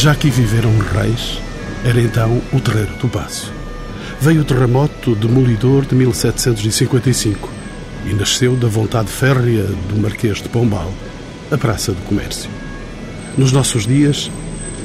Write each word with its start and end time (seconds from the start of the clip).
Já 0.00 0.12
aqui 0.12 0.30
viveram 0.30 0.72
reis, 0.78 1.38
era 1.84 2.00
então 2.00 2.40
o 2.54 2.58
Terreiro 2.58 2.96
do 2.96 3.06
Passo. 3.06 3.52
Veio 4.18 4.40
o 4.40 4.44
terremoto 4.46 5.14
demolidor 5.14 5.84
de 5.84 5.94
1755 5.94 7.46
e 8.06 8.14
nasceu 8.14 8.56
da 8.56 8.66
vontade 8.66 9.10
férrea 9.10 9.64
do 9.64 10.00
Marquês 10.00 10.38
de 10.38 10.48
Pombal, 10.48 10.90
a 11.52 11.58
Praça 11.58 11.92
do 11.92 12.00
Comércio. 12.04 12.48
Nos 13.36 13.52
nossos 13.52 13.86
dias, 13.86 14.30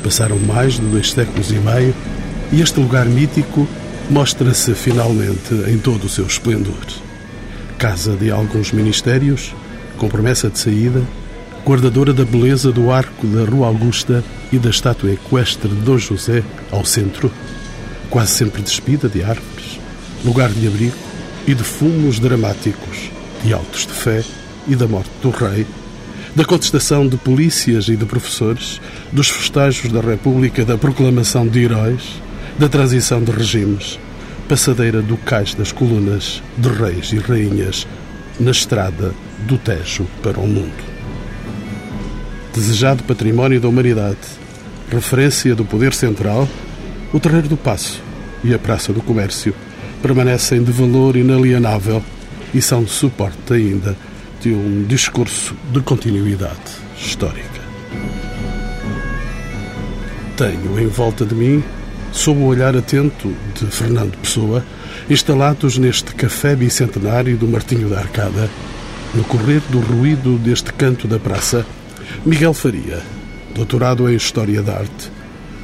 passaram 0.04 0.38
mais 0.38 0.73
de 0.73 0.82
dois 0.82 1.14
séculos 1.14 1.50
e 1.50 1.59
meio 1.59 1.95
e 2.52 2.59
este 2.59 2.77
lugar 2.82 3.05
mítico 3.05 3.66
mostra-se 4.09 4.76
finalmente 4.76 5.54
em 5.70 5.77
todo 5.77 6.08
o 6.08 6.09
seu 6.09 6.26
esplendor. 6.26 6.86
Casa 7.77 8.18
de 8.18 8.32
alguns 8.32 8.73
ministérios, 8.73 9.55
com 9.98 10.09
promessa 10.09 10.50
de 10.50 10.59
saída, 10.59 11.02
guardadora 11.66 12.14
da 12.14 12.24
beleza 12.24 12.72
do 12.72 12.92
arco 12.92 13.26
da 13.26 13.44
Rua 13.44 13.66
Augusta 13.66 14.23
e 14.54 14.60
da 14.60 14.70
estátua 14.70 15.12
equestre 15.12 15.68
de 15.68 15.82
Dom 15.82 15.98
José 15.98 16.44
ao 16.72 16.86
centro, 16.86 17.32
quase 18.08 18.34
sempre 18.34 18.62
despida 18.62 19.10
de 19.10 19.23
árvores, 19.23 19.80
lugar 20.23 20.52
de 20.52 20.68
abrigo 20.68 20.96
e 21.48 21.56
de 21.56 21.64
fumos 21.64 22.20
dramáticos, 22.20 23.09
de 23.44 23.52
autos 23.52 23.88
de 23.88 23.94
fé 23.94 24.23
e 24.68 24.76
da 24.76 24.88
morte 24.88 25.09
do 25.23 25.32
rei, 25.32 25.66
da 26.36 26.46
contestação 26.46 27.08
de 27.08 27.18
polícias 27.18 27.88
e 27.88 27.95
de 27.95 28.06
professores, 28.06 28.80
dos 29.12 29.30
festejos 29.30 29.92
da 29.92 30.02
República, 30.02 30.64
da 30.64 30.78
proclamação 30.78 31.48
de 31.48 31.64
heróis, 31.64 32.22
da 32.59 32.70
transição 32.70 33.23
de 33.23 33.32
regimes, 33.32 34.00
passadeira 34.48 35.02
do 35.02 35.18
cais 35.18 35.56
das 35.56 35.72
colunas 35.72 36.44
de 36.59 36.70
reis 36.70 37.12
e 37.12 37.18
rainhas 37.18 37.88
na 38.39 38.52
estrada 38.52 39.16
do 39.48 39.58
Tejo 39.58 40.06
para 40.22 40.39
o 40.39 40.48
mundo. 40.48 40.95
Desejado 42.56 43.03
património 43.03 43.59
da 43.59 43.67
humanidade, 43.67 44.17
referência 44.89 45.53
do 45.53 45.66
poder 45.66 45.94
central, 45.94 46.48
o 47.11 47.20
Terreiro 47.20 47.50
do 47.50 47.58
Passo 47.58 48.02
e 48.45 48.53
a 48.53 48.58
Praça 48.58 48.94
do 48.94 49.02
Comércio 49.02 49.53
permanecem 50.02 50.64
de 50.64 50.72
valor 50.72 51.17
inalienável 51.17 52.02
e 52.53 52.61
são 52.61 52.88
suporte 52.88 53.53
ainda 53.53 53.98
de 54.39 54.53
um 54.53 54.86
discurso 54.88 55.53
de 55.70 55.81
continuidade 55.81 56.56
histórica. 56.98 57.59
Tenho 60.38 60.80
em 60.80 60.88
volta 60.88 61.26
de 61.26 61.36
mim, 61.36 61.61
sob 62.14 62.39
o 62.39 62.45
olhar 62.45 62.73
atento 62.73 63.36
de 63.53 63.66
Fernando 63.66 64.17
Pessoa, 64.20 64.64
instalados 65.09 65.78
neste 65.78 66.16
café 66.16 66.56
bicentenário 66.56 67.36
do 67.36 67.50
Martinho 67.50 67.89
da 67.89 68.00
Arcada, 68.00 68.50
no 69.14 69.26
correr 69.26 69.61
do 69.70 69.80
ruído 69.80 70.38
deste 70.38 70.72
canto 70.72 71.06
da 71.06 71.20
praça, 71.20 71.66
Miguel 72.23 72.53
Faria, 72.53 73.02
doutorado 73.53 74.09
em 74.09 74.16
História 74.16 74.61
da 74.61 74.77
Arte, 74.77 75.11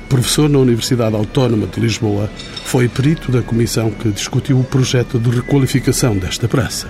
professor 0.10 0.50
na 0.50 0.60
Universidade 0.60 1.16
Autónoma 1.16 1.68
de 1.68 1.80
Lisboa, 1.80 2.30
foi 2.66 2.88
perito 2.88 3.32
da 3.32 3.42
comissão 3.42 3.92
que 3.92 4.10
discutiu 4.10 4.60
o 4.60 4.64
projeto 4.64 5.20
de 5.20 5.30
requalificação 5.30 6.18
desta 6.18 6.48
praça. 6.48 6.88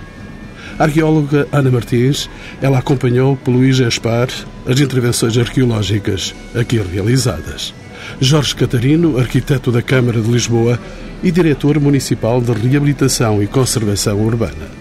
A 0.80 0.84
arqueóloga 0.84 1.48
Ana 1.52 1.70
Martins, 1.70 2.30
ela 2.62 2.80
acompanhou 2.80 3.38
pelo 3.38 3.58
Luís 3.58 3.80
Espar 3.80 4.30
as 4.66 4.80
intervenções 4.80 5.38
arqueológicas 5.38 6.34
aqui 6.56 6.78
realizadas. 6.80 7.74
Jorge 8.20 8.56
Catarino, 8.56 9.18
arquiteto 9.20 9.72
da 9.72 9.82
Câmara 9.82 10.20
de 10.20 10.30
Lisboa 10.30 10.80
e 11.22 11.32
diretor 11.32 11.80
municipal 11.80 12.42
de 12.42 12.52
Reabilitação 12.52 13.44
e 13.44 13.48
Conservação 13.48 14.20
Urbana. 14.20 14.81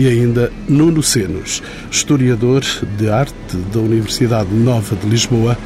E 0.00 0.08
ainda 0.08 0.50
Nuno 0.66 1.02
Senos, 1.02 1.62
historiador 1.90 2.64
de 2.96 3.10
arte 3.10 3.54
da 3.70 3.80
Universidade 3.80 4.48
Nova 4.48 4.96
de 4.96 5.06
Lisboa, 5.06 5.58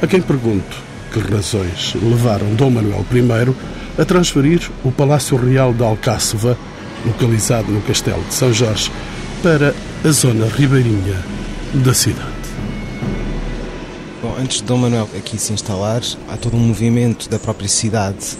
a 0.00 0.06
quem 0.06 0.22
pergunto 0.22 0.74
que 1.12 1.18
razões 1.18 1.92
levaram 2.02 2.54
Dom 2.54 2.70
Manuel 2.70 3.04
I 3.12 4.00
a 4.00 4.04
transferir 4.06 4.62
o 4.82 4.90
Palácio 4.90 5.36
Real 5.36 5.74
de 5.74 5.82
Alcáceva, 5.82 6.56
localizado 7.04 7.70
no 7.70 7.82
Castelo 7.82 8.24
de 8.26 8.32
São 8.32 8.50
Jorge, 8.50 8.90
para 9.42 9.74
a 10.02 10.10
zona 10.10 10.46
ribeirinha 10.46 11.22
da 11.74 11.92
cidade. 11.92 12.32
Bom, 14.22 14.34
antes 14.40 14.62
de 14.62 14.64
Dom 14.64 14.78
Manuel 14.78 15.10
aqui 15.14 15.36
se 15.36 15.52
instalar, 15.52 16.00
há 16.30 16.38
todo 16.38 16.56
um 16.56 16.60
movimento 16.60 17.28
da 17.28 17.38
própria 17.38 17.68
cidade, 17.68 18.38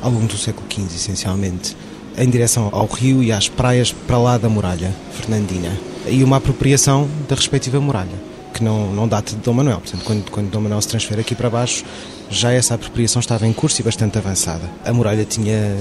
ao 0.00 0.12
longo 0.12 0.28
do 0.28 0.38
século 0.38 0.64
XV, 0.72 0.94
essencialmente, 0.94 1.76
em 2.16 2.28
direção 2.28 2.68
ao 2.72 2.86
rio 2.86 3.22
e 3.22 3.30
às 3.30 3.48
praias 3.48 3.92
para 3.92 4.18
lá 4.18 4.38
da 4.38 4.48
muralha 4.48 4.94
fernandina. 5.12 5.70
E 6.08 6.22
uma 6.22 6.36
apropriação 6.36 7.08
da 7.28 7.34
respectiva 7.34 7.80
muralha, 7.80 8.14
que 8.54 8.62
não, 8.62 8.92
não 8.92 9.08
data 9.08 9.32
de 9.32 9.42
Dom 9.42 9.52
Manuel. 9.52 9.80
Portanto, 9.80 10.04
quando, 10.04 10.30
quando 10.30 10.50
Dom 10.50 10.60
Manuel 10.60 10.80
se 10.80 10.88
transfere 10.88 11.20
aqui 11.20 11.34
para 11.34 11.50
baixo, 11.50 11.84
já 12.30 12.52
essa 12.52 12.74
apropriação 12.74 13.20
estava 13.20 13.46
em 13.46 13.52
curso 13.52 13.80
e 13.80 13.84
bastante 13.84 14.18
avançada. 14.18 14.68
A 14.84 14.92
muralha 14.92 15.24
tinha, 15.24 15.76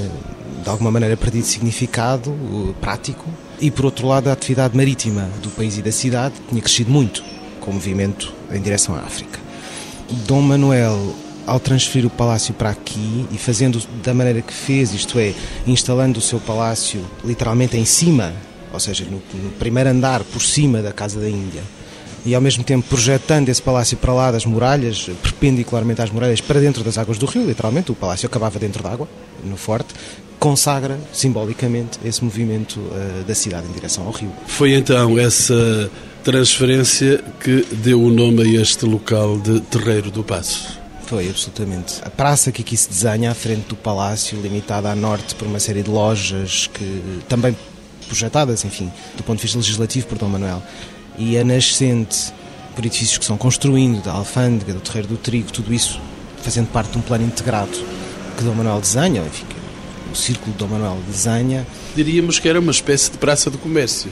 de 0.63 0.69
alguma 0.69 0.91
maneira, 0.91 1.15
perdido 1.15 1.45
significado 1.45 2.35
prático 2.81 3.25
e, 3.59 3.71
por 3.71 3.85
outro 3.85 4.07
lado, 4.07 4.29
a 4.29 4.33
atividade 4.33 4.75
marítima 4.75 5.29
do 5.41 5.49
país 5.49 5.77
e 5.77 5.81
da 5.81 5.91
cidade 5.91 6.35
tinha 6.49 6.61
crescido 6.61 6.91
muito, 6.91 7.23
com 7.61 7.71
o 7.71 7.73
movimento 7.73 8.33
em 8.51 8.61
direção 8.61 8.95
à 8.95 8.99
África. 8.99 9.39
Dom 10.27 10.41
Manuel, 10.41 11.15
ao 11.45 11.59
transferir 11.59 12.07
o 12.07 12.09
palácio 12.09 12.53
para 12.53 12.69
aqui 12.69 13.25
e 13.31 13.37
fazendo 13.37 13.81
da 14.03 14.13
maneira 14.13 14.41
que 14.41 14.53
fez, 14.53 14.93
isto 14.93 15.19
é, 15.19 15.33
instalando 15.67 16.19
o 16.19 16.21
seu 16.21 16.39
palácio 16.39 17.01
literalmente 17.23 17.77
em 17.77 17.85
cima, 17.85 18.33
ou 18.73 18.79
seja, 18.79 19.05
no, 19.05 19.21
no 19.41 19.51
primeiro 19.51 19.89
andar 19.89 20.23
por 20.23 20.41
cima 20.41 20.81
da 20.81 20.91
Casa 20.91 21.19
da 21.19 21.29
Índia, 21.29 21.61
e 22.25 22.33
ao 22.33 22.41
mesmo 22.41 22.63
tempo 22.63 22.87
projetando 22.89 23.49
esse 23.49 23.61
palácio 23.61 23.95
para 23.97 24.11
lá 24.11 24.31
das 24.31 24.45
muralhas, 24.45 25.07
perpendicularmente 25.21 26.01
às 26.01 26.09
muralhas, 26.09 26.41
para 26.41 26.59
dentro 26.59 26.83
das 26.83 26.97
águas 26.97 27.19
do 27.19 27.25
rio, 27.27 27.45
literalmente, 27.45 27.91
o 27.91 27.95
palácio 27.95 28.25
acabava 28.25 28.57
dentro 28.57 28.81
d'água, 28.81 29.07
no 29.43 29.55
forte, 29.55 29.93
consagra 30.39 30.99
simbolicamente 31.13 31.99
esse 32.03 32.23
movimento 32.23 32.79
uh, 32.79 33.23
da 33.25 33.35
cidade 33.35 33.67
em 33.67 33.71
direção 33.71 34.05
ao 34.05 34.11
rio. 34.11 34.31
Foi 34.47 34.73
então 34.73 35.19
essa 35.19 35.89
transferência 36.23 37.23
que 37.39 37.63
deu 37.71 38.01
o 38.01 38.09
nome 38.09 38.41
a 38.41 38.61
este 38.61 38.85
local 38.85 39.37
de 39.37 39.59
Terreiro 39.61 40.09
do 40.09 40.23
Passo. 40.23 40.84
Foi, 41.07 41.29
absolutamente. 41.29 42.01
A 42.03 42.09
praça 42.09 42.51
que 42.51 42.61
aqui 42.61 42.75
se 42.75 42.89
desenha 42.89 43.31
à 43.31 43.35
frente 43.35 43.67
do 43.67 43.75
palácio, 43.75 44.39
limitada 44.41 44.89
a 44.89 44.95
norte 44.95 45.35
por 45.35 45.47
uma 45.47 45.59
série 45.59 45.83
de 45.83 45.89
lojas 45.89 46.67
que 46.73 47.21
também 47.29 47.55
projetadas, 48.07 48.65
enfim, 48.65 48.91
do 49.15 49.23
ponto 49.23 49.37
de 49.37 49.43
vista 49.43 49.57
legislativo 49.57 50.07
por 50.07 50.17
Dom 50.17 50.29
Manuel, 50.29 50.61
e 51.17 51.37
a 51.37 51.43
nascente 51.43 52.33
por 52.75 52.85
edifícios 52.85 53.17
que 53.17 53.25
são 53.25 53.37
construindo, 53.37 54.03
da 54.03 54.11
alfândega, 54.11 54.73
do 54.73 54.79
terreiro 54.79 55.07
do 55.07 55.17
trigo, 55.17 55.51
tudo 55.51 55.73
isso 55.73 55.99
fazendo 56.41 56.67
parte 56.67 56.91
de 56.91 56.97
um 56.97 57.01
plano 57.01 57.23
integrado 57.23 57.77
que 58.37 58.43
Dom 58.43 58.53
Manuel 58.53 58.81
desenha, 58.81 59.21
enfim, 59.21 59.45
o 60.11 60.15
círculo 60.15 60.51
de 60.51 60.57
Dom 60.57 60.67
Manuel 60.67 60.97
desenha. 61.07 61.65
Diríamos 61.95 62.39
que 62.39 62.49
era 62.49 62.59
uma 62.59 62.71
espécie 62.71 63.11
de 63.11 63.17
praça 63.17 63.49
do 63.49 63.57
comércio. 63.57 64.11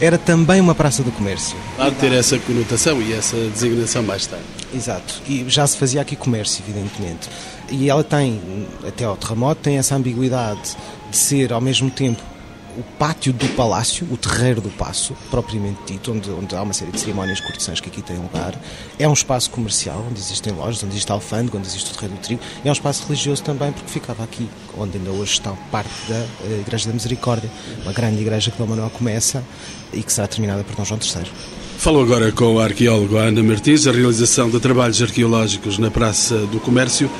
Era 0.00 0.18
também 0.18 0.60
uma 0.60 0.74
praça 0.74 1.02
do 1.02 1.12
comércio. 1.12 1.56
Há 1.78 1.90
de 1.90 1.96
ter 1.96 2.12
essa 2.12 2.38
conotação 2.38 3.00
e 3.00 3.12
essa 3.12 3.36
designação 3.36 4.02
mais 4.02 4.26
tarde. 4.26 4.59
Exato. 4.72 5.20
E 5.26 5.44
já 5.48 5.66
se 5.66 5.76
fazia 5.76 6.00
aqui 6.00 6.14
comércio, 6.16 6.62
evidentemente. 6.66 7.28
E 7.70 7.88
ela 7.88 8.04
tem, 8.04 8.40
até 8.86 9.04
ao 9.04 9.16
terremoto, 9.16 9.62
tem 9.62 9.78
essa 9.78 9.94
ambiguidade 9.94 10.76
de 11.10 11.16
ser 11.16 11.52
ao 11.52 11.60
mesmo 11.60 11.90
tempo 11.90 12.22
o 12.76 12.82
pátio 12.98 13.32
do 13.32 13.48
palácio, 13.56 14.06
o 14.10 14.16
terreiro 14.16 14.60
do 14.60 14.70
passo, 14.70 15.14
propriamente 15.30 15.80
dito, 15.86 16.12
onde, 16.12 16.30
onde 16.30 16.54
há 16.54 16.62
uma 16.62 16.72
série 16.72 16.92
de 16.92 17.00
cerimónias 17.00 17.40
cortesãs 17.40 17.80
que 17.80 17.88
aqui 17.88 18.00
têm 18.00 18.16
lugar. 18.16 18.54
É 18.98 19.08
um 19.08 19.12
espaço 19.12 19.50
comercial, 19.50 20.04
onde 20.08 20.20
existem 20.20 20.52
lojas, 20.52 20.82
onde 20.82 20.92
existe 20.92 21.10
alfândega, 21.10 21.58
onde 21.58 21.66
existe 21.66 21.90
o 21.90 21.94
terreiro 21.94 22.14
do 22.14 22.20
trigo. 22.20 22.40
É 22.64 22.68
um 22.68 22.72
espaço 22.72 23.04
religioso 23.06 23.42
também, 23.42 23.72
porque 23.72 23.90
ficava 23.90 24.22
aqui, 24.22 24.48
onde 24.78 24.98
ainda 24.98 25.10
hoje 25.10 25.32
está 25.32 25.52
parte 25.70 25.90
da 26.08 26.14
eh, 26.14 26.60
Igreja 26.60 26.86
da 26.86 26.94
Misericórdia, 26.94 27.50
uma 27.82 27.92
grande 27.92 28.20
igreja 28.20 28.50
que 28.50 28.58
Dom 28.58 28.66
Manuel 28.66 28.90
começa 28.90 29.44
e 29.92 30.02
que 30.02 30.12
será 30.12 30.28
terminada 30.28 30.62
por 30.62 30.76
Dom 30.76 30.84
João 30.84 31.00
III. 31.00 31.30
Falo 31.80 32.02
agora 32.02 32.30
com 32.30 32.58
a 32.58 32.64
arqueóloga 32.64 33.20
Ana 33.20 33.42
Martins. 33.42 33.86
A 33.86 33.90
realização 33.90 34.50
de 34.50 34.60
trabalhos 34.60 35.00
arqueológicos 35.00 35.78
na 35.78 35.90
Praça 35.90 36.36
do 36.48 36.60
Comércio 36.60 37.10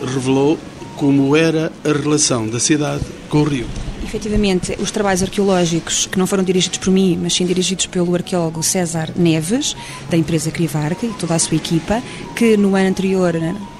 revelou 0.00 0.56
como 0.94 1.34
era 1.34 1.72
a 1.84 1.88
relação 1.88 2.46
da 2.46 2.60
cidade 2.60 3.04
com 3.28 3.38
o 3.38 3.42
rio. 3.42 3.66
Efetivamente, 4.04 4.76
os 4.78 4.92
trabalhos 4.92 5.24
arqueológicos, 5.24 6.06
que 6.06 6.16
não 6.20 6.26
foram 6.28 6.44
dirigidos 6.44 6.78
por 6.78 6.92
mim, 6.92 7.18
mas 7.20 7.34
sim 7.34 7.44
dirigidos 7.44 7.86
pelo 7.86 8.14
arqueólogo 8.14 8.62
César 8.62 9.10
Neves, 9.16 9.76
da 10.08 10.16
empresa 10.16 10.52
Crivarca 10.52 11.04
e 11.04 11.12
toda 11.14 11.34
a 11.34 11.38
sua 11.40 11.56
equipa, 11.56 12.00
que 12.36 12.56
no 12.56 12.76
ano 12.76 12.88
anterior 12.88 13.34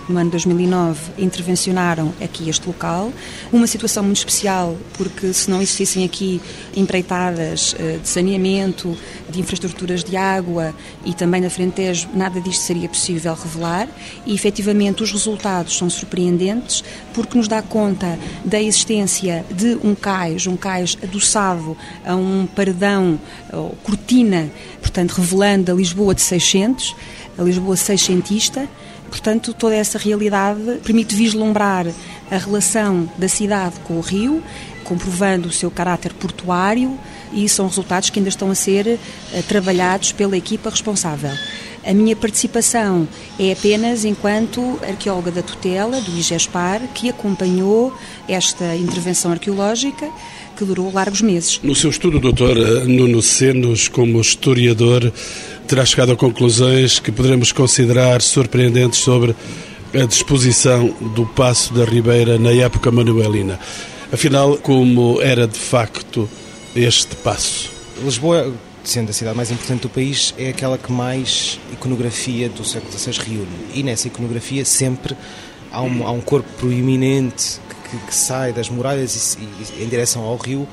no 0.09 0.19
ano 0.19 0.31
2009, 0.31 1.13
intervencionaram 1.19 2.13
aqui 2.23 2.49
este 2.49 2.67
local. 2.67 3.13
Uma 3.53 3.67
situação 3.67 4.03
muito 4.03 4.19
especial, 4.19 4.77
porque 4.97 5.33
se 5.33 5.51
não 5.51 5.61
existissem 5.61 6.05
aqui 6.05 6.41
empreitadas 6.75 7.75
eh, 7.79 7.99
de 8.03 8.09
saneamento, 8.09 8.97
de 9.29 9.41
infraestruturas 9.41 10.05
de 10.05 10.17
água 10.17 10.75
e 11.05 11.13
também 11.13 11.41
na 11.41 11.51
Frentejo, 11.51 12.09
nada 12.15 12.41
disto 12.41 12.63
seria 12.63 12.89
possível 12.89 13.35
revelar. 13.35 13.89
E 14.25 14.35
efetivamente 14.35 15.03
os 15.03 15.13
resultados 15.13 15.77
são 15.77 15.91
surpreendentes, 15.91 16.85
porque 17.13 17.37
nos 17.37 17.49
dá 17.49 17.61
conta 17.63 18.19
da 18.45 18.61
existência 18.61 19.45
de 19.51 19.79
um 19.83 19.95
cais, 19.95 20.47
um 20.47 20.57
cais 20.57 20.97
adoçado 21.03 21.77
a 22.05 22.15
um 22.15 22.47
paredão, 22.47 23.19
ou 23.53 23.71
cortina, 23.83 24.51
portanto, 24.81 25.13
revelando 25.13 25.73
a 25.73 25.75
Lisboa 25.75 26.15
de 26.15 26.23
600, 26.23 26.95
a 27.39 27.43
Lisboa 27.43 27.77
seiscentista 27.77 28.69
portanto, 29.17 29.55
toda 29.55 29.75
essa 29.75 29.99
realidade 29.99 30.61
permite 30.85 31.17
vislumbrar 31.17 31.87
a 32.31 32.37
relação 32.37 33.09
da 33.17 33.29
cidade 33.29 33.77
com 33.83 33.95
o 33.95 34.01
rio, 34.01 34.43
comprovando 34.85 35.49
o 35.49 35.53
seu 35.53 35.71
caráter 35.71 36.13
portuário 36.13 36.99
e 37.33 37.49
são 37.49 37.67
resultados 37.67 38.11
que 38.11 38.19
ainda 38.19 38.29
estão 38.29 38.51
a 38.51 38.55
ser 38.55 38.87
uh, 38.87 39.43
trabalhados 39.49 40.13
pela 40.13 40.37
equipa 40.37 40.69
responsável. 40.69 41.33
A 41.85 41.95
minha 41.95 42.15
participação 42.15 43.09
é 43.39 43.53
apenas 43.53 44.05
enquanto 44.05 44.79
arqueóloga 44.83 45.31
da 45.31 45.43
tutela, 45.43 46.01
do 46.01 46.19
IGESPAR, 46.19 46.83
que 46.93 47.09
acompanhou 47.09 47.97
esta 48.29 48.77
intervenção 48.77 49.31
arqueológica 49.31 50.11
que 50.57 50.65
durou 50.65 50.93
largos 50.93 51.23
meses. 51.23 51.61
No 51.63 51.75
seu 51.75 51.91
estudo, 51.91 52.19
doutor 52.19 52.57
Nuno 52.87 53.23
Senos, 53.23 53.89
como 53.89 54.21
historiador, 54.21 55.13
terá 55.67 55.85
chegado 55.85 56.13
a 56.13 56.17
conclusões 56.17 57.01
que 57.01 57.11
poderemos 57.11 57.51
considerar 57.51 58.23
surpreendentes 58.23 59.01
sobre 59.01 59.35
a 59.93 60.05
disposição 60.07 60.95
do 61.15 61.27
Passo 61.27 61.75
da 61.75 61.85
Ribeira 61.85 62.39
na 62.39 62.53
época 62.53 62.91
manuelina. 62.91 63.59
Afinal, 64.13 64.57
como 64.59 65.21
era 65.21 65.47
de 65.47 65.59
facto 65.59 66.29
este 66.75 67.17
passo? 67.17 67.71
Lisboa 68.05 68.53
sendo 68.85 69.11
a 69.11 69.13
cidade 69.13 69.37
mais 69.37 69.51
importante 69.51 69.83
do 69.83 69.89
país, 69.89 70.33
é 70.39 70.51
aquela 70.51 70.79
que 70.79 70.93
mais 70.93 71.59
iconografia 71.73 72.49
do 72.49 72.65
século 72.65 72.93
XVI 72.93 73.19
reúne. 73.19 73.67
E 73.75 73.83
nessa 73.83 74.07
iconografia 74.07 74.65
sempre 74.65 75.17
há 75.73 75.83
um, 75.83 76.07
há 76.07 76.13
um 76.13 76.21
corpo 76.21 76.49
proeminente 76.57 77.59
que, 77.91 77.97
que, 78.07 78.15
sai 78.15 78.53
das 78.53 78.69
muralhas 78.69 79.37
e, 79.41 79.81
e, 79.81 79.85
em 79.85 79.89
direção 79.89 80.23
ao 80.23 80.37
rio, 80.37 80.69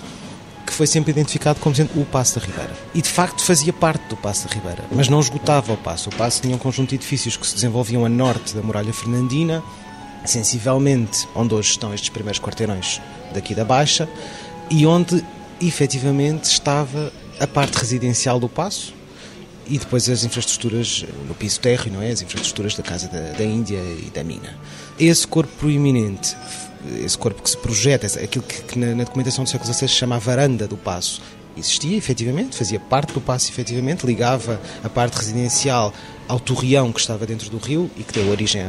que 0.65 0.74
foi 0.74 0.88
sempre 0.88 1.12
identificado 1.12 1.60
como 1.60 1.75
sendo 1.75 1.89
o 2.00 2.06
Passo 2.06 2.39
da 2.39 2.45
Ribeira. 2.45 2.74
E 2.94 3.01
de 3.01 3.10
facto 3.10 3.44
fazia 3.44 3.74
parte 3.74 4.07
do 4.07 4.15
Passo 4.15 4.48
da 4.48 4.54
Ribeira, 4.54 4.83
mas 4.92 5.10
não 5.10 5.19
esgotava 5.19 5.74
o 5.74 5.77
Passo. 5.77 6.10
O 6.10 6.15
Passo 6.15 6.42
tinha 6.42 6.56
um 6.56 6.60
conjunto 6.60 6.89
de 6.89 6.95
edifícios 6.95 7.38
que 7.38 7.45
se 7.45 7.56
desenvolviam 7.56 8.06
a 8.06 8.10
norte 8.10 8.56
da 8.56 8.62
muralha 8.62 8.94
fernandina, 8.94 9.63
sensivelmente 10.25 11.27
onde 11.36 11.54
hoje 11.54 11.71
estão 11.71 11.94
estes 11.94 12.10
primeiros 12.10 12.39
quarteirões 12.39 13.01
daqui 13.33 13.54
da 13.54 13.65
Baixa, 13.65 14.07
e 14.69 14.86
onde 14.86 15.24
efetivamente 15.62 16.45
estava 16.45 17.12
a 17.39 17.48
parte 17.48 17.77
residencial 17.77 18.39
do 18.39 18.48
Passo 18.48 18.94
e 19.68 19.77
depois 19.77 20.10
as 20.10 20.24
infraestruturas 20.24 21.06
no 21.27 21.33
piso 21.33 21.60
térreo, 21.60 21.94
não 21.94 22.01
é? 22.01 22.12
As 22.12 22.21
infraestruturas 22.21 22.75
da 22.75 22.83
Casa 22.83 23.07
da, 23.07 23.31
da 23.31 23.44
Índia 23.44 23.77
e 23.77 24.12
da 24.13 24.24
Mina. 24.24 24.57
Esse 25.00 25.25
corpo 25.25 25.51
proeminente, 25.57 26.36
esse 27.03 27.18
corpo 27.18 27.41
que 27.41 27.50
se 27.50 27.57
projeta, 27.57 28.07
aquilo 28.07 28.44
que, 28.44 28.62
que 28.63 28.80
na, 28.80 28.95
na, 28.95 29.03
documentação 29.03 29.44
do 29.44 29.50
século 29.50 29.74
XVI 29.74 29.88
se 29.88 29.95
chama 29.95 30.15
a 30.15 30.19
varanda 30.19 30.68
do 30.68 30.77
Passo, 30.77 31.21
existia 31.56 31.97
efetivamente, 31.97 32.56
fazia 32.56 32.80
parte 32.80 33.13
do 33.13 33.21
Passo 33.21 33.50
efetivamente, 33.50 34.06
ligava 34.06 34.59
a 34.83 34.89
parte 34.89 35.18
residencial 35.18 35.94
ao 36.27 36.39
torreão 36.39 36.91
que 36.91 37.00
estava 37.00 37.25
dentro 37.25 37.50
do 37.50 37.57
rio 37.57 37.89
e 37.97 38.03
que 38.03 38.13
deu 38.13 38.30
origem 38.30 38.63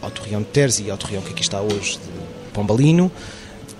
ao 0.00 0.10
torreão 0.10 0.40
de 0.40 0.48
Terzi 0.48 0.84
e 0.84 0.90
ao 0.90 0.96
torreão 0.96 1.22
que 1.22 1.30
aqui 1.30 1.42
está 1.42 1.60
hoje 1.60 1.98
de 1.98 2.52
Pombalino 2.52 3.10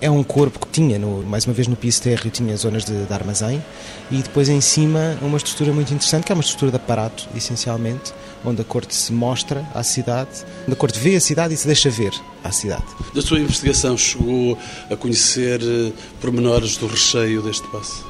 é 0.01 0.09
um 0.09 0.23
corpo 0.23 0.59
que 0.59 0.67
tinha, 0.67 0.97
no, 0.97 1.23
mais 1.23 1.45
uma 1.45 1.53
vez 1.53 1.67
no 1.67 1.75
piso 1.75 2.01
térreo, 2.01 2.31
tinha 2.31 2.57
zonas 2.57 2.83
de, 2.83 3.05
de, 3.05 3.13
armazém 3.13 3.63
e 4.09 4.17
depois 4.17 4.49
em 4.49 4.59
cima 4.59 5.15
uma 5.21 5.37
estrutura 5.37 5.71
muito 5.71 5.93
interessante, 5.93 6.25
que 6.25 6.31
é 6.31 6.35
uma 6.35 6.41
estrutura 6.41 6.71
de 6.71 6.77
aparato, 6.77 7.29
essencialmente, 7.35 8.11
onde 8.43 8.61
a 8.61 8.65
corte 8.65 8.95
se 8.95 9.13
mostra 9.13 9.63
à 9.75 9.83
cidade, 9.83 10.43
onde 10.63 10.73
a 10.73 10.75
corte 10.75 10.99
vê 10.99 11.15
a 11.15 11.21
cidade 11.21 11.53
e 11.53 11.57
se 11.57 11.67
deixa 11.67 11.89
ver 11.91 12.11
à 12.43 12.51
cidade. 12.51 12.83
Da 13.13 13.21
sua 13.21 13.39
investigação 13.39 13.95
chegou 13.95 14.57
a 14.89 14.95
conhecer 14.95 15.61
uh, 15.61 15.93
pormenores 16.19 16.77
do 16.77 16.87
recheio 16.87 17.43
deste 17.43 17.67
passo? 17.67 18.03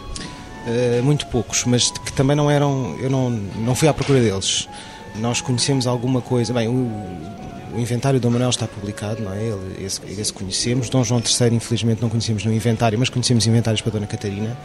Uh, 0.65 1.03
muito 1.03 1.27
poucos, 1.27 1.65
mas 1.65 1.91
que 1.91 2.13
também 2.13 2.38
não 2.38 2.49
eram, 2.49 2.95
eu 2.99 3.09
não, 3.09 3.29
não 3.29 3.75
fui 3.75 3.89
à 3.89 3.93
procura 3.93 4.21
deles. 4.21 4.69
Nós 5.15 5.41
conhecemos 5.41 5.85
alguma 5.85 6.21
coisa, 6.21 6.53
bem, 6.53 6.69
o, 6.69 6.89
o 7.73 7.79
inventário 7.79 8.19
do 8.19 8.29
Manuel 8.29 8.50
está 8.50 8.68
publicado, 8.68 9.21
não 9.21 9.33
é? 9.33 9.41
Ele, 9.44 9.85
esse, 9.85 10.01
esse 10.19 10.33
conhecemos. 10.33 10.89
Dom 10.89 11.03
João 11.03 11.21
III, 11.21 11.56
infelizmente, 11.56 12.01
não 12.01 12.09
conhecemos 12.09 12.44
no 12.44 12.53
inventário, 12.53 12.97
mas 13.00 13.09
conhecemos 13.09 13.47
inventários 13.47 13.81
para 13.81 13.91
Dona 13.94 14.07
Catarina. 14.07 14.57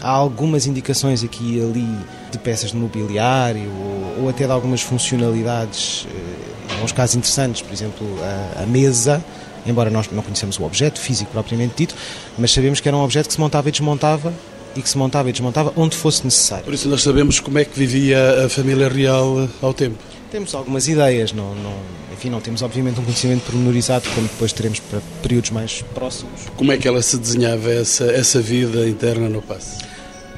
Há 0.00 0.10
algumas 0.10 0.66
indicações 0.66 1.24
aqui 1.24 1.56
e 1.56 1.62
ali 1.62 1.88
de 2.30 2.38
peças 2.38 2.70
de 2.70 2.76
mobiliário 2.76 3.70
ou, 3.70 4.24
ou 4.24 4.28
até 4.28 4.46
de 4.46 4.52
algumas 4.52 4.82
funcionalidades, 4.82 6.06
eh, 6.10 6.72
alguns 6.74 6.92
casos 6.92 7.16
interessantes, 7.16 7.62
por 7.62 7.72
exemplo, 7.72 8.06
a, 8.22 8.62
a 8.62 8.66
mesa, 8.66 9.24
embora 9.66 9.88
nós 9.88 10.10
não 10.12 10.22
conhecemos 10.22 10.58
o 10.58 10.64
objeto 10.64 11.00
físico 11.00 11.30
propriamente 11.32 11.74
dito, 11.76 11.94
mas 12.38 12.52
sabemos 12.52 12.78
que 12.78 12.88
era 12.88 12.96
um 12.96 13.02
objeto 13.02 13.28
que 13.28 13.32
se 13.32 13.40
montava 13.40 13.68
e 13.68 13.72
desmontava 13.72 14.34
e 14.76 14.82
que 14.82 14.88
se 14.88 14.98
montava 14.98 15.30
e 15.30 15.32
desmontava 15.32 15.72
onde 15.76 15.96
fosse 15.96 16.24
necessário. 16.24 16.64
Por 16.64 16.74
isso 16.74 16.88
nós 16.88 17.02
sabemos 17.02 17.40
como 17.40 17.58
é 17.58 17.64
que 17.64 17.78
vivia 17.78 18.44
a 18.44 18.48
família 18.50 18.88
real 18.88 19.48
ao 19.62 19.72
tempo. 19.72 19.96
Temos 20.30 20.54
algumas 20.54 20.88
ideias, 20.88 21.32
não, 21.32 21.54
não, 21.54 21.72
enfim, 22.12 22.30
não 22.30 22.40
temos 22.40 22.60
obviamente 22.60 22.98
um 22.98 23.04
conhecimento 23.04 23.44
pormenorizado 23.44 24.08
como 24.10 24.26
depois 24.26 24.52
teremos 24.52 24.80
para 24.80 25.00
períodos 25.22 25.50
mais 25.50 25.82
próximos. 25.94 26.42
Como 26.56 26.72
é 26.72 26.76
que 26.76 26.88
ela 26.88 27.00
se 27.00 27.16
desenhava 27.16 27.70
essa, 27.70 28.04
essa 28.06 28.40
vida 28.40 28.88
interna 28.88 29.28
no 29.28 29.40
passo? 29.40 29.78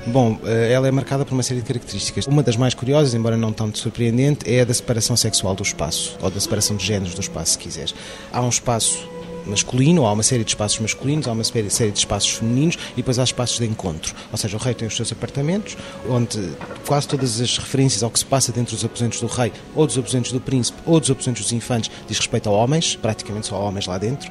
Bom, 0.07 0.39
eh, 0.45 0.73
ela 0.73 0.89
é 0.89 0.91
marcada 0.91 1.25
por 1.25 1.35
uma 1.35 1.43
série 1.43 1.61
de 1.61 1.67
características. 1.67 2.27
Uma 2.27 2.43
das 2.43 2.57
mais 2.57 2.75
curiosas, 2.75 3.15
embora 3.15 3.37
não 3.37 3.53
tanto 3.53 3.79
surpreendente, 3.79 4.51
é 4.51 4.61
a 4.61 4.65
da 4.65 4.73
separação 4.73 5.17
sexual 5.17 5.55
do 5.55 5.63
espaço, 5.63 6.17
ou 6.23 6.31
da 6.31 6.41
separação 6.41 6.77
de 6.77 6.85
géneros 6.85 7.15
do 7.15 7.21
espaço, 7.21 7.53
se 7.53 7.59
quiseres. 7.59 7.95
Há 8.33 8.41
um 8.41 8.49
espaço 8.49 9.09
masculino, 9.49 10.07
há 10.07 10.13
uma 10.13 10.23
série 10.23 10.45
de 10.45 10.51
espaços 10.51 10.79
masculinos, 10.79 11.27
há 11.27 11.33
uma 11.33 11.45
série 11.45 11.69
de 11.69 11.99
espaços 11.99 12.31
femininos 12.31 12.77
e 12.93 12.97
depois 12.97 13.19
há 13.19 13.25
espaços 13.25 13.59
de 13.59 13.67
encontro. 13.67 14.15
Ou 14.31 14.39
seja, 14.39 14.57
o 14.57 14.61
rei 14.61 14.75
tem 14.75 14.87
os 14.87 14.95
seus 14.95 15.11
apartamentos, 15.13 15.77
onde 16.09 16.53
quase 16.87 17.09
todas 17.09 17.41
as 17.41 17.59
referências 17.59 18.03
ao 18.03 18.11
que 18.11 18.19
se 18.19 18.25
passa 18.25 18.53
dentro 18.53 18.75
dos 18.75 18.85
aposentos 18.85 19.21
do 19.21 19.27
rei, 19.27 19.53
ou 19.75 19.87
dos 19.87 19.99
aposentos 19.99 20.33
do 20.33 20.41
príncipe, 20.41 20.79
ou 20.85 21.01
dos 21.01 21.11
aposentos 21.11 21.43
dos 21.43 21.53
infantes, 21.53 21.91
diz 22.07 22.19
respeito 22.19 22.49
a 22.49 22.53
homens, 22.53 22.97
praticamente 22.97 23.47
só 23.47 23.61
homens 23.61 23.87
lá 23.87 23.99
dentro. 23.99 24.31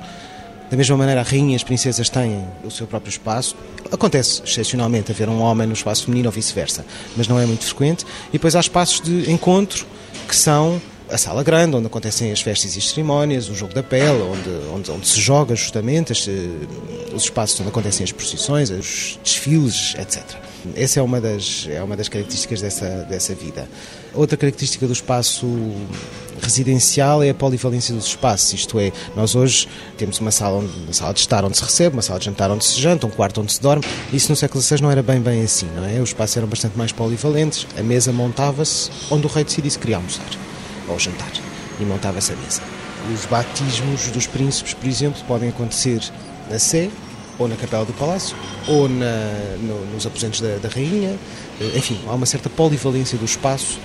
Da 0.70 0.76
mesma 0.76 0.98
maneira, 0.98 1.22
a 1.22 1.24
rainha 1.24 1.54
e 1.54 1.56
as 1.56 1.64
princesas 1.64 2.10
têm 2.10 2.46
o 2.62 2.70
seu 2.70 2.86
próprio 2.86 3.10
espaço. 3.10 3.56
Acontece, 3.90 4.42
excepcionalmente, 4.44 5.12
haver 5.14 5.30
um 5.30 5.40
homem 5.40 5.66
no 5.66 5.74
espaço 5.74 6.04
feminino 6.04 6.28
ou 6.28 6.32
vice-versa, 6.32 6.86
mas 7.16 7.26
não 7.26 7.40
é 7.40 7.46
muito 7.46 7.64
frequente. 7.64 8.06
E 8.30 8.34
depois 8.34 8.54
há 8.54 8.60
espaços 8.60 9.00
de 9.00 9.32
encontro 9.32 9.86
que 10.28 10.36
são 10.36 10.82
a 11.10 11.18
sala 11.18 11.44
grande, 11.44 11.76
onde 11.76 11.88
acontecem 11.88 12.32
as 12.32 12.42
festas 12.42 12.76
e 12.76 12.80
as 12.80 12.90
cerimónias, 12.90 13.50
o 13.50 13.56
jogo 13.56 13.74
da 13.74 13.84
pele, 13.84 14.22
onde, 14.22 14.50
onde, 14.74 14.92
onde 14.92 15.08
se 15.08 15.20
joga 15.20 15.56
justamente, 15.56 16.12
os 16.12 17.24
espaços 17.24 17.60
onde 17.60 17.70
acontecem 17.70 18.04
as 18.04 18.12
procissões, 18.12 18.70
os 18.70 19.20
desfiles, 19.24 19.96
etc. 19.98 20.24
Essa 20.76 21.00
é 21.00 21.04
uma 21.04 21.22
das, 21.22 21.68
é 21.70 21.82
uma 21.82 21.96
das 21.96 22.10
características 22.10 22.62
dessa, 22.62 23.06
dessa 23.10 23.34
vida. 23.34 23.70
Outra 24.14 24.36
característica 24.36 24.86
do 24.86 24.92
espaço 24.92 25.48
residencial 26.42 27.24
é 27.24 27.30
a 27.30 27.34
polivalência 27.34 27.96
dos 27.96 28.08
espaços, 28.08 28.54
isto 28.54 28.80
é, 28.80 28.92
nós 29.16 29.34
hoje 29.34 29.68
temos 29.98 30.20
uma 30.20 30.32
sala, 30.32 30.58
onde, 30.58 30.74
uma 30.84 30.94
sala 30.94 31.14
de 31.14 31.20
estar 31.20 31.46
onde 31.46 31.58
se 31.58 31.64
recebe, 31.64 31.96
uma 31.96 32.02
sala 32.02 32.20
de 32.20 32.26
jantar 32.26 32.52
onde 32.52 32.66
se 32.66 32.82
janta, 32.82 33.08
um 33.08 33.10
quarto 33.10 33.42
onde 33.42 33.54
se 33.54 33.62
dorme, 33.62 33.84
isso 34.12 34.30
no 34.30 34.36
século 34.36 34.62
XVI 34.62 34.82
não 34.82 34.92
era 34.92 35.02
bem 35.02 35.20
bem 35.20 35.42
assim, 35.42 35.68
não 35.76 35.86
é? 35.86 36.00
Os 36.02 36.10
espaços 36.10 36.38
eram 36.38 36.48
bastante 36.48 36.78
mais 36.78 36.92
polivalentes, 36.92 37.66
a 37.78 37.84
mesa 37.84 38.12
montava-se 38.12 38.90
onde 39.10 39.26
o 39.26 39.30
rei 39.30 39.44
decidisse 39.44 39.80
queria 39.80 39.96
almoçar 39.96 40.47
ao 40.88 41.00
jantar 41.00 41.32
e 41.80 41.84
montava-se 41.84 42.34
a 42.34 42.36
mesa. 42.36 42.62
Os 43.14 43.26
batismos 43.26 44.08
dos 44.08 44.28
príncipes, 44.28 44.74
por 44.74 44.88
exemplo, 44.88 45.22
podem 45.28 45.50
acontecer 45.50 46.02
na 46.50 46.60
Sé, 46.60 46.90
ou 47.40 47.48
na 47.48 47.56
Capela 47.56 47.86
do 47.86 47.94
Palácio, 47.94 48.36
ou 48.68 48.90
na, 48.90 49.56
no, 49.62 49.86
nos 49.94 50.06
aposentos 50.06 50.42
da, 50.42 50.58
da, 50.58 50.70
Rainha. 50.70 51.16
Enfim, 51.76 52.00
há 52.08 52.14
uma 52.14 52.26
certa 52.26 52.50
polivalência 52.50 53.18
do 53.18 53.26
espaço 53.26 53.80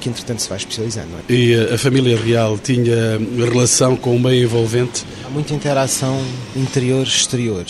que, 0.00 0.08
entretanto, 0.08 0.40
se 0.40 0.48
vai 0.48 0.58
especializando. 0.58 1.08
É? 1.28 1.32
E 1.32 1.54
a 1.54 1.78
família 1.78 2.18
real 2.18 2.58
tinha 2.58 3.18
relação 3.50 3.96
com 3.96 4.16
o 4.16 4.20
meio 4.20 4.44
envolvente? 4.44 5.04
Há 5.24 5.30
muita 5.30 5.54
interação 5.54 6.20
interior-exterior. 6.56 7.64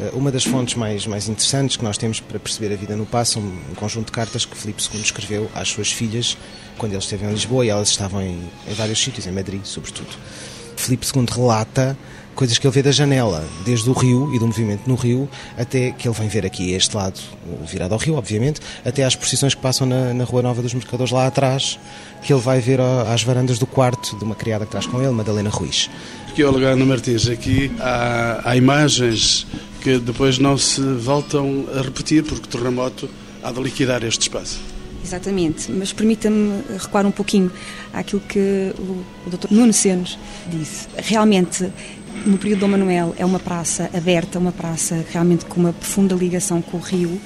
Eh, 0.00 0.10
uma 0.14 0.30
das 0.30 0.44
fontes 0.44 0.74
mais, 0.74 1.06
mais 1.06 1.28
interessantes 1.28 1.76
que 1.76 1.84
nós 1.84 1.96
temos 1.96 2.20
para 2.20 2.38
perceber 2.38 2.72
a 2.72 2.76
vida 2.76 2.96
no 2.96 3.06
passo 3.06 3.38
um, 3.38 3.58
um 3.70 3.74
conjunto 3.74 4.06
de 4.06 4.12
cartas 4.12 4.44
que 4.44 4.56
Filipe 4.56 4.82
II 4.92 5.00
escreveu 5.00 5.50
às 5.54 5.68
suas 5.68 5.92
filhas 5.92 6.36
quando 6.78 6.92
ele 6.92 7.00
esteve 7.00 7.24
em 7.24 7.30
Lisboa 7.30 7.64
e 7.64 7.68
elas 7.68 7.90
estavam 7.90 8.20
em, 8.20 8.38
em 8.68 8.74
vários 8.74 9.02
sítios, 9.02 9.26
em 9.26 9.32
Madrid, 9.32 9.64
sobretudo. 9.64 10.10
Filipe 10.76 11.06
II 11.14 11.24
relata 11.30 11.96
coisas 12.34 12.58
que 12.58 12.66
ele 12.66 12.74
vê 12.74 12.82
da 12.82 12.90
janela, 12.90 13.46
desde 13.64 13.88
o 13.88 13.92
rio 13.92 14.34
e 14.34 14.38
do 14.40 14.46
movimento 14.46 14.82
no 14.88 14.96
rio, 14.96 15.28
até 15.56 15.92
que 15.92 16.08
ele 16.08 16.16
vem 16.18 16.28
ver 16.28 16.44
aqui 16.44 16.72
este 16.72 16.96
lado, 16.96 17.20
virado 17.64 17.92
ao 17.92 17.98
rio, 17.98 18.16
obviamente, 18.16 18.60
até 18.84 19.04
às 19.04 19.14
procissões 19.14 19.54
que 19.54 19.60
passam 19.60 19.86
na, 19.86 20.12
na 20.12 20.24
Rua 20.24 20.42
Nova 20.42 20.60
dos 20.60 20.74
Mercadores 20.74 21.12
lá 21.12 21.26
atrás, 21.26 21.78
que 22.22 22.32
ele 22.32 22.42
vai 22.42 22.60
ver 22.60 22.80
às 22.80 23.22
varandas 23.22 23.58
do 23.58 23.66
quarto 23.66 24.16
de 24.18 24.24
uma 24.24 24.34
criada 24.34 24.64
que 24.64 24.72
traz 24.72 24.86
com 24.86 25.00
ele, 25.00 25.12
Madalena 25.12 25.48
Ruiz. 25.48 25.88
Arqueóloga 26.26 26.70
Ana 26.70 26.84
Martins, 26.84 27.28
aqui 27.28 27.70
há, 27.78 28.40
há 28.44 28.56
imagens 28.56 29.46
que 29.84 29.98
depois 29.98 30.38
não 30.38 30.56
se 30.56 30.80
voltam 30.80 31.66
a 31.78 31.82
repetir, 31.82 32.24
porque 32.24 32.46
o 32.46 32.48
terremoto 32.48 33.06
há 33.42 33.52
de 33.52 33.60
liquidar 33.60 34.02
este 34.02 34.22
espaço. 34.22 34.58
Exatamente, 35.04 35.70
mas 35.70 35.92
permita-me 35.92 36.62
recuar 36.78 37.04
um 37.04 37.10
pouquinho 37.10 37.52
àquilo 37.92 38.22
que 38.22 38.72
o, 38.78 39.04
Dr. 39.28 39.48
Nuno 39.50 39.74
Senos 39.74 40.18
disse. 40.50 40.88
Realmente, 40.96 41.70
no 42.24 42.38
período 42.38 42.60
Dom 42.60 42.68
Manuel 42.68 43.14
é 43.18 43.26
uma 43.26 43.38
praça 43.38 43.90
aberta, 43.92 44.38
uma 44.38 44.52
praça 44.52 45.04
realmente 45.12 45.44
com 45.44 45.60
uma 45.60 45.74
profunda 45.74 46.14
ligação 46.14 46.62
com 46.62 46.78
o 46.78 46.80
rio 46.80 47.20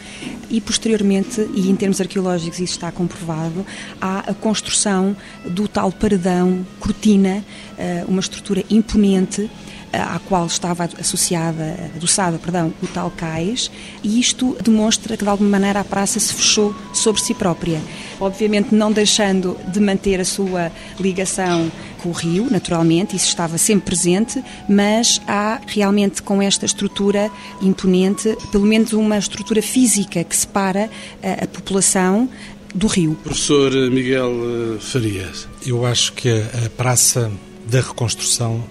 e 0.50 0.60
posteriormente, 0.60 1.48
e 1.54 1.70
em 1.70 1.76
termos 1.76 2.00
arqueológicos 2.00 2.58
isso 2.58 2.72
está 2.72 2.90
comprovado, 2.90 3.64
há 4.00 4.30
a 4.30 4.34
construção 4.34 5.16
do 5.44 5.68
tal 5.68 5.92
paredão, 5.92 6.66
cortina, 6.80 7.44
eh, 7.78 8.04
uma 8.08 8.18
estrutura 8.18 8.64
imponente 8.68 9.48
à 9.92 10.18
qual 10.18 10.46
estava 10.46 10.88
associada, 10.98 11.90
adoçada, 11.96 12.38
perdão, 12.38 12.72
o 12.82 12.86
tal 12.86 13.10
cais, 13.10 13.70
e 14.02 14.20
isto 14.20 14.56
demonstra 14.62 15.16
que 15.16 15.24
de 15.24 15.30
alguma 15.30 15.50
maneira 15.50 15.80
a 15.80 15.84
praça 15.84 16.20
se 16.20 16.32
fechou 16.34 16.74
sobre 16.92 17.20
si 17.20 17.34
própria. 17.34 17.80
Obviamente 18.20 18.74
não 18.74 18.92
deixando 18.92 19.56
de 19.72 19.80
manter 19.80 20.20
a 20.20 20.24
sua 20.24 20.70
ligação 20.98 21.70
com 22.02 22.10
o 22.10 22.12
rio, 22.12 22.48
naturalmente, 22.50 23.16
isso 23.16 23.28
estava 23.28 23.58
sempre 23.58 23.86
presente, 23.86 24.42
mas 24.68 25.20
há 25.26 25.60
realmente 25.66 26.22
com 26.22 26.40
esta 26.40 26.64
estrutura 26.64 27.30
imponente, 27.60 28.36
pelo 28.52 28.64
menos 28.64 28.92
uma 28.92 29.18
estrutura 29.18 29.62
física 29.62 30.22
que 30.22 30.36
separa 30.36 30.90
a, 31.22 31.44
a 31.44 31.46
população 31.46 32.28
do 32.74 32.86
rio. 32.86 33.16
Professor 33.22 33.72
Miguel 33.90 34.32
eh, 34.76 34.80
Farias. 34.80 35.48
Eu 35.66 35.86
acho 35.86 36.12
que 36.12 36.28
a 36.30 36.70
Praça 36.76 37.30
da 37.66 37.80
Reconstrução 37.80 38.62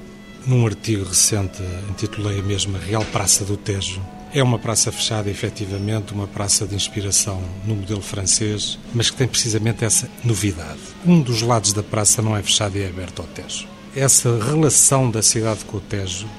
num 0.47 0.65
artigo 0.65 1.03
recente, 1.03 1.61
intitulei 1.89 2.39
a 2.39 2.43
mesma 2.43 2.79
Real 2.79 3.03
Praça 3.05 3.43
do 3.43 3.57
Tejo. 3.57 4.01
É 4.33 4.41
uma 4.41 4.57
praça 4.57 4.91
fechada, 4.91 5.29
efetivamente, 5.29 6.13
uma 6.13 6.27
praça 6.27 6.65
de 6.65 6.73
inspiração 6.73 7.41
no 7.65 7.75
modelo 7.75 8.01
francês, 8.01 8.79
mas 8.93 9.09
que 9.09 9.17
tem 9.17 9.27
precisamente 9.27 9.83
essa 9.83 10.09
novidade. 10.23 10.79
Um 11.05 11.21
dos 11.21 11.41
lados 11.41 11.73
da 11.73 11.83
praça 11.83 12.21
não 12.21 12.35
é 12.35 12.41
fechado 12.41 12.77
e 12.77 12.81
é 12.81 12.87
aberto 12.87 13.21
ao 13.21 13.27
Tejo. 13.27 13.67
Essa 13.93 14.41
relação 14.41 15.11
da 15.11 15.21
cidade 15.21 15.65
com 15.65 15.77
o 15.77 15.81
Tejo, 15.81 16.29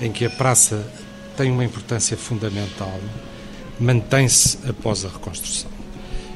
em 0.00 0.12
que 0.12 0.24
a 0.24 0.30
praça 0.30 0.86
tem 1.36 1.50
uma 1.50 1.64
importância 1.64 2.16
fundamental, 2.16 3.00
mantém-se 3.80 4.58
após 4.68 5.04
a 5.04 5.08
reconstrução. 5.08 5.70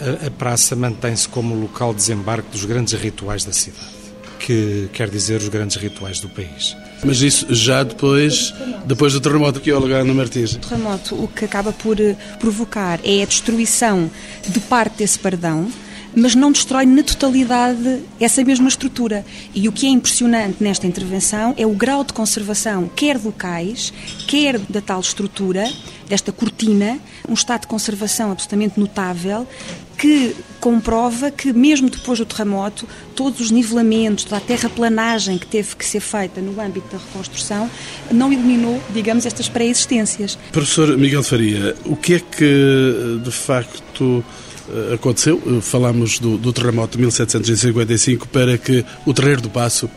A, 0.00 0.26
a 0.26 0.30
praça 0.32 0.74
mantém-se 0.74 1.28
como 1.28 1.54
local 1.54 1.92
de 1.92 2.00
desembarque 2.00 2.50
dos 2.50 2.64
grandes 2.64 2.94
rituais 2.94 3.44
da 3.44 3.52
cidade 3.52 3.99
que 4.40 4.88
quer 4.92 5.08
dizer 5.10 5.36
os 5.36 5.48
grandes 5.48 5.76
rituais 5.76 6.18
do 6.18 6.28
país. 6.28 6.76
Mas 7.04 7.20
isso 7.20 7.46
já 7.54 7.82
depois, 7.82 8.52
depois 8.86 9.12
do 9.12 9.20
terremoto 9.20 9.60
que 9.60 9.70
ia 9.70 9.78
lugar 9.78 10.04
no 10.04 10.14
Martins. 10.14 10.54
O 10.54 10.58
terremoto 10.58 11.14
o 11.14 11.28
que 11.28 11.44
acaba 11.44 11.72
por 11.72 12.00
eh, 12.00 12.16
provocar 12.38 12.98
é 13.04 13.22
a 13.22 13.26
destruição 13.26 14.10
de 14.46 14.60
parte 14.60 14.96
desse 14.98 15.18
pardão, 15.18 15.70
mas 16.14 16.34
não 16.34 16.50
destrói 16.50 16.86
na 16.86 17.02
totalidade 17.02 18.02
essa 18.18 18.42
mesma 18.42 18.68
estrutura. 18.68 19.24
E 19.54 19.68
o 19.68 19.72
que 19.72 19.86
é 19.86 19.90
impressionante 19.90 20.62
nesta 20.62 20.86
intervenção 20.86 21.54
é 21.56 21.66
o 21.66 21.72
grau 21.72 22.02
de 22.02 22.12
conservação, 22.12 22.88
quer 22.88 23.18
do 23.18 23.32
cais, 23.32 23.92
quer 24.26 24.58
da 24.58 24.80
tal 24.80 25.00
estrutura, 25.00 25.70
desta 26.08 26.32
cortina, 26.32 26.98
um 27.28 27.34
estado 27.34 27.62
de 27.62 27.66
conservação 27.68 28.32
absolutamente 28.32 28.80
notável, 28.80 29.46
que 30.00 30.34
comprova 30.58 31.30
que, 31.30 31.52
mesmo 31.52 31.90
depois 31.90 32.18
do 32.18 32.24
terremoto, 32.24 32.88
todos 33.14 33.38
os 33.38 33.50
nivelamentos, 33.50 34.24
toda 34.24 34.38
a 34.38 34.40
terraplanagem 34.40 35.36
que 35.36 35.46
teve 35.46 35.76
que 35.76 35.84
ser 35.84 36.00
feita 36.00 36.40
no 36.40 36.58
âmbito 36.58 36.88
da 36.90 36.96
reconstrução, 36.96 37.70
não 38.10 38.32
eliminou, 38.32 38.82
digamos, 38.94 39.26
estas 39.26 39.46
pré-existências. 39.46 40.38
Professor 40.52 40.96
Miguel 40.96 41.22
Faria, 41.22 41.76
o 41.84 41.94
que 41.94 42.14
é 42.14 42.20
que, 42.20 43.20
de 43.22 43.30
facto, 43.30 44.24
eh, 44.70 44.94
aconteceu? 44.94 45.40
Eh, 45.46 45.60
Falámos 45.60 46.18
do, 46.18 46.38
do 46.38 46.50
terremoto 46.50 46.96
de 46.96 47.02
1755 47.02 48.26
para 48.28 48.56
que 48.56 48.82
o 49.04 49.12
Terreiro 49.12 49.42
do 49.42 49.50
Passo 49.50 49.90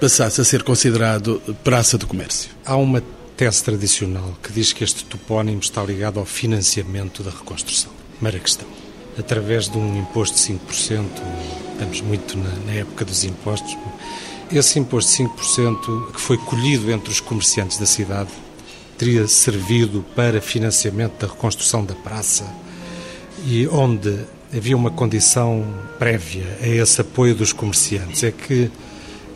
passasse 0.00 0.40
a 0.40 0.44
ser 0.44 0.62
considerado 0.62 1.42
Praça 1.64 1.98
do 1.98 2.06
Comércio. 2.06 2.48
Há 2.64 2.76
uma 2.76 3.02
tese 3.36 3.64
tradicional 3.64 4.38
que 4.40 4.52
diz 4.52 4.72
que 4.72 4.84
este 4.84 5.04
topónimo 5.04 5.58
está 5.58 5.82
ligado 5.82 6.20
ao 6.20 6.24
financiamento 6.24 7.24
da 7.24 7.30
reconstrução. 7.30 7.90
Mera 8.20 8.38
questão. 8.38 8.87
Através 9.18 9.68
de 9.68 9.76
um 9.76 9.98
imposto 9.98 10.36
de 10.36 10.58
5%, 10.58 11.04
estamos 11.72 12.00
muito 12.00 12.38
na, 12.38 12.50
na 12.66 12.72
época 12.72 13.04
dos 13.04 13.24
impostos, 13.24 13.76
esse 14.50 14.78
imposto 14.78 15.10
de 15.10 15.28
5% 15.28 16.12
que 16.12 16.20
foi 16.20 16.38
colhido 16.38 16.90
entre 16.90 17.10
os 17.10 17.20
comerciantes 17.20 17.78
da 17.78 17.86
cidade 17.86 18.30
teria 18.96 19.26
servido 19.28 20.04
para 20.16 20.40
financiamento 20.40 21.20
da 21.20 21.32
reconstrução 21.32 21.84
da 21.84 21.94
praça 21.94 22.44
e 23.46 23.66
onde 23.68 24.18
havia 24.54 24.76
uma 24.76 24.90
condição 24.90 25.64
prévia 25.98 26.58
a 26.60 26.66
esse 26.66 27.00
apoio 27.00 27.34
dos 27.34 27.52
comerciantes, 27.52 28.24
é 28.24 28.32
que 28.32 28.70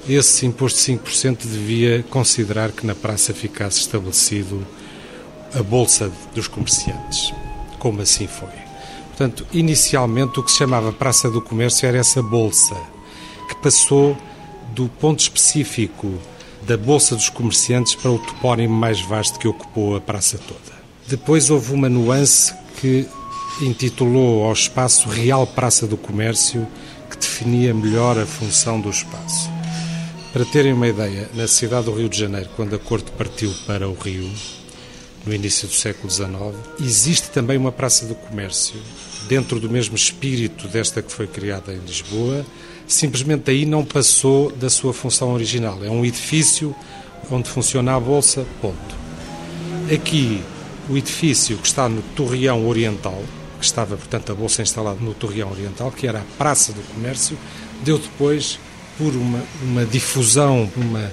esse 0.08 0.46
imposto 0.46 0.78
de 0.78 0.98
5% 0.98 1.46
devia 1.46 2.02
considerar 2.04 2.72
que 2.72 2.86
na 2.86 2.94
praça 2.94 3.32
ficasse 3.32 3.80
estabelecido 3.80 4.66
a 5.54 5.62
bolsa 5.62 6.10
dos 6.34 6.48
comerciantes, 6.48 7.32
como 7.78 8.00
assim 8.00 8.26
foi. 8.26 8.71
Portanto, 9.12 9.46
inicialmente 9.52 10.40
o 10.40 10.42
que 10.42 10.50
se 10.50 10.58
chamava 10.58 10.90
Praça 10.90 11.30
do 11.30 11.40
Comércio 11.40 11.86
era 11.86 11.98
essa 11.98 12.22
bolsa, 12.22 12.74
que 13.46 13.54
passou 13.56 14.16
do 14.74 14.88
ponto 14.88 15.20
específico 15.20 16.18
da 16.66 16.76
Bolsa 16.76 17.14
dos 17.14 17.28
Comerciantes 17.28 17.94
para 17.94 18.10
o 18.10 18.18
topónimo 18.18 18.74
mais 18.74 19.02
vasto 19.02 19.38
que 19.38 19.46
ocupou 19.46 19.96
a 19.96 20.00
praça 20.00 20.38
toda. 20.38 20.80
Depois 21.06 21.50
houve 21.50 21.72
uma 21.72 21.88
nuance 21.88 22.54
que 22.80 23.06
intitulou 23.60 24.44
ao 24.44 24.52
espaço 24.52 25.08
Real 25.08 25.46
Praça 25.46 25.86
do 25.86 25.96
Comércio, 25.96 26.66
que 27.10 27.16
definia 27.18 27.74
melhor 27.74 28.18
a 28.18 28.24
função 28.24 28.80
do 28.80 28.88
espaço. 28.88 29.50
Para 30.32 30.46
terem 30.46 30.72
uma 30.72 30.88
ideia, 30.88 31.28
na 31.34 31.46
cidade 31.46 31.84
do 31.84 31.92
Rio 31.92 32.08
de 32.08 32.18
Janeiro, 32.18 32.48
quando 32.56 32.74
a 32.74 32.78
corte 32.78 33.10
partiu 33.10 33.52
para 33.66 33.86
o 33.86 33.94
Rio, 33.94 34.30
no 35.26 35.32
início 35.32 35.68
do 35.68 35.74
século 35.74 36.10
XIX, 36.10 36.30
existe 36.80 37.30
também 37.30 37.56
uma 37.56 37.72
Praça 37.72 38.06
do 38.06 38.14
Comércio, 38.14 38.74
dentro 39.28 39.60
do 39.60 39.70
mesmo 39.70 39.94
espírito 39.94 40.66
desta 40.68 41.00
que 41.00 41.12
foi 41.12 41.26
criada 41.26 41.72
em 41.72 41.78
Lisboa, 41.78 42.44
simplesmente 42.86 43.50
aí 43.50 43.64
não 43.64 43.84
passou 43.84 44.50
da 44.50 44.68
sua 44.68 44.92
função 44.92 45.32
original. 45.32 45.78
É 45.84 45.90
um 45.90 46.04
edifício 46.04 46.74
onde 47.30 47.48
funciona 47.48 47.94
a 47.94 48.00
Bolsa, 48.00 48.44
ponto. 48.60 49.02
Aqui, 49.92 50.42
o 50.88 50.96
edifício 50.96 51.56
que 51.56 51.66
está 51.66 51.88
no 51.88 52.02
Torreão 52.16 52.66
Oriental, 52.66 53.22
que 53.58 53.64
estava, 53.64 53.96
portanto, 53.96 54.32
a 54.32 54.34
Bolsa 54.34 54.62
instalada 54.62 54.98
no 55.00 55.14
Torreão 55.14 55.50
Oriental, 55.50 55.92
que 55.92 56.06
era 56.06 56.18
a 56.18 56.36
Praça 56.36 56.72
do 56.72 56.82
Comércio, 56.94 57.38
deu 57.84 57.98
depois 57.98 58.58
por 58.98 59.14
uma, 59.14 59.42
uma 59.62 59.86
difusão, 59.86 60.70
uma 60.76 61.12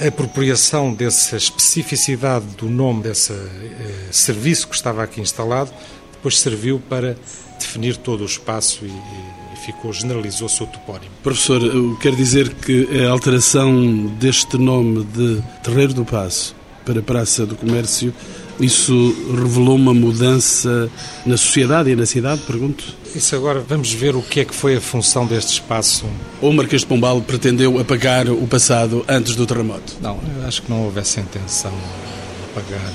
apropriação 0.00 0.92
dessa 0.92 1.36
especificidade 1.36 2.46
do 2.56 2.68
nome 2.68 3.02
desse 3.02 3.32
eh, 3.32 4.08
serviço 4.10 4.68
que 4.68 4.74
estava 4.74 5.02
aqui 5.02 5.20
instalado, 5.20 5.72
depois 6.12 6.38
serviu 6.38 6.80
para 6.88 7.16
definir 7.58 7.96
todo 7.96 8.22
o 8.22 8.26
espaço 8.26 8.84
e, 8.84 8.88
e 8.88 9.56
ficou, 9.64 9.92
generalizou-se 9.92 10.62
o 10.62 10.66
topónimo. 10.66 11.10
Professor, 11.22 11.60
quer 11.98 12.14
dizer 12.14 12.52
que 12.54 13.04
a 13.04 13.10
alteração 13.10 14.06
deste 14.18 14.58
nome 14.58 15.04
de 15.04 15.42
Terreiro 15.62 15.94
do 15.94 16.04
Passo 16.04 16.54
para 16.84 17.00
Praça 17.00 17.46
do 17.46 17.54
Comércio 17.54 18.12
isso 18.60 19.14
revelou 19.30 19.76
uma 19.76 19.94
mudança 19.94 20.90
na 21.24 21.36
sociedade 21.36 21.90
e 21.90 21.96
na 21.96 22.06
cidade, 22.06 22.42
pergunto? 22.42 22.84
Isso 23.14 23.34
agora 23.34 23.60
vamos 23.60 23.92
ver 23.92 24.14
o 24.16 24.22
que 24.22 24.40
é 24.40 24.44
que 24.44 24.54
foi 24.54 24.76
a 24.76 24.80
função 24.80 25.26
deste 25.26 25.54
espaço. 25.54 26.06
Ou 26.40 26.50
o 26.50 26.54
Marquês 26.54 26.82
de 26.82 26.86
Pombal 26.86 27.20
pretendeu 27.20 27.78
apagar 27.78 28.28
o 28.28 28.46
passado 28.46 29.04
antes 29.08 29.34
do 29.36 29.46
terremoto? 29.46 29.96
Não, 30.00 30.18
eu 30.36 30.46
acho 30.46 30.62
que 30.62 30.70
não 30.70 30.84
houve 30.84 31.00
essa 31.00 31.20
intenção 31.20 31.72
de 31.72 32.60
apagar. 32.60 32.92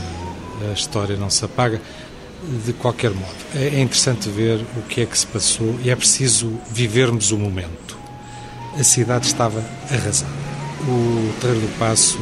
A 0.70 0.74
história 0.74 1.16
não 1.16 1.30
se 1.30 1.46
apaga 1.46 1.82
de 2.66 2.74
qualquer 2.74 3.12
modo. 3.12 3.36
É 3.56 3.80
interessante 3.80 4.30
ver 4.30 4.60
o 4.76 4.82
que 4.84 5.02
é 5.02 5.06
que 5.06 5.18
se 5.18 5.28
passou 5.28 5.76
e 5.84 5.90
é 5.90 5.96
preciso 5.96 6.52
vivermos 6.72 7.32
o 7.32 7.38
momento. 7.38 7.98
A 8.78 8.84
cidade 8.84 9.28
estava 9.28 9.64
arrasada. 9.90 10.32
O 10.88 11.34
Terreiro 11.42 11.62
do 11.62 11.80
Passo 11.80 12.20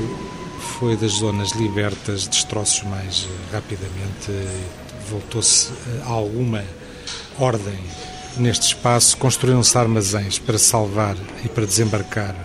foi 0.66 0.98
das 0.98 1.14
zonas 1.14 1.52
libertas, 1.52 2.28
destroços 2.28 2.84
mais 2.84 3.28
rapidamente, 3.52 4.32
voltou-se 5.10 5.72
a 5.72 5.90
eh, 5.90 6.04
alguma 6.06 6.64
ordem 7.40 7.80
neste 8.38 8.68
espaço, 8.68 9.18
construíram-se 9.18 9.78
armazéns 9.78 10.40
para 10.40 10.58
salvar 10.58 11.16
e 11.44 11.48
para 11.48 11.66
desembarcar, 11.66 12.36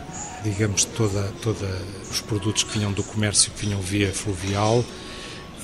digamos, 0.44 0.84
toda, 0.84 1.22
toda 1.42 1.66
os 2.10 2.20
produtos 2.20 2.62
que 2.62 2.78
vinham 2.78 2.92
do 2.92 3.02
comércio, 3.02 3.50
que 3.52 3.66
vinham 3.66 3.80
via 3.80 4.12
fluvial, 4.12 4.84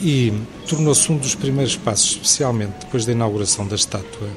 e 0.00 0.32
tornou-se 0.68 1.10
um 1.10 1.16
dos 1.16 1.34
primeiros 1.34 1.76
passos, 1.76 2.10
especialmente 2.10 2.74
depois 2.80 3.06
da 3.06 3.12
inauguração 3.12 3.66
da 3.66 3.76
estátua, 3.76 4.28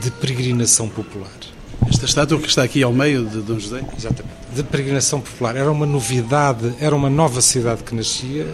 de 0.00 0.10
peregrinação 0.12 0.88
popular. 0.88 1.55
Esta 1.88 2.04
estátua 2.04 2.38
que 2.38 2.48
está 2.48 2.62
aqui 2.62 2.82
ao 2.82 2.92
meio 2.92 3.24
de 3.26 3.40
Dom 3.40 3.58
José? 3.58 3.84
Exatamente. 3.96 4.34
De 4.54 4.62
peregrinação 4.62 5.20
popular. 5.20 5.56
Era 5.56 5.70
uma 5.70 5.86
novidade, 5.86 6.74
era 6.80 6.94
uma 6.94 7.10
nova 7.10 7.40
cidade 7.40 7.82
que 7.84 7.94
nascia, 7.94 8.46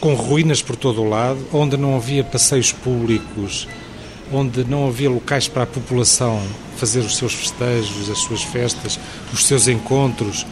com 0.00 0.14
ruínas 0.14 0.60
por 0.60 0.76
todo 0.76 1.00
o 1.02 1.08
lado, 1.08 1.38
onde 1.52 1.76
não 1.76 1.96
havia 1.96 2.24
passeios 2.24 2.72
públicos, 2.72 3.68
onde 4.32 4.64
não 4.64 4.88
havia 4.88 5.08
locais 5.08 5.48
para 5.48 5.62
a 5.62 5.66
população 5.66 6.42
fazer 6.76 7.00
os 7.00 7.16
seus 7.16 7.32
festejos, 7.32 8.10
as 8.10 8.18
suas 8.18 8.42
festas, 8.42 8.98
os 9.32 9.46
seus 9.46 9.68
encontros. 9.68 10.44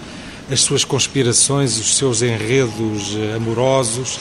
as 0.51 0.61
suas 0.61 0.85
conspirações, 0.85 1.79
os 1.79 1.97
seus 1.97 2.21
enredos 2.21 3.17
eh, 3.17 3.35
amorosos, 3.35 4.19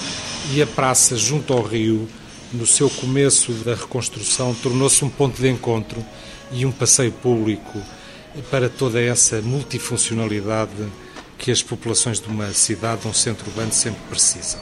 e 0.54 0.62
a 0.62 0.68
praça 0.68 1.18
junto 1.18 1.54
ao 1.54 1.62
rio, 1.62 2.08
no 2.54 2.66
seu 2.66 2.90
começo 2.90 3.52
da 3.66 3.76
reconstrução, 3.76 4.54
tornou-se 4.54 5.04
um 5.04 5.10
ponto 5.10 5.42
de 5.42 5.50
encontro 5.50 6.04
e 6.54 6.66
um 6.66 6.72
passeio 6.72 7.12
público 7.12 7.82
para 8.50 8.70
toda 8.70 9.02
essa 9.02 9.42
multifuncionalidade 9.42 10.72
que 11.38 11.52
as 11.52 11.62
populações 11.62 12.20
de 12.20 12.28
uma 12.28 12.52
cidade, 12.54 13.02
de 13.02 13.08
um 13.08 13.14
centro 13.14 13.50
urbano, 13.50 13.74
sempre 13.74 14.02
precisam. 14.10 14.62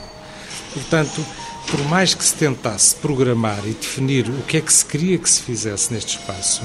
Portanto, 0.74 1.24
por 1.70 1.80
mais 1.86 2.14
que 2.14 2.24
se 2.24 2.34
tentasse 2.34 2.96
programar 2.96 3.60
e 3.66 3.72
definir 3.72 4.28
o 4.30 4.42
que 4.44 4.58
é 4.58 4.62
que 4.62 4.74
se 4.74 4.86
queria 4.86 5.18
que 5.18 5.30
se 5.30 5.42
fizesse 5.42 5.94
neste 5.94 6.18
espaço, 6.18 6.64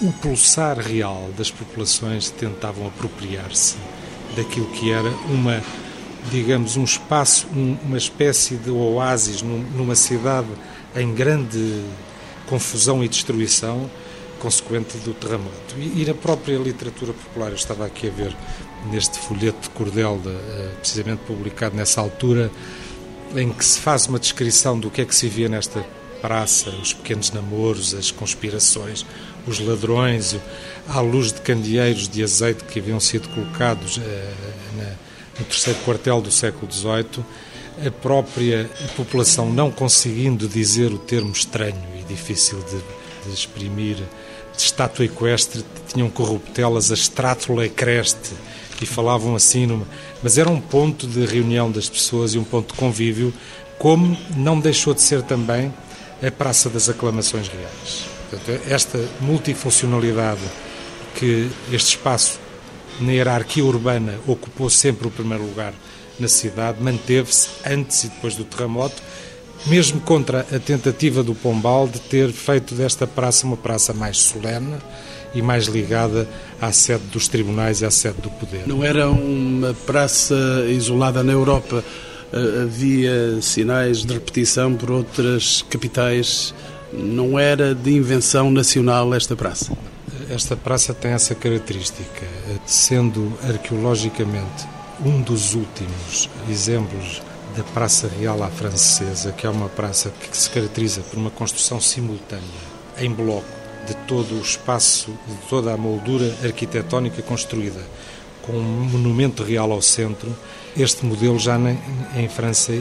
o 0.00 0.12
pulsar 0.12 0.78
real 0.78 1.30
das 1.36 1.50
populações 1.50 2.30
tentavam 2.30 2.86
apropriar-se 2.86 3.76
daquilo 4.36 4.66
que 4.68 4.90
era 4.90 5.10
uma, 5.28 5.62
digamos, 6.30 6.76
um 6.76 6.84
espaço, 6.84 7.46
uma 7.52 7.98
espécie 7.98 8.56
de 8.56 8.70
oásis 8.70 9.42
numa 9.42 9.94
cidade 9.94 10.48
em 10.94 11.12
grande 11.14 11.82
confusão 12.46 13.02
e 13.02 13.08
destruição 13.08 13.90
consequente 14.42 14.98
do 14.98 15.14
terremoto. 15.14 15.76
E, 15.78 16.04
na 16.04 16.14
própria 16.14 16.56
literatura 16.56 17.12
popular, 17.12 17.50
eu 17.50 17.54
estava 17.54 17.86
aqui 17.86 18.08
a 18.08 18.10
ver 18.10 18.36
neste 18.90 19.16
folheto 19.20 19.60
de 19.62 19.70
cordel, 19.70 20.18
de, 20.18 20.28
eh, 20.28 20.70
precisamente 20.80 21.20
publicado 21.20 21.76
nessa 21.76 22.00
altura, 22.00 22.50
em 23.36 23.52
que 23.52 23.64
se 23.64 23.78
faz 23.78 24.08
uma 24.08 24.18
descrição 24.18 24.76
do 24.78 24.90
que 24.90 25.00
é 25.00 25.04
que 25.04 25.14
se 25.14 25.28
via 25.28 25.48
nesta 25.48 25.86
praça, 26.20 26.70
os 26.70 26.92
pequenos 26.92 27.30
namoros, 27.30 27.94
as 27.94 28.10
conspirações, 28.10 29.06
os 29.46 29.60
ladrões, 29.60 30.36
à 30.88 31.00
luz 31.00 31.32
de 31.32 31.40
candeeiros 31.40 32.08
de 32.08 32.22
azeite 32.24 32.64
que 32.64 32.80
haviam 32.80 32.98
sido 32.98 33.28
colocados 33.28 34.00
eh, 34.04 34.32
na, 34.76 34.90
no 35.38 35.44
terceiro 35.44 35.78
quartel 35.84 36.20
do 36.20 36.32
século 36.32 36.70
XVIII, 36.70 37.24
a 37.86 37.90
própria 37.92 38.68
população 38.96 39.52
não 39.52 39.70
conseguindo 39.70 40.48
dizer 40.48 40.92
o 40.92 40.98
termo 40.98 41.30
estranho 41.30 41.82
e 41.98 42.02
difícil 42.02 42.58
de, 42.58 43.28
de 43.28 43.34
exprimir, 43.34 43.98
estátua 44.56 45.04
equestre, 45.04 45.64
tinham 45.88 46.08
corruptelas 46.08 46.90
a 46.90 46.94
estrátula 46.94 47.66
ecreste 47.66 48.32
e 48.80 48.86
falavam 48.86 49.34
assim, 49.36 49.66
numa... 49.66 49.86
mas 50.22 50.38
era 50.38 50.50
um 50.50 50.60
ponto 50.60 51.06
de 51.06 51.24
reunião 51.24 51.70
das 51.70 51.88
pessoas 51.88 52.34
e 52.34 52.38
um 52.38 52.44
ponto 52.44 52.72
de 52.72 52.78
convívio, 52.78 53.32
como 53.78 54.16
não 54.36 54.58
deixou 54.58 54.94
de 54.94 55.00
ser 55.00 55.22
também 55.22 55.72
a 56.26 56.30
Praça 56.30 56.68
das 56.68 56.88
Aclamações 56.88 57.48
Reais. 57.48 58.04
Portanto, 58.30 58.62
esta 58.68 58.98
multifuncionalidade 59.20 60.40
que 61.14 61.50
este 61.70 61.96
espaço 61.96 62.40
na 63.00 63.12
hierarquia 63.12 63.64
urbana 63.64 64.18
ocupou 64.26 64.70
sempre 64.70 65.08
o 65.08 65.10
primeiro 65.10 65.44
lugar 65.44 65.74
na 66.18 66.28
cidade, 66.28 66.82
manteve-se 66.82 67.48
antes 67.66 68.04
e 68.04 68.08
depois 68.08 68.36
do 68.36 68.44
terremoto, 68.44 69.02
mesmo 69.66 70.00
contra 70.00 70.40
a 70.40 70.58
tentativa 70.58 71.22
do 71.22 71.34
Pombal 71.34 71.86
de 71.86 72.00
ter 72.00 72.32
feito 72.32 72.74
desta 72.74 73.06
praça 73.06 73.46
uma 73.46 73.56
praça 73.56 73.92
mais 73.92 74.18
solene 74.18 74.76
e 75.34 75.40
mais 75.40 75.66
ligada 75.66 76.28
à 76.60 76.72
sede 76.72 77.04
dos 77.06 77.28
tribunais 77.28 77.80
e 77.80 77.86
à 77.86 77.90
sede 77.90 78.20
do 78.20 78.30
poder. 78.30 78.66
Não 78.66 78.84
era 78.84 79.08
uma 79.08 79.74
praça 79.86 80.34
isolada 80.68 81.22
na 81.22 81.32
Europa, 81.32 81.82
eh, 82.32 82.62
havia 82.62 83.40
sinais 83.40 84.04
de 84.04 84.12
repetição 84.12 84.74
por 84.74 84.90
outras 84.90 85.64
capitais. 85.70 86.54
Não 86.92 87.38
era 87.38 87.74
de 87.74 87.92
invenção 87.92 88.50
nacional 88.50 89.14
esta 89.14 89.34
praça? 89.34 89.72
Esta 90.28 90.54
praça 90.56 90.92
tem 90.92 91.12
essa 91.12 91.34
característica, 91.34 92.26
sendo 92.66 93.32
arqueologicamente 93.48 94.66
um 95.04 95.20
dos 95.20 95.54
últimos 95.54 96.28
exemplos 96.48 97.22
da 97.56 97.62
Praça 97.62 98.08
Real 98.08 98.42
à 98.42 98.48
Francesa, 98.48 99.32
que 99.32 99.46
é 99.46 99.50
uma 99.50 99.68
praça 99.68 100.10
que 100.10 100.36
se 100.36 100.48
caracteriza 100.48 101.02
por 101.02 101.18
uma 101.18 101.30
construção 101.30 101.80
simultânea, 101.80 102.42
em 102.98 103.10
bloco, 103.10 103.44
de 103.86 103.94
todo 104.06 104.36
o 104.36 104.40
espaço, 104.40 105.10
de 105.26 105.34
toda 105.48 105.72
a 105.72 105.76
moldura 105.76 106.34
arquitetónica 106.42 107.20
construída, 107.22 107.80
com 108.42 108.52
um 108.52 108.84
monumento 108.84 109.42
real 109.42 109.70
ao 109.70 109.82
centro. 109.82 110.34
Este 110.76 111.04
modelo 111.04 111.38
já 111.38 111.58
em 112.16 112.28
França 112.28 112.72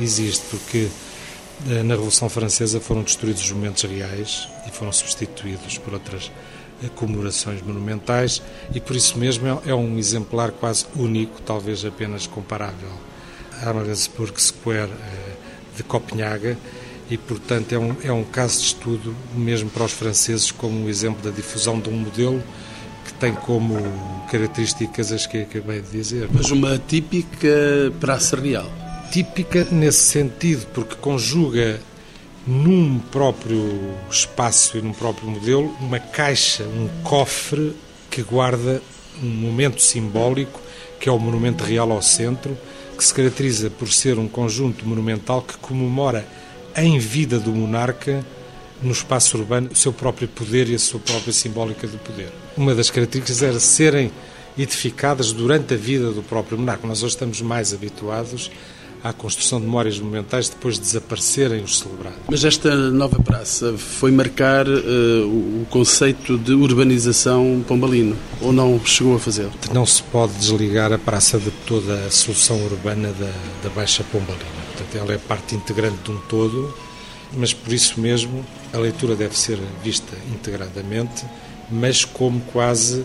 existe, 0.00 0.44
porque 0.50 0.88
eh, 1.68 1.82
na 1.82 1.94
Revolução 1.94 2.28
Francesa 2.28 2.80
foram 2.80 3.02
destruídos 3.02 3.42
os 3.42 3.50
monumentos 3.50 3.82
reais 3.82 4.48
e 4.66 4.70
foram 4.70 4.92
substituídos 4.92 5.78
por 5.78 5.94
outras 5.94 6.30
comemorações 6.94 7.60
monumentais 7.60 8.40
e 8.72 8.80
por 8.80 8.96
isso 8.96 9.18
mesmo 9.18 9.46
é, 9.46 9.70
é 9.70 9.74
um 9.74 9.98
exemplar 9.98 10.50
quase 10.50 10.86
único, 10.96 11.42
talvez 11.42 11.84
apenas 11.84 12.26
comparável 12.26 13.09
à 13.62 13.72
Ravensburg 13.72 14.40
Square 14.40 14.90
eh, 14.90 15.32
de 15.76 15.82
Copenhaga 15.82 16.56
e, 17.10 17.16
portanto, 17.16 17.72
é 17.72 17.78
um, 17.78 17.96
é 18.04 18.12
um 18.12 18.22
caso 18.22 18.60
de 18.60 18.66
estudo 18.66 19.14
mesmo 19.34 19.68
para 19.70 19.84
os 19.84 19.92
franceses 19.92 20.50
como 20.50 20.84
um 20.84 20.88
exemplo 20.88 21.22
da 21.22 21.34
difusão 21.34 21.80
de 21.80 21.88
um 21.88 21.92
modelo 21.92 22.42
que 23.04 23.12
tem 23.14 23.34
como 23.34 23.76
características 24.30 25.10
as 25.10 25.26
que 25.26 25.42
acabei 25.42 25.80
de 25.80 25.90
dizer. 25.90 26.28
Mas 26.32 26.50
uma 26.50 26.78
típica 26.78 27.48
praça 27.98 28.36
real. 28.36 28.70
Típica 29.10 29.66
nesse 29.72 30.04
sentido, 30.04 30.66
porque 30.72 30.94
conjuga 30.94 31.80
num 32.46 32.98
próprio 32.98 33.94
espaço 34.10 34.78
e 34.78 34.82
num 34.82 34.92
próprio 34.92 35.28
modelo, 35.28 35.74
uma 35.80 35.98
caixa, 35.98 36.64
um 36.64 36.88
cofre 37.02 37.74
que 38.10 38.22
guarda 38.22 38.80
um 39.22 39.28
momento 39.28 39.82
simbólico, 39.82 40.60
que 40.98 41.08
é 41.08 41.12
o 41.12 41.18
Monumento 41.18 41.64
Real 41.64 41.90
ao 41.90 42.02
centro, 42.02 42.56
que 43.00 43.06
se 43.06 43.14
caracteriza 43.14 43.70
por 43.70 43.90
ser 43.90 44.18
um 44.18 44.28
conjunto 44.28 44.86
monumental 44.86 45.40
que 45.40 45.56
comemora 45.56 46.26
em 46.76 46.98
vida 46.98 47.40
do 47.40 47.50
monarca 47.50 48.22
no 48.82 48.92
espaço 48.92 49.38
urbano 49.38 49.70
o 49.72 49.74
seu 49.74 49.90
próprio 49.90 50.28
poder 50.28 50.68
e 50.68 50.74
a 50.74 50.78
sua 50.78 51.00
própria 51.00 51.32
simbólica 51.32 51.86
do 51.86 51.96
poder. 51.96 52.30
Uma 52.54 52.74
das 52.74 52.90
características 52.90 53.42
era 53.42 53.58
serem 53.58 54.12
edificadas 54.58 55.32
durante 55.32 55.72
a 55.72 55.76
vida 55.78 56.12
do 56.12 56.22
próprio 56.22 56.58
monarca. 56.58 56.86
Nós 56.86 57.02
hoje 57.02 57.14
estamos 57.14 57.40
mais 57.40 57.72
habituados 57.72 58.50
à 59.02 59.12
construção 59.12 59.58
de 59.58 59.66
memórias 59.66 59.98
monumentais 59.98 60.48
depois 60.48 60.74
de 60.74 60.82
desaparecerem 60.82 61.62
os 61.62 61.78
celebrados. 61.78 62.18
Mas 62.28 62.44
esta 62.44 62.74
nova 62.74 63.22
praça 63.22 63.74
foi 63.76 64.10
marcar 64.10 64.68
uh, 64.68 65.60
o 65.62 65.66
conceito 65.70 66.36
de 66.36 66.52
urbanização 66.52 67.64
pombalino, 67.66 68.16
ou 68.40 68.52
não 68.52 68.78
chegou 68.84 69.16
a 69.16 69.18
fazer? 69.18 69.48
Não 69.72 69.86
se 69.86 70.02
pode 70.02 70.34
desligar 70.34 70.92
a 70.92 70.98
praça 70.98 71.38
de 71.38 71.50
toda 71.66 71.94
a 72.06 72.10
solução 72.10 72.62
urbana 72.64 73.12
da, 73.12 73.32
da 73.62 73.74
Baixa 73.74 74.04
Pombalina. 74.04 74.44
Portanto, 74.76 74.96
ela 74.96 75.12
é 75.12 75.18
parte 75.18 75.54
integrante 75.54 75.98
de 76.04 76.10
um 76.10 76.18
todo, 76.28 76.74
mas 77.32 77.52
por 77.52 77.72
isso 77.72 78.00
mesmo 78.00 78.44
a 78.72 78.78
leitura 78.78 79.14
deve 79.14 79.38
ser 79.38 79.58
vista 79.82 80.16
integradamente, 80.32 81.24
mas 81.70 82.04
como 82.04 82.40
quase 82.52 83.04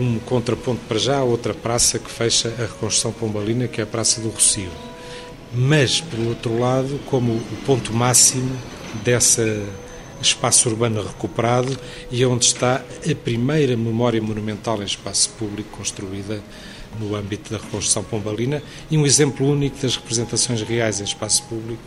um 0.00 0.18
contraponto 0.18 0.80
para 0.88 0.98
já 0.98 1.18
a 1.18 1.24
outra 1.24 1.54
praça 1.54 1.98
que 1.98 2.10
fecha 2.10 2.48
a 2.58 2.62
reconstrução 2.62 3.12
pombalina, 3.12 3.68
que 3.68 3.80
é 3.80 3.84
a 3.84 3.86
Praça 3.86 4.20
do 4.20 4.30
Rocio 4.30 4.68
mas, 5.54 6.00
por 6.00 6.20
outro 6.20 6.58
lado, 6.58 7.00
como 7.06 7.32
o 7.32 7.56
ponto 7.64 7.92
máximo 7.92 8.56
desse 9.04 9.62
espaço 10.20 10.68
urbano 10.68 11.02
recuperado 11.02 11.76
e 12.10 12.24
onde 12.24 12.46
está 12.46 12.76
a 12.76 13.14
primeira 13.14 13.76
memória 13.76 14.20
monumental 14.20 14.80
em 14.82 14.86
espaço 14.86 15.30
público 15.38 15.76
construída 15.76 16.42
no 16.98 17.14
âmbito 17.14 17.50
da 17.52 17.58
reconstrução 17.58 18.02
pombalina 18.02 18.62
e 18.90 18.96
um 18.96 19.04
exemplo 19.04 19.46
único 19.46 19.76
das 19.82 19.96
representações 19.96 20.62
reais 20.62 21.00
em 21.00 21.04
espaço 21.04 21.42
público 21.44 21.82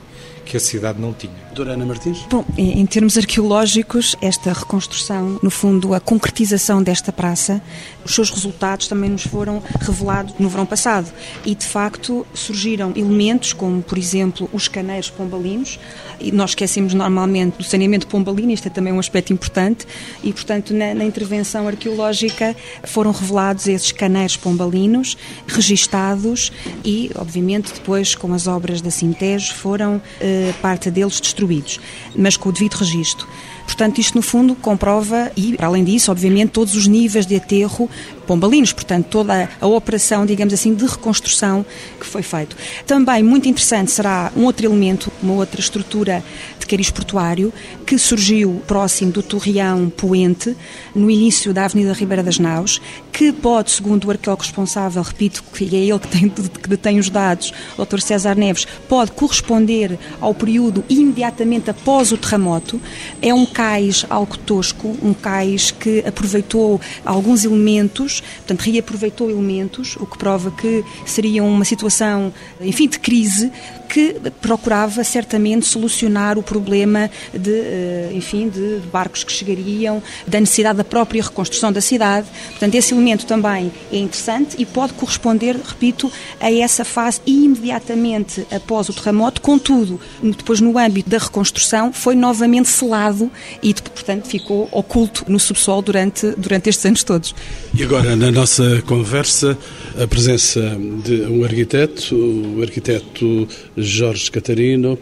que 0.49 0.57
a 0.57 0.59
cidade 0.59 0.99
não 0.99 1.13
tinha. 1.13 1.31
Dorana 1.53 1.85
Martins? 1.85 2.25
Bom, 2.27 2.43
em 2.57 2.83
termos 2.87 3.19
arqueológicos, 3.19 4.15
esta 4.19 4.51
reconstrução, 4.51 5.39
no 5.43 5.51
fundo, 5.51 5.93
a 5.93 5.99
concretização 5.99 6.81
desta 6.81 7.13
praça, 7.13 7.61
os 8.03 8.15
seus 8.15 8.31
resultados 8.31 8.87
também 8.87 9.11
nos 9.11 9.23
foram 9.23 9.61
revelados 9.79 10.33
no 10.39 10.49
verão 10.49 10.65
passado. 10.65 11.11
E, 11.45 11.53
de 11.53 11.65
facto, 11.65 12.25
surgiram 12.33 12.91
elementos 12.95 13.53
como, 13.53 13.83
por 13.83 13.95
exemplo, 13.95 14.49
os 14.51 14.67
caneiros 14.67 15.11
pombalinos. 15.11 15.79
E 16.19 16.31
nós 16.31 16.51
esquecemos 16.51 16.95
normalmente 16.95 17.57
do 17.57 17.63
saneamento 17.63 18.07
pombalino, 18.07 18.51
isto 18.51 18.67
é 18.67 18.71
também 18.71 18.91
um 18.91 18.99
aspecto 18.99 19.31
importante. 19.31 19.85
E, 20.23 20.33
portanto, 20.33 20.73
na, 20.73 20.95
na 20.95 21.05
intervenção 21.05 21.67
arqueológica 21.67 22.55
foram 22.85 23.11
revelados 23.11 23.67
esses 23.67 23.91
caneiros 23.91 24.35
pombalinos, 24.35 25.15
registados 25.47 26.51
e, 26.83 27.11
obviamente, 27.15 27.71
depois, 27.71 28.15
com 28.15 28.33
as 28.33 28.47
obras 28.47 28.81
da 28.81 28.89
Sintejo, 28.89 29.53
foram 29.53 30.01
eh, 30.19 30.38
parte 30.61 30.89
deles 30.91 31.19
destruídos, 31.19 31.79
mas 32.15 32.37
com 32.37 32.49
o 32.49 32.51
devido 32.51 32.73
registro. 32.73 33.27
Portanto, 33.65 33.99
isto 33.99 34.15
no 34.15 34.21
fundo 34.21 34.55
comprova 34.55 35.31
e, 35.37 35.53
para 35.53 35.67
além 35.67 35.83
disso, 35.83 36.11
obviamente, 36.11 36.49
todos 36.49 36.75
os 36.75 36.87
níveis 36.87 37.25
de 37.25 37.35
aterro 37.35 37.89
pombalinos, 38.29 38.71
portanto, 38.71 39.07
toda 39.07 39.49
a 39.59 39.65
operação, 39.65 40.23
digamos 40.23 40.53
assim, 40.53 40.75
de 40.75 40.85
reconstrução 40.85 41.65
que 41.99 42.05
foi 42.05 42.21
feito. 42.21 42.55
Também 42.85 43.23
muito 43.23 43.49
interessante 43.49 43.89
será 43.89 44.31
um 44.37 44.43
outro 44.43 44.67
elemento, 44.67 45.11
uma 45.23 45.33
outra 45.33 45.59
estrutura 45.59 46.23
de 46.59 46.67
cariz 46.67 46.91
portuário 46.91 47.51
que 47.87 47.97
surgiu 47.97 48.61
próximo 48.67 49.11
do 49.11 49.23
Torreão 49.23 49.89
Poente, 49.89 50.55
no 50.93 51.09
início 51.09 51.51
da 51.51 51.65
Avenida 51.65 51.91
Ribeira 51.91 52.21
das 52.21 52.37
Naus, 52.37 52.79
que 53.11 53.33
pode, 53.33 53.71
segundo 53.71 54.05
o 54.05 54.11
arqueólogo 54.11 54.43
responsável, 54.43 55.01
repito, 55.01 55.43
que 55.51 55.75
é 55.75 55.79
ele 55.79 55.97
que, 55.97 56.07
tem, 56.07 56.29
que 56.29 56.69
detém 56.69 56.99
os 56.99 57.09
dados, 57.09 57.51
o 57.75 57.83
Dr. 57.83 57.99
César 57.99 58.35
Neves, 58.35 58.67
pode 58.87 59.11
corresponder 59.11 59.97
ao 60.21 60.35
período 60.35 60.85
imediatamente 60.87 61.71
após 61.71 62.11
o 62.11 62.17
terremoto. 62.17 62.79
É 63.23 63.33
um 63.33 63.45
cais 63.45 64.05
algo 64.07 64.37
tosco, 64.37 64.95
um 65.01 65.15
cais 65.15 65.71
que 65.71 66.03
aproveitou 66.05 66.79
alguns 67.03 67.43
elementos, 67.43 68.18
portanto, 68.21 68.61
reaproveitou 68.61 69.29
elementos, 69.29 69.95
o 69.97 70.05
que 70.05 70.17
prova 70.17 70.51
que 70.51 70.83
seria 71.05 71.43
uma 71.43 71.65
situação, 71.65 72.33
enfim, 72.61 72.87
de 72.87 72.99
crise, 72.99 73.51
que 73.89 74.15
procurava 74.39 75.03
certamente 75.03 75.65
solucionar 75.65 76.37
o 76.37 76.43
problema 76.43 77.09
de, 77.33 77.51
eh, 77.51 78.11
enfim, 78.13 78.47
de 78.47 78.79
barcos 78.91 79.23
que 79.23 79.31
chegariam, 79.31 80.01
da 80.27 80.39
necessidade 80.39 80.77
da 80.77 80.83
própria 80.83 81.23
reconstrução 81.23 81.71
da 81.71 81.81
cidade. 81.81 82.27
Portanto, 82.51 82.75
esse 82.75 82.93
elemento 82.93 83.25
também 83.25 83.71
é 83.91 83.97
interessante 83.97 84.55
e 84.59 84.65
pode 84.65 84.93
corresponder, 84.93 85.55
repito, 85.55 86.11
a 86.39 86.51
essa 86.51 86.85
fase 86.85 87.19
imediatamente 87.25 88.45
após 88.51 88.89
o 88.89 88.93
terremoto. 88.93 89.41
Contudo, 89.41 89.99
depois 90.21 90.61
no 90.61 90.77
âmbito 90.77 91.09
da 91.09 91.17
reconstrução, 91.17 91.91
foi 91.91 92.15
novamente 92.15 92.69
selado 92.69 93.31
e, 93.63 93.73
portanto, 93.73 94.27
ficou 94.27 94.69
oculto 94.71 95.25
no 95.27 95.39
subsolo 95.39 95.81
durante, 95.81 96.31
durante 96.37 96.69
estes 96.69 96.85
anos 96.85 97.03
todos. 97.03 97.33
E 97.73 97.83
agora, 97.83 98.08
na 98.15 98.31
nossa 98.31 98.81
conversa, 98.87 99.57
a 100.01 100.07
presença 100.07 100.61
de 101.03 101.21
um 101.23 101.43
arquiteto, 101.43 102.15
o 102.15 102.61
arquiteto 102.61 103.47
Jorge 103.77 104.31
Catarino. 104.31 104.97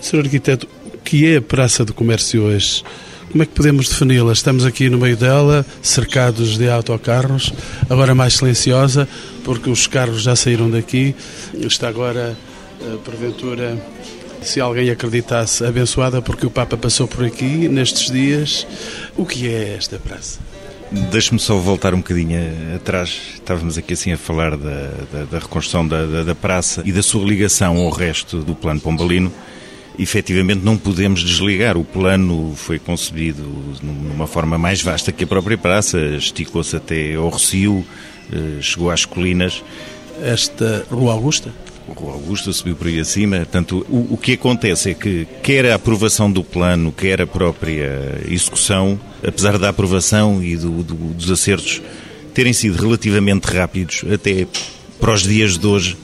Sr. 0.00 0.20
Arquiteto, 0.20 0.66
o 0.92 0.98
que 0.98 1.26
é 1.26 1.36
a 1.36 1.42
Praça 1.42 1.84
do 1.84 1.94
Comércio 1.94 2.42
hoje? 2.42 2.82
Como 3.30 3.42
é 3.42 3.46
que 3.46 3.52
podemos 3.52 3.88
defini-la? 3.88 4.32
Estamos 4.32 4.64
aqui 4.64 4.90
no 4.90 4.98
meio 4.98 5.16
dela, 5.16 5.64
cercados 5.80 6.58
de 6.58 6.68
autocarros, 6.68 7.52
agora 7.88 8.14
mais 8.14 8.34
silenciosa, 8.34 9.08
porque 9.44 9.70
os 9.70 9.86
carros 9.86 10.22
já 10.22 10.34
saíram 10.34 10.68
daqui. 10.68 11.14
Está 11.54 11.88
agora, 11.88 12.36
eh, 12.80 12.96
porventura, 13.04 13.80
se 14.42 14.60
alguém 14.60 14.90
acreditasse, 14.90 15.64
abençoada 15.64 16.20
porque 16.20 16.46
o 16.46 16.50
Papa 16.50 16.76
passou 16.76 17.06
por 17.06 17.24
aqui 17.24 17.68
nestes 17.68 18.10
dias. 18.10 18.66
O 19.16 19.24
que 19.24 19.48
é 19.48 19.76
esta 19.76 19.98
praça? 19.98 20.49
Deixe-me 20.92 21.38
só 21.38 21.56
voltar 21.56 21.94
um 21.94 21.98
bocadinho 21.98 22.40
atrás. 22.74 23.20
Estávamos 23.34 23.78
aqui 23.78 23.92
assim 23.92 24.12
a 24.12 24.18
falar 24.18 24.56
da, 24.56 24.90
da, 25.12 25.24
da 25.30 25.38
reconstrução 25.38 25.86
da, 25.86 26.04
da, 26.04 26.22
da, 26.24 26.34
praça 26.34 26.82
e 26.84 26.90
da 26.90 27.00
sua 27.00 27.24
ligação 27.24 27.76
ao 27.76 27.90
resto 27.90 28.38
do 28.38 28.56
plano 28.56 28.80
pombalino. 28.80 29.32
Efetivamente 29.96 30.64
não 30.64 30.76
podemos 30.76 31.20
desligar. 31.20 31.76
O 31.76 31.84
plano 31.84 32.54
foi 32.56 32.80
concebido 32.80 33.42
numa 33.80 34.26
forma 34.26 34.58
mais 34.58 34.82
vasta 34.82 35.12
que 35.12 35.22
a 35.22 35.26
própria 35.28 35.56
praça. 35.56 36.00
Esticou-se 36.16 36.74
até 36.74 37.14
ao 37.14 37.28
Recio, 37.28 37.84
eh, 38.32 38.60
chegou 38.60 38.90
às 38.90 39.04
colinas. 39.04 39.62
Esta 40.20 40.84
Rua 40.90 41.12
Augusta? 41.12 41.52
O 41.96 42.10
Augusto 42.10 42.52
subiu 42.52 42.76
por 42.76 42.86
aí 42.86 43.00
acima. 43.00 43.36
Portanto, 43.38 43.86
o, 43.88 44.14
o, 44.14 44.16
que 44.16 44.34
acontece 44.34 44.90
é 44.90 44.94
que, 44.94 45.26
quer 45.42 45.66
a 45.66 45.74
aprovação 45.74 46.30
do 46.30 46.44
plano, 46.44 46.92
quer 46.92 47.20
a 47.20 47.26
própria 47.26 48.20
execução, 48.28 48.98
apesar 49.26 49.58
da 49.58 49.68
aprovação 49.68 50.42
e 50.42 50.56
do, 50.56 50.82
do, 50.82 50.94
dos 50.94 51.30
acertos 51.30 51.82
terem 52.34 52.52
sido 52.52 52.80
relativamente 52.80 53.44
rápidos, 53.44 54.04
até 54.12 54.46
para 55.00 55.12
os 55.12 55.22
dias 55.22 55.58
de 55.58 55.66
hoje, 55.66 55.96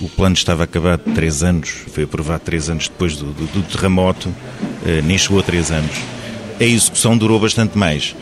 o 0.00 0.08
plano 0.08 0.34
estava 0.34 0.64
acabado 0.64 1.02
três 1.12 1.42
anos, 1.42 1.70
foi 1.92 2.04
aprovado 2.04 2.44
três 2.44 2.70
anos 2.70 2.88
depois 2.88 3.16
do, 3.16 3.26
do, 3.32 3.46
do 3.46 3.62
terremoto, 3.62 4.32
eh, 4.86 5.02
nem 5.02 5.18
chegou 5.18 5.40
a 5.40 5.42
três 5.42 5.70
anos. 5.70 5.96
A 6.60 6.64
execução 6.64 7.16
durou 7.16 7.38
bastante 7.38 7.76
mais. 7.76 8.14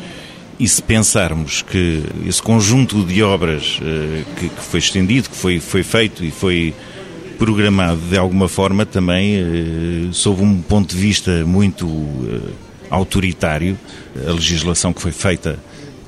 E 0.59 0.67
se 0.67 0.83
pensarmos 0.83 1.61
que 1.61 2.03
esse 2.27 2.41
conjunto 2.41 3.05
de 3.05 3.23
obras 3.23 3.79
eh, 3.83 4.25
que, 4.39 4.49
que, 4.49 4.63
foi 4.63 4.81
estendido, 4.81 5.29
que 5.29 5.37
foi, 5.37 5.61
foi 5.61 5.83
feito 5.83 6.25
e 6.25 6.31
foi 6.31 6.75
programado 7.39 8.01
de 8.09 8.17
alguma 8.17 8.49
forma 8.49 8.85
também 8.85 9.37
eh, 9.37 10.09
sob 10.13 10.43
um 10.43 10.61
ponto 10.61 10.95
de 10.95 11.01
vista 11.01 11.45
muito 11.45 11.87
eh, 11.87 12.51
autoritário. 12.91 13.79
A 14.27 14.33
legislação 14.33 14.93
que 14.93 15.01
foi 15.01 15.13
feita 15.13 15.59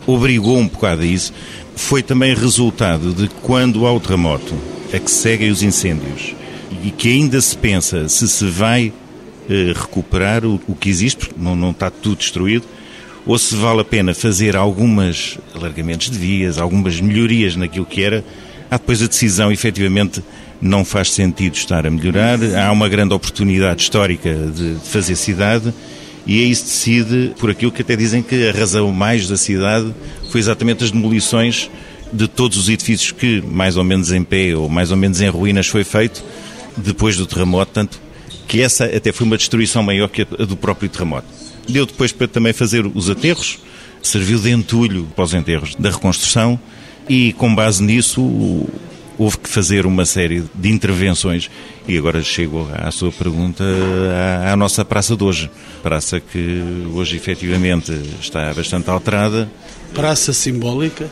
obrigou 0.06 0.58
um 0.58 0.66
bocado 0.66 1.02
a 1.02 1.06
isso. 1.06 1.32
Foi 1.76 2.02
também 2.02 2.34
resultado 2.34 3.12
de 3.12 3.28
quando 3.42 3.86
há 3.86 3.92
o 3.92 4.00
terremoto, 4.00 4.54
é 4.92 4.98
que 4.98 5.10
seguem 5.10 5.50
os 5.50 5.62
incêndios 5.62 6.34
e 6.82 6.90
que 6.90 7.08
ainda 7.08 7.40
se 7.40 7.56
pensa 7.56 8.08
se 8.08 8.28
se 8.28 8.44
vai 8.46 8.92
eh, 9.48 9.72
recuperar 9.74 10.44
o, 10.44 10.60
o, 10.68 10.74
que 10.74 10.88
existe, 10.88 11.26
porque 11.26 11.34
não, 11.38 11.56
não 11.56 11.70
está 11.70 11.90
tudo 11.90 12.16
destruído, 12.16 12.66
ou 13.26 13.38
se 13.38 13.54
vale 13.54 13.80
a 13.80 13.84
pena 13.84 14.14
fazer 14.14 14.56
algumas 14.56 15.38
alargamentos 15.54 16.10
de 16.10 16.18
vias, 16.18 16.58
algumas 16.58 17.00
melhorias 17.00 17.56
naquilo 17.56 17.86
que 17.86 18.02
era. 18.02 18.24
Há 18.70 18.76
depois 18.76 19.02
a 19.02 19.06
decisão, 19.06 19.50
efetivamente, 19.50 20.22
não 20.60 20.84
faz 20.84 21.12
sentido 21.12 21.54
estar 21.54 21.86
a 21.86 21.90
melhorar. 21.90 22.38
Há 22.56 22.72
uma 22.72 22.88
grande 22.88 23.14
oportunidade 23.14 23.82
histórica 23.82 24.34
de 24.34 24.76
fazer 24.84 25.16
cidade 25.16 25.72
e 26.26 26.44
aí 26.44 26.54
se 26.54 26.64
decide 26.64 27.34
por 27.38 27.50
aquilo 27.50 27.72
que 27.72 27.82
até 27.82 27.96
dizem 27.96 28.22
que 28.22 28.48
a 28.48 28.52
razão 28.52 28.92
mais 28.92 29.28
da 29.28 29.36
cidade 29.36 29.94
foi 30.30 30.40
exatamente 30.40 30.84
as 30.84 30.90
demolições 30.90 31.70
de 32.12 32.26
todos 32.26 32.58
os 32.58 32.68
edifícios 32.68 33.12
que, 33.12 33.40
mais 33.42 33.76
ou 33.76 33.84
menos 33.84 34.12
em 34.12 34.22
pé 34.22 34.54
ou 34.54 34.68
mais 34.68 34.90
ou 34.90 34.96
menos 34.96 35.20
em 35.20 35.28
ruínas, 35.28 35.66
foi 35.66 35.84
feito 35.84 36.22
depois 36.76 37.16
do 37.16 37.26
terremoto, 37.26 37.72
tanto 37.72 38.00
que 38.46 38.62
essa 38.62 38.84
até 38.84 39.12
foi 39.12 39.26
uma 39.26 39.36
destruição 39.36 39.82
maior 39.82 40.08
que 40.08 40.22
a 40.22 40.44
do 40.44 40.56
próprio 40.56 40.88
terremoto. 40.88 41.26
Deu 41.68 41.84
depois 41.84 42.12
para 42.12 42.26
também 42.26 42.52
fazer 42.52 42.86
os 42.86 43.10
aterros, 43.10 43.58
serviu 44.02 44.38
de 44.38 44.50
entulho 44.50 45.06
para 45.14 45.24
os 45.24 45.34
enterros 45.34 45.74
da 45.74 45.90
reconstrução 45.90 46.58
e, 47.08 47.32
com 47.34 47.54
base 47.54 47.82
nisso, 47.82 48.66
houve 49.18 49.38
que 49.38 49.48
fazer 49.48 49.84
uma 49.84 50.06
série 50.06 50.44
de 50.54 50.70
intervenções 50.70 51.50
e 51.86 51.98
agora 51.98 52.22
chego 52.22 52.68
à 52.72 52.90
sua 52.90 53.10
pergunta 53.10 53.64
à, 54.44 54.52
à, 54.52 54.56
nossa 54.56 54.84
praça 54.84 55.16
de 55.16 55.24
hoje. 55.24 55.50
Praça 55.82 56.20
que 56.20 56.62
hoje 56.94 57.16
efetivamente 57.16 57.92
está 58.20 58.54
bastante 58.54 58.88
alterada. 58.88 59.50
Praça 59.92 60.32
simbólica? 60.32 61.10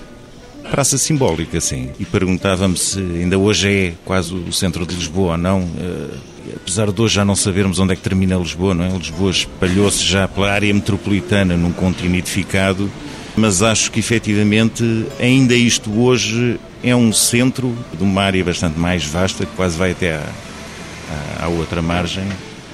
Praça 0.70 0.98
simbólica, 0.98 1.60
sim. 1.60 1.90
E 1.98 2.04
perguntava-me 2.04 2.76
se 2.76 2.98
ainda 2.98 3.38
hoje 3.38 3.68
é 3.68 3.92
quase 4.04 4.34
o 4.34 4.52
centro 4.52 4.86
de 4.86 4.94
Lisboa 4.94 5.32
ou 5.32 5.38
não. 5.38 5.60
Uh, 5.62 6.10
apesar 6.56 6.90
de 6.92 7.00
hoje 7.00 7.14
já 7.14 7.24
não 7.24 7.36
sabermos 7.36 7.78
onde 7.78 7.92
é 7.92 7.96
que 7.96 8.02
termina 8.02 8.36
Lisboa, 8.36 8.74
não 8.74 8.84
é? 8.84 8.88
Lisboa 8.90 9.30
espalhou-se 9.30 10.04
já 10.04 10.28
pela 10.28 10.52
área 10.52 10.72
metropolitana 10.72 11.56
num 11.56 11.72
contínuo 11.72 12.16
edificado, 12.16 12.90
mas 13.36 13.62
acho 13.62 13.90
que 13.90 14.00
efetivamente 14.00 15.06
ainda 15.20 15.54
isto 15.54 15.90
hoje 16.00 16.58
é 16.82 16.94
um 16.94 17.12
centro 17.12 17.76
de 17.96 18.02
uma 18.02 18.22
área 18.22 18.44
bastante 18.44 18.78
mais 18.78 19.04
vasta, 19.04 19.44
que 19.44 19.52
quase 19.56 19.76
vai 19.76 19.92
até 19.92 20.14
à, 20.14 21.44
à, 21.44 21.48
outra 21.48 21.80
margem. 21.82 22.26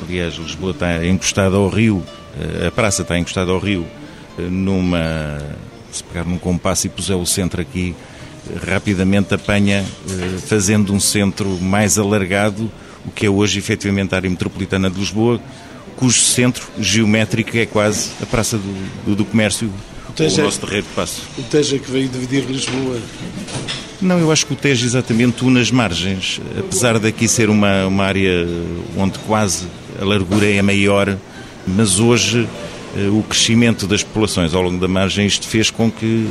Aliás, 0.02 0.34
Lisboa 0.34 0.72
está 0.72 1.06
encostada 1.06 1.56
ao 1.56 1.68
rio, 1.68 2.02
eh, 2.38 2.66
a 2.66 2.70
praça 2.70 3.02
está 3.02 3.18
encostada 3.18 3.50
ao 3.50 3.58
rio, 3.58 3.86
eh, 4.38 4.42
numa. 4.42 5.38
Se 5.92 6.02
pegar 6.02 6.24
num 6.24 6.38
compasso 6.38 6.86
e 6.86 6.90
puser 6.90 7.16
o 7.16 7.26
centro 7.26 7.60
aqui, 7.60 7.94
rapidamente 8.66 9.34
apanha, 9.34 9.84
eh, 10.08 10.38
fazendo 10.46 10.92
um 10.92 10.98
centro 10.98 11.48
mais 11.60 11.98
alargado, 11.98 12.70
o 13.04 13.10
que 13.10 13.26
é 13.26 13.30
hoje 13.30 13.58
efetivamente 13.58 14.14
a 14.14 14.16
área 14.16 14.30
metropolitana 14.30 14.90
de 14.90 14.98
Lisboa, 14.98 15.40
cujo 15.96 16.18
centro 16.18 16.66
geométrico 16.78 17.56
é 17.56 17.66
quase 17.66 18.10
a 18.20 18.26
Praça 18.26 18.56
do, 18.56 19.04
do, 19.04 19.16
do 19.16 19.24
Comércio, 19.24 19.70
o, 20.12 20.14
Teja, 20.14 20.42
o 20.42 20.44
nosso 20.44 20.60
terreiro 20.60 20.86
de 20.86 20.94
passo. 20.94 21.22
O 21.38 21.42
Teja 21.42 21.78
que 21.78 21.90
veio 21.90 22.08
dividir 22.08 22.44
Lisboa 22.44 23.00
não, 24.02 24.18
eu 24.18 24.32
acho 24.32 24.44
que 24.44 24.52
o 24.52 24.56
Tejo 24.56 24.84
exatamente 24.84 25.44
une 25.44 25.60
as 25.60 25.70
margens. 25.70 26.40
Apesar 26.58 26.98
daqui 26.98 27.28
ser 27.28 27.48
uma, 27.48 27.86
uma 27.86 28.04
área 28.04 28.48
onde 28.96 29.16
quase 29.20 29.64
a 30.00 30.04
largura 30.04 30.44
é 30.44 30.60
maior, 30.60 31.16
mas 31.64 32.00
hoje 32.00 32.48
eh, 32.96 33.08
o 33.08 33.22
crescimento 33.22 33.86
das 33.86 34.02
populações 34.02 34.54
ao 34.54 34.62
longo 34.62 34.80
da 34.80 34.88
margem 34.88 35.24
isto 35.24 35.46
fez 35.46 35.70
com 35.70 35.88
que 35.88 36.28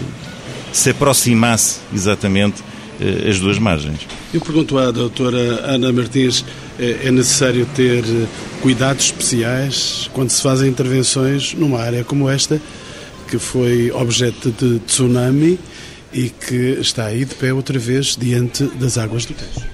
se 0.74 0.90
aproximasse 0.90 1.80
exatamente 1.94 2.62
eh, 3.00 3.30
as 3.30 3.40
duas 3.40 3.58
margens. 3.58 4.02
Eu 4.34 4.42
pergunto 4.42 4.78
à 4.78 4.92
doutora 4.92 5.64
Ana 5.64 5.94
Martins, 5.94 6.44
eh, 6.78 7.04
é 7.06 7.12
necessário 7.12 7.66
ter 7.74 8.04
cuidados 8.62 9.06
especiais 9.06 10.10
quando 10.12 10.30
se 10.30 10.42
fazem 10.42 10.70
intervenções 10.70 11.54
numa 11.54 11.80
área 11.80 12.04
como 12.04 12.30
esta, 12.30 12.62
que 13.32 13.40
foi 13.40 13.90
objeto 13.92 14.52
de 14.52 14.80
tsunami 14.80 15.58
e 16.12 16.30
que 16.30 16.80
está 16.82 17.06
aí 17.06 17.24
de 17.24 17.34
pé 17.34 17.54
outra 17.54 17.80
vez 17.80 18.18
diante 18.18 18.66
das 18.76 18.98
águas 18.98 19.26
do 19.26 19.34
Tejo. 19.34 19.66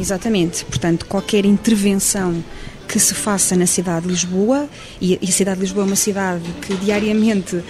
Exatamente. 0.00 0.64
Portanto, 0.64 1.04
qualquer 1.04 1.44
intervenção 1.44 2.42
que 2.88 2.98
se 2.98 3.12
faça 3.14 3.54
na 3.54 3.66
cidade 3.66 4.06
de 4.06 4.12
Lisboa, 4.12 4.66
e 4.98 5.18
a 5.22 5.26
cidade 5.26 5.56
de 5.58 5.64
Lisboa 5.64 5.84
é 5.84 5.86
uma 5.88 5.96
cidade 5.96 6.44
que 6.62 6.74
diariamente 6.76 7.56
uh, 7.56 7.64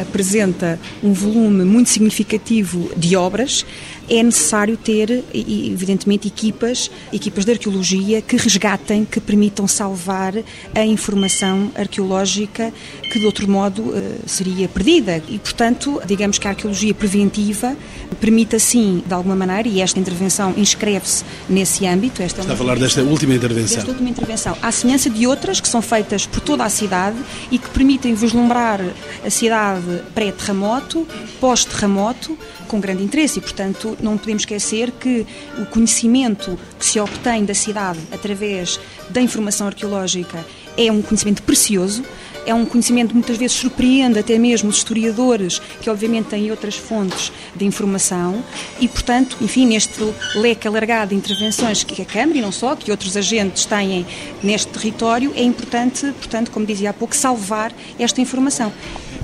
apresenta 0.00 0.80
um 1.02 1.12
volume 1.12 1.64
muito 1.64 1.90
significativo 1.90 2.90
de 2.96 3.14
obras, 3.14 3.66
é 4.12 4.22
necessário 4.22 4.76
ter, 4.76 5.24
evidentemente, 5.32 6.28
equipas, 6.28 6.90
equipas 7.10 7.46
de 7.46 7.52
arqueologia 7.52 8.20
que 8.20 8.36
resgatem, 8.36 9.06
que 9.06 9.18
permitam 9.18 9.66
salvar 9.66 10.34
a 10.74 10.84
informação 10.84 11.72
arqueológica 11.74 12.70
que, 13.10 13.18
de 13.18 13.24
outro 13.24 13.50
modo, 13.50 13.96
eh, 13.96 14.18
seria 14.26 14.68
perdida. 14.68 15.22
E, 15.30 15.38
portanto, 15.38 15.98
digamos 16.06 16.36
que 16.36 16.46
a 16.46 16.50
arqueologia 16.50 16.92
preventiva 16.92 17.74
permite, 18.20 18.56
assim, 18.56 19.02
de 19.06 19.14
alguma 19.14 19.34
maneira, 19.34 19.66
e 19.66 19.80
esta 19.80 19.98
intervenção 19.98 20.52
inscreve-se 20.58 21.24
nesse 21.48 21.86
âmbito. 21.86 22.22
Esta 22.22 22.42
Está 22.42 22.52
a 22.52 22.56
falar 22.56 22.78
desta 22.78 23.02
última 23.02 23.34
intervenção. 23.34 23.76
Desta 23.76 23.92
última 23.92 24.10
intervenção. 24.10 24.54
À 24.60 24.70
semelhança 24.70 25.08
de 25.08 25.26
outras 25.26 25.58
que 25.58 25.68
são 25.68 25.80
feitas 25.80 26.26
por 26.26 26.40
toda 26.40 26.64
a 26.64 26.68
cidade 26.68 27.16
e 27.50 27.58
que 27.58 27.70
permitem 27.70 28.12
vislumbrar 28.12 28.78
a 29.24 29.30
cidade 29.30 30.02
pré-terremoto, 30.14 31.08
pós-terremoto, 31.40 32.36
com 32.68 32.80
grande 32.80 33.02
interesse 33.02 33.38
e, 33.38 33.42
portanto, 33.42 33.96
não 34.02 34.18
podemos 34.18 34.42
esquecer 34.42 34.90
que 34.92 35.26
o 35.58 35.66
conhecimento 35.66 36.58
que 36.78 36.84
se 36.84 36.98
obtém 37.00 37.44
da 37.44 37.54
cidade 37.54 38.00
através 38.10 38.78
da 39.10 39.20
informação 39.20 39.66
arqueológica 39.66 40.44
é 40.76 40.90
um 40.90 41.02
conhecimento 41.02 41.42
precioso, 41.42 42.02
é 42.46 42.54
um 42.54 42.64
conhecimento 42.64 43.08
que 43.08 43.14
muitas 43.14 43.36
vezes 43.36 43.56
surpreende 43.56 44.18
até 44.18 44.38
mesmo 44.38 44.70
os 44.70 44.76
historiadores, 44.76 45.60
que 45.80 45.88
obviamente 45.88 46.26
têm 46.26 46.50
outras 46.50 46.76
fontes 46.76 47.32
de 47.54 47.64
informação, 47.64 48.42
e, 48.80 48.88
portanto, 48.88 49.36
enfim, 49.40 49.66
neste 49.66 50.02
leque 50.34 50.66
alargado 50.66 51.10
de 51.10 51.16
intervenções 51.16 51.84
que 51.84 52.02
a 52.02 52.04
Câmara, 52.04 52.38
e 52.38 52.40
não 52.40 52.52
só, 52.52 52.74
que 52.74 52.90
outros 52.90 53.16
agentes 53.16 53.64
têm 53.64 54.06
neste 54.42 54.68
território, 54.68 55.32
é 55.34 55.42
importante, 55.42 56.12
portanto, 56.12 56.50
como 56.50 56.66
dizia 56.66 56.90
há 56.90 56.92
pouco, 56.92 57.16
salvar 57.16 57.72
esta 57.98 58.20
informação. 58.20 58.72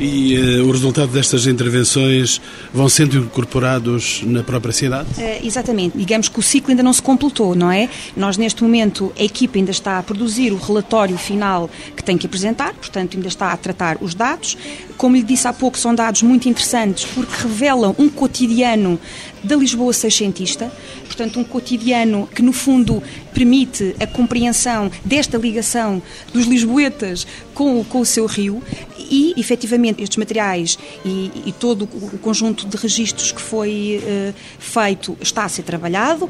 E 0.01 0.39
uh, 0.39 0.69
o 0.69 0.71
resultado 0.71 1.11
destas 1.11 1.47
intervenções 1.47 2.41
vão 2.73 2.89
sendo 2.89 3.19
incorporados 3.19 4.23
na 4.25 4.45
própria 4.45 4.73
cidade? 4.73 5.09
Uh, 5.19 5.45
exatamente. 5.45 5.99
Digamos 5.99 6.29
que 6.29 6.39
o 6.39 6.43
ciclo 6.43 6.71
ainda 6.71 6.85
não 6.85 6.93
se 6.93 7.03
completou, 7.03 7.55
não 7.57 7.71
é? 7.71 7.89
Nós, 8.17 8.37
neste 8.37 8.63
momento, 8.63 9.13
a 9.19 9.23
equipa 9.25 9.59
ainda 9.59 9.73
está 9.73 9.99
a 9.99 10.03
produzir 10.03 10.53
o 10.53 10.57
relatório 10.57 11.19
final 11.19 11.69
que 11.97 12.05
tem 12.05 12.17
que 12.17 12.27
apresentar, 12.27 12.75
portanto, 12.75 13.08
ainda 13.17 13.29
está 13.29 13.53
a 13.53 13.57
tratar 13.57 13.99
os 14.01 14.15
dados. 14.15 14.57
Como 14.97 15.17
lhe 15.17 15.23
disse 15.23 15.47
há 15.47 15.53
pouco, 15.53 15.79
são 15.79 15.95
dados 15.95 16.23
muito 16.23 16.49
interessantes 16.49 17.05
porque 17.05 17.43
revelam 17.43 17.95
um 17.99 18.09
cotidiano 18.09 18.99
da 19.43 19.57
Lisboa 19.57 19.93
seiscentista, 19.93 20.71
portanto, 21.07 21.39
um 21.39 21.45
cotidiano 21.45 22.29
que, 22.35 22.43
no 22.43 22.53
fundo, 22.53 23.03
permite 23.33 23.95
a 24.01 24.07
compreensão 24.07 24.91
desta 25.05 25.39
ligação 25.39 26.03
dos 26.33 26.47
lisboetas 26.47 27.27
com, 27.55 27.85
com 27.85 28.01
o 28.01 28.07
seu 28.07 28.27
rio 28.27 28.63
e, 28.99 29.35
efetivamente, 29.37 30.03
estes 30.03 30.17
materiais 30.17 30.79
e, 31.05 31.31
e 31.47 31.53
todo 31.53 31.85
o 31.85 32.19
conjunto 32.19 32.67
de 32.67 32.77
registros 32.77 33.33
que 33.33 33.41
foi 33.41 34.03
uh, 34.03 34.35
feito 34.59 35.17
está 35.21 35.45
a 35.45 35.49
ser 35.49 35.63
trabalhado. 35.63 36.29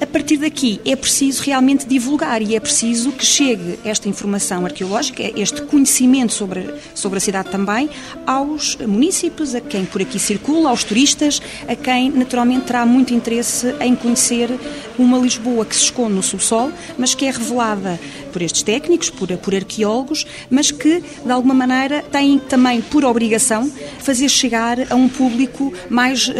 A 0.00 0.06
partir 0.06 0.38
daqui 0.38 0.80
é 0.82 0.96
preciso 0.96 1.42
realmente 1.42 1.86
divulgar 1.86 2.40
e 2.40 2.56
é 2.56 2.60
preciso 2.60 3.12
que 3.12 3.24
chegue 3.24 3.78
esta 3.84 4.08
informação 4.08 4.64
arqueológica, 4.64 5.22
este 5.38 5.60
conhecimento 5.62 6.32
sobre, 6.32 6.74
sobre 6.94 7.18
a 7.18 7.20
cidade 7.20 7.50
também, 7.50 7.90
aos 8.26 8.76
municípios, 8.76 9.54
a 9.54 9.60
quem 9.60 9.84
por 9.84 10.00
aqui 10.00 10.18
circula, 10.18 10.70
aos 10.70 10.84
turistas, 10.84 11.42
a 11.68 11.76
quem 11.76 12.10
naturalmente 12.10 12.64
terá 12.64 12.86
muito 12.86 13.12
interesse 13.12 13.74
em 13.78 13.94
conhecer 13.94 14.48
uma 14.98 15.18
Lisboa 15.18 15.66
que 15.66 15.76
se 15.76 15.84
esconde 15.84 16.14
no 16.14 16.22
subsolo, 16.22 16.72
mas 16.96 17.14
que 17.14 17.26
é 17.26 17.30
revelada 17.30 18.00
por 18.32 18.40
estes 18.40 18.62
técnicos, 18.62 19.10
por, 19.10 19.28
por 19.36 19.54
arqueólogos, 19.54 20.26
mas 20.48 20.70
que 20.70 21.02
de 21.24 21.30
alguma 21.30 21.54
maneira 21.54 22.02
têm 22.02 22.38
também 22.38 22.80
por 22.80 23.04
obrigação 23.04 23.70
fazer 23.98 24.28
chegar 24.28 24.90
a 24.90 24.94
um 24.94 25.08
público 25.08 25.72
mais 25.88 26.28
uh, 26.28 26.32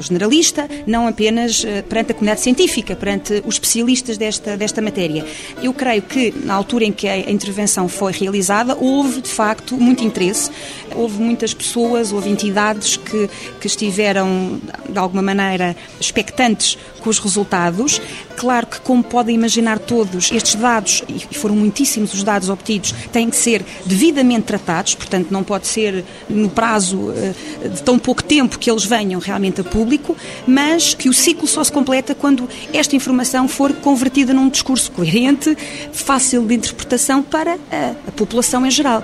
generalista, 0.00 0.68
não 0.86 1.06
apenas 1.06 1.62
uh, 1.62 1.82
perante 1.88 2.12
a 2.12 2.14
comunidade 2.14 2.40
científica, 2.40 2.87
perante 2.96 3.42
os 3.46 3.54
especialistas 3.54 4.16
desta, 4.16 4.56
desta 4.56 4.80
matéria. 4.80 5.24
Eu 5.62 5.72
creio 5.72 6.02
que 6.02 6.32
na 6.44 6.54
altura 6.54 6.84
em 6.84 6.92
que 6.92 7.08
a 7.08 7.30
intervenção 7.30 7.88
foi 7.88 8.12
realizada, 8.12 8.76
houve 8.78 9.20
de 9.20 9.28
facto 9.28 9.76
muito 9.76 10.04
interesse, 10.04 10.50
houve 10.94 11.20
muitas 11.20 11.54
pessoas, 11.54 12.12
houve 12.12 12.28
entidades 12.30 12.96
que, 12.96 13.28
que 13.60 13.66
estiveram 13.66 14.60
de 14.88 14.98
alguma 14.98 15.22
maneira 15.22 15.76
expectantes 16.00 16.78
com 17.08 17.10
os 17.10 17.18
resultados. 17.18 18.00
Claro 18.36 18.66
que, 18.66 18.80
como 18.80 19.02
podem 19.02 19.34
imaginar 19.34 19.78
todos, 19.78 20.30
estes 20.30 20.54
dados, 20.54 21.02
e 21.08 21.34
foram 21.34 21.56
muitíssimos 21.56 22.12
os 22.14 22.22
dados 22.22 22.48
obtidos, 22.50 22.94
têm 23.10 23.30
que 23.30 23.36
ser 23.36 23.64
devidamente 23.84 24.42
tratados, 24.42 24.94
portanto, 24.94 25.28
não 25.30 25.42
pode 25.42 25.66
ser 25.66 26.04
no 26.28 26.48
prazo 26.48 27.12
eh, 27.16 27.68
de 27.68 27.82
tão 27.82 27.98
pouco 27.98 28.22
tempo 28.22 28.58
que 28.58 28.70
eles 28.70 28.84
venham 28.84 29.20
realmente 29.20 29.60
a 29.60 29.64
público, 29.64 30.16
mas 30.46 30.94
que 30.94 31.08
o 31.08 31.12
ciclo 31.12 31.48
só 31.48 31.64
se 31.64 31.72
completa 31.72 32.14
quando 32.14 32.48
esta 32.72 32.94
informação 32.94 33.48
for 33.48 33.72
convertida 33.72 34.32
num 34.32 34.48
discurso 34.48 34.92
coerente, 34.92 35.56
fácil 35.92 36.44
de 36.44 36.54
interpretação 36.54 37.22
para 37.22 37.58
a, 37.72 38.08
a 38.08 38.12
população 38.12 38.64
em 38.66 38.70
geral. 38.70 39.02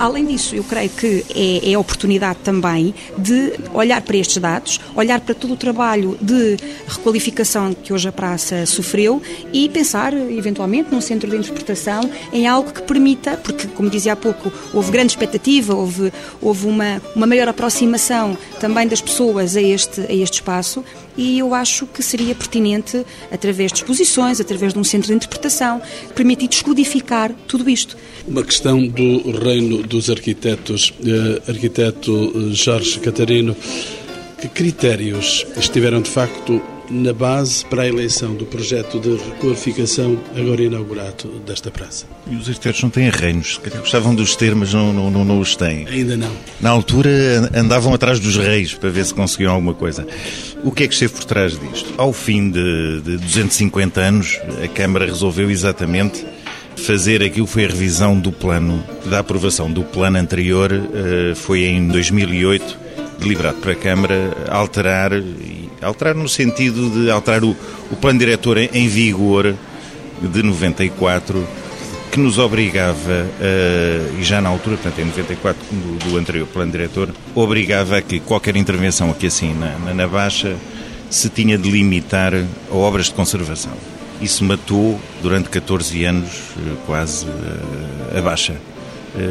Além 0.00 0.24
disso, 0.24 0.54
eu 0.54 0.64
creio 0.64 0.88
que 0.88 1.26
é, 1.36 1.72
é 1.72 1.78
oportunidade 1.78 2.38
também 2.42 2.94
de 3.18 3.52
olhar 3.74 4.00
para 4.00 4.16
estes 4.16 4.38
dados, 4.38 4.80
olhar 4.96 5.20
para 5.20 5.34
todo 5.34 5.52
o 5.52 5.56
trabalho 5.58 6.16
de 6.22 6.56
requalificação 6.88 7.74
que 7.74 7.92
hoje 7.92 8.08
a 8.08 8.12
praça 8.12 8.64
sofreu 8.64 9.20
e 9.52 9.68
pensar, 9.68 10.14
eventualmente, 10.14 10.90
num 10.90 11.02
centro 11.02 11.28
de 11.28 11.36
interpretação, 11.36 12.00
em 12.32 12.46
algo 12.46 12.72
que 12.72 12.80
permita, 12.80 13.36
porque, 13.36 13.66
como 13.68 13.90
dizia 13.90 14.14
há 14.14 14.16
pouco, 14.16 14.50
houve 14.72 14.90
grande 14.90 15.12
expectativa, 15.12 15.74
houve, 15.74 16.10
houve 16.40 16.66
uma, 16.66 17.02
uma 17.14 17.26
maior 17.26 17.48
aproximação 17.48 18.38
também 18.58 18.88
das 18.88 19.02
pessoas 19.02 19.54
a 19.54 19.60
este, 19.60 20.00
a 20.00 20.14
este 20.14 20.36
espaço 20.36 20.82
e 21.20 21.38
eu 21.38 21.52
acho 21.52 21.86
que 21.86 22.02
seria 22.02 22.34
pertinente, 22.34 23.04
através 23.30 23.70
de 23.70 23.80
exposições, 23.80 24.40
através 24.40 24.72
de 24.72 24.78
um 24.78 24.84
centro 24.84 25.08
de 25.08 25.14
interpretação, 25.14 25.82
permitir 26.14 26.48
descodificar 26.48 27.30
tudo 27.46 27.68
isto. 27.68 27.94
Uma 28.26 28.42
questão 28.42 28.88
do 28.88 29.30
reino 29.38 29.82
dos 29.82 30.08
arquitetos. 30.08 30.94
Eh, 31.04 31.42
arquiteto 31.46 32.32
eh, 32.34 32.54
Jorge 32.54 32.98
Catarino, 33.00 33.54
que 34.40 34.48
critérios 34.48 35.46
estiveram 35.58 36.00
de 36.00 36.08
facto 36.08 36.62
na 36.90 37.12
base 37.12 37.64
para 37.64 37.82
a 37.82 37.88
eleição 37.88 38.34
do 38.34 38.44
projeto 38.44 38.98
de 38.98 39.10
requalificação 39.16 40.18
agora 40.36 40.62
inaugurado 40.62 41.28
desta 41.46 41.70
praça. 41.70 42.06
E 42.28 42.34
os 42.34 42.48
arquitetos 42.48 42.82
não 42.82 42.90
têm 42.90 43.08
reinos, 43.08 43.60
gostavam 43.78 44.14
de 44.14 44.22
os 44.22 44.34
ter, 44.34 44.54
mas 44.54 44.74
não, 44.74 44.92
não, 44.92 45.10
não, 45.10 45.24
não 45.24 45.40
os 45.40 45.54
têm. 45.54 45.86
Ainda 45.86 46.16
não. 46.16 46.30
Na 46.60 46.70
altura 46.70 47.50
andavam 47.54 47.94
atrás 47.94 48.18
dos 48.18 48.36
reis 48.36 48.74
para 48.74 48.90
ver 48.90 49.04
se 49.04 49.14
conseguiam 49.14 49.52
alguma 49.52 49.74
coisa. 49.74 50.06
O 50.64 50.72
que 50.72 50.84
é 50.84 50.88
que 50.88 50.94
esteve 50.94 51.12
por 51.14 51.24
trás 51.24 51.58
disto? 51.58 51.94
Ao 51.96 52.12
fim 52.12 52.50
de, 52.50 53.00
de 53.02 53.16
250 53.18 54.00
anos, 54.00 54.40
a 54.62 54.68
Câmara 54.68 55.06
resolveu 55.06 55.50
exatamente 55.50 56.24
fazer 56.76 57.22
aquilo 57.22 57.46
que 57.46 57.52
foi 57.52 57.64
a 57.64 57.68
revisão 57.68 58.18
do 58.18 58.32
plano, 58.32 58.82
da 59.06 59.18
aprovação 59.20 59.70
do 59.70 59.82
plano 59.82 60.18
anterior, 60.18 60.72
eh, 60.72 61.34
foi 61.34 61.64
em 61.64 61.86
2008, 61.88 62.78
deliberado 63.20 63.58
para 63.58 63.72
a 63.72 63.76
Câmara, 63.76 64.36
alterar 64.48 65.12
Alterar 65.82 66.14
no 66.14 66.28
sentido 66.28 66.90
de 66.90 67.10
alterar 67.10 67.42
o, 67.42 67.56
o 67.90 67.96
plano 67.96 68.18
diretor 68.18 68.58
em, 68.58 68.68
em 68.74 68.86
vigor 68.86 69.54
de 70.20 70.42
94, 70.42 71.46
que 72.12 72.20
nos 72.20 72.38
obrigava, 72.38 73.26
e 74.18 74.22
já 74.22 74.42
na 74.42 74.50
altura, 74.50 74.76
portanto 74.76 74.98
em 74.98 75.06
94 75.06 75.58
do, 75.70 76.10
do, 76.10 76.18
anterior 76.18 76.46
plano 76.46 76.70
diretor, 76.70 77.08
obrigava 77.34 77.96
a 77.96 78.02
que 78.02 78.20
qualquer 78.20 78.56
intervenção 78.56 79.10
aqui 79.10 79.26
assim 79.26 79.54
na, 79.54 79.78
na, 79.78 79.94
na 79.94 80.06
Baixa 80.06 80.54
se 81.08 81.30
tinha 81.30 81.56
de 81.56 81.70
limitar 81.70 82.34
a 82.34 82.74
obras 82.74 83.06
de 83.06 83.12
conservação. 83.14 83.72
Isso 84.20 84.44
matou 84.44 85.00
durante 85.22 85.48
14 85.48 86.04
anos 86.04 86.28
eh, 86.58 86.76
quase 86.84 87.26
eh, 87.26 88.18
a 88.18 88.20
Baixa 88.20 88.54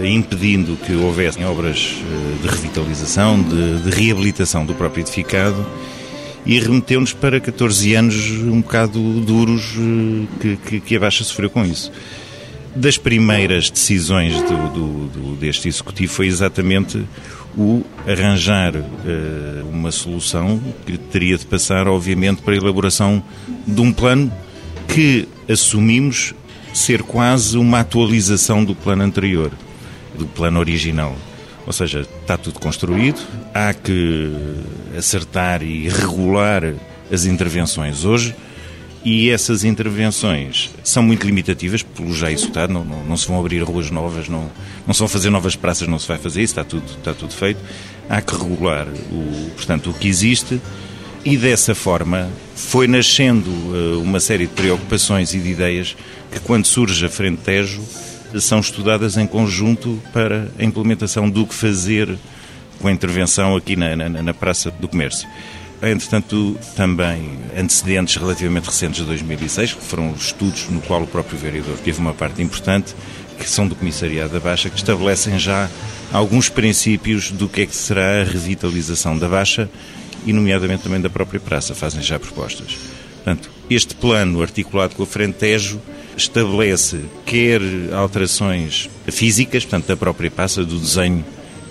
impedindo 0.05 0.75
que 0.75 0.93
houvessem 0.93 1.45
obras 1.45 1.95
de 2.41 2.47
revitalização, 2.47 3.41
de, 3.41 3.83
de 3.83 3.89
reabilitação 3.89 4.65
do 4.65 4.73
próprio 4.75 5.01
edificado 5.01 5.65
e 6.45 6.59
remeteu-nos 6.59 7.13
para 7.13 7.39
14 7.39 7.93
anos 7.93 8.15
um 8.31 8.61
bocado 8.61 8.99
duros 9.21 9.75
eh, 9.77 10.27
que, 10.39 10.57
que, 10.57 10.79
que 10.79 10.95
a 10.95 10.99
Baixa 10.99 11.23
sofreu 11.23 11.49
com 11.49 11.65
isso. 11.65 11.91
Das 12.75 12.97
primeiras 12.97 13.69
decisões 13.69 14.35
do, 14.41 14.69
do, 14.69 15.07
do, 15.07 15.35
deste 15.35 15.67
Executivo 15.67 16.13
foi 16.13 16.27
exatamente 16.27 17.03
o 17.57 17.83
arranjar 18.07 18.75
uh, 18.75 19.69
uma 19.71 19.91
solução 19.91 20.61
que 20.85 20.97
teria 20.97 21.37
de 21.37 21.45
passar, 21.45 21.87
obviamente, 21.87 22.41
para 22.41 22.53
a 22.53 22.57
elaboração 22.57 23.23
de 23.67 23.81
um 23.81 23.91
plano 23.91 24.31
que 24.87 25.27
assumimos 25.49 26.33
ser 26.73 27.01
quase 27.01 27.57
uma 27.57 27.79
atualização 27.79 28.63
do 28.63 28.75
plano 28.75 29.03
anterior, 29.03 29.51
do 30.19 30.27
plano 30.27 30.59
original. 30.59 31.15
Ou 31.65 31.73
seja, 31.73 32.01
está 32.21 32.37
tudo 32.37 32.59
construído, 32.59 33.19
há 33.53 33.73
que 33.73 34.31
acertar 34.97 35.63
e 35.63 35.87
regular 35.89 36.73
as 37.11 37.25
intervenções. 37.25 38.05
Hoje, 38.05 38.35
E 39.03 39.29
essas 39.29 39.63
intervenções 39.63 40.71
são 40.83 41.01
muito 41.01 41.25
limitativas, 41.25 41.81
pelo 41.81 42.13
já 42.13 42.29
executado, 42.29 42.73
não, 42.73 42.83
não, 42.83 43.01
não, 43.05 43.15
se 43.15 43.27
vão 43.27 43.39
abrir 43.39 43.63
ruas 43.63 43.89
novas, 43.89 44.27
não, 44.27 44.51
não 44.85 44.93
se 44.93 44.99
vão 44.99 45.07
fazer 45.07 45.29
novas 45.29 45.55
praças, 45.55 45.87
não 45.87 45.97
se 45.97 46.07
vai 46.07 46.17
fazer 46.17 46.41
isso, 46.41 46.51
está 46.51 46.65
tudo, 46.65 46.83
está 46.97 47.13
tudo 47.13 47.33
feito. 47.33 47.59
Há 48.09 48.21
que 48.21 48.35
regular 48.35 48.87
o, 48.87 49.51
portanto, 49.55 49.89
o 49.91 49.93
que 49.93 50.07
existe 50.07 50.59
e 51.23 51.37
dessa 51.37 51.73
forma 51.73 52.29
foi 52.55 52.87
nascendo 52.87 53.49
uh, 53.49 54.01
uma 54.01 54.19
série 54.19 54.47
de 54.47 54.53
preocupações 54.53 55.33
e 55.33 55.39
de 55.39 55.49
ideias 55.49 55.95
que, 56.29 56.39
quando 56.41 56.65
surge 56.65 57.05
a 57.05 57.09
Frente 57.09 57.41
Tejo, 57.41 57.81
são 58.37 58.59
estudadas 58.59 59.17
em 59.17 59.25
conjunto 59.25 60.01
para 60.13 60.49
a 60.57 60.63
implementação 60.63 61.29
do 61.29 61.45
que 61.45 61.55
fazer 61.55 62.17
com 62.79 62.87
a 62.87 62.91
intervenção 62.91 63.55
aqui 63.55 63.75
na, 63.75 63.95
na, 63.95 64.09
na 64.09 64.33
Praça 64.33 64.71
do 64.71 64.87
Comércio. 64.87 65.27
Entretanto, 65.81 66.57
também 66.75 67.39
antecedentes 67.57 68.17
relativamente 68.17 68.65
recentes 68.65 68.99
de 68.99 69.05
2006, 69.05 69.73
que 69.73 69.83
foram 69.83 70.13
estudos 70.13 70.67
no 70.69 70.81
qual 70.81 71.01
o 71.03 71.07
próprio 71.07 71.37
vereador 71.37 71.77
teve 71.77 71.99
uma 71.99 72.13
parte 72.13 72.41
importante, 72.41 72.93
que 73.37 73.49
são 73.49 73.65
do 73.65 73.75
Comissariado 73.75 74.33
da 74.33 74.39
Baixa, 74.41 74.69
que 74.69 74.75
estabelecem 74.75 75.39
já 75.39 75.69
alguns 76.11 76.49
princípios 76.49 77.31
do 77.31 77.47
que 77.47 77.61
é 77.61 77.65
que 77.65 77.75
será 77.75 78.21
a 78.21 78.23
revitalização 78.25 79.17
da 79.17 79.29
Baixa 79.29 79.69
e, 80.25 80.33
nomeadamente, 80.33 80.83
também 80.83 80.99
da 80.99 81.09
própria 81.09 81.39
praça, 81.39 81.73
fazem 81.73 82.01
já 82.01 82.19
propostas. 82.19 82.77
Portanto, 83.15 83.49
este 83.69 83.95
plano 83.95 84.41
articulado 84.41 84.95
com 84.95 85.03
a 85.03 85.07
Frente 85.07 85.35
Tejo 85.35 85.79
estabelece 86.23 86.99
quer 87.25 87.61
alterações 87.93 88.89
físicas, 89.07 89.63
portanto, 89.63 89.87
da 89.87 89.97
própria 89.97 90.29
praça, 90.29 90.63
do 90.63 90.77
desenho 90.77 91.25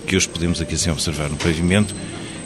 que 0.05 0.15
hoje 0.15 0.27
podemos 0.27 0.59
aqui 0.59 0.73
assim 0.73 0.89
observar 0.89 1.29
no 1.29 1.37
pavimento, 1.37 1.93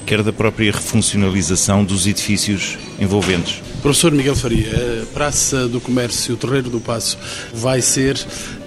quer 0.06 0.22
da 0.22 0.34
própria 0.34 0.72
refuncionalização 0.72 1.84
dos 1.84 2.08
edifícios 2.08 2.78
envolventes. 3.00 3.62
Professor 3.82 4.12
Miguel 4.14 4.36
Faria, 4.36 5.04
a 5.04 5.06
Praça 5.14 5.68
do 5.68 5.82
Comércio, 5.82 6.36
o 6.36 6.38
Terreiro 6.38 6.70
do 6.70 6.80
Passo, 6.80 7.18
vai 7.54 7.82
ser 7.82 8.18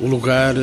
o 0.01 0.07
lugar 0.07 0.55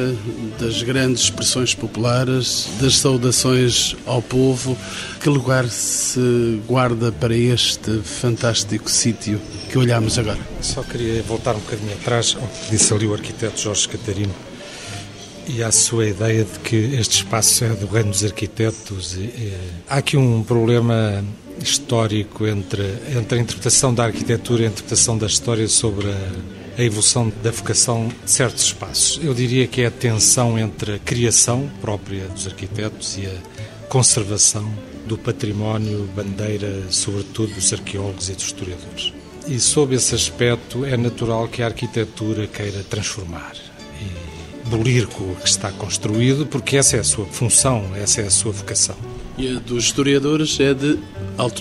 das 0.59 0.83
grandes 0.83 1.23
expressões 1.23 1.73
populares, 1.73 2.67
das 2.79 2.97
saudações 2.97 3.95
ao 4.05 4.21
povo. 4.21 4.77
Que 5.19 5.29
lugar 5.29 5.67
se 5.69 6.62
guarda 6.67 7.12
para 7.12 7.36
este 7.36 7.99
fantástico 8.03 8.91
sítio 8.91 9.41
que 9.71 9.77
olhamos 9.77 10.19
agora? 10.19 10.39
Só 10.62 10.83
queria 10.83 11.23
voltar 11.23 11.55
um 11.55 11.59
bocadinho 11.59 11.93
atrás 11.93 12.38
ao 12.39 12.47
que 12.47 12.71
disse 12.71 12.93
ali 12.93 13.07
o 13.07 13.13
arquiteto 13.13 13.59
Jorge 13.59 13.88
Catarino 13.88 14.52
e 15.47 15.63
à 15.63 15.71
sua 15.71 16.08
ideia 16.08 16.43
de 16.43 16.60
que 16.60 16.75
este 16.75 17.17
espaço 17.17 17.65
é 17.65 17.69
do 17.69 17.88
reino 17.88 18.12
dos 18.12 18.23
arquitetos. 18.23 19.17
Há 19.88 19.97
aqui 19.97 20.17
um 20.17 20.43
problema 20.43 21.23
histórico 21.62 22.47
entre, 22.47 22.84
entre 23.15 23.38
a 23.38 23.41
interpretação 23.41 23.93
da 23.93 24.06
arquitetura 24.06 24.63
e 24.63 24.65
a 24.65 24.69
interpretação 24.69 25.17
da 25.17 25.27
história 25.27 25.67
sobre 25.67 26.08
a, 26.10 26.32
a 26.77 26.84
evolução 26.84 27.32
da 27.41 27.51
vocação 27.51 28.10
de 28.23 28.32
certos 28.32 28.65
espaços. 28.65 29.19
Eu 29.23 29.34
diria 29.34 29.67
que 29.67 29.82
é 29.82 29.88
a 29.88 29.91
tensão 29.91 30.58
entre 30.58 30.95
a 30.95 30.99
criação 30.99 31.69
própria 31.82 32.27
dos 32.27 32.47
arquitetos 32.47 33.17
e 33.17 33.27
a 33.27 33.88
conservação 33.88 34.71
do 35.06 35.17
património, 35.17 36.10
bandeira, 36.15 36.84
sobretudo 36.89 37.53
dos 37.53 37.73
arqueólogos 37.73 38.29
e 38.29 38.34
dos 38.34 38.45
historiadores. 38.45 39.13
E 39.47 39.60
sob 39.60 39.93
esse 39.93 40.15
aspecto 40.15 40.86
é 40.86 40.95
natural 40.95 41.49
que 41.49 41.62
a 41.62 41.65
arquitetura 41.65 42.47
queira 42.47 42.82
transformar 42.84 43.53
abolir 44.65 45.08
com 45.08 45.23
o 45.23 45.36
que 45.36 45.47
está 45.47 45.71
construído, 45.71 46.45
porque 46.45 46.78
essa 46.78 46.97
é 46.97 46.99
a 46.99 47.04
sua 47.04 47.26
função, 47.26 47.86
essa 47.95 48.21
é 48.21 48.28
a 48.28 48.30
sua 48.30 48.52
vocação. 48.52 48.95
E 49.38 49.56
a 49.56 49.60
dos 49.60 49.86
historiadores 49.86 50.60
é 50.60 50.73
de 50.73 50.99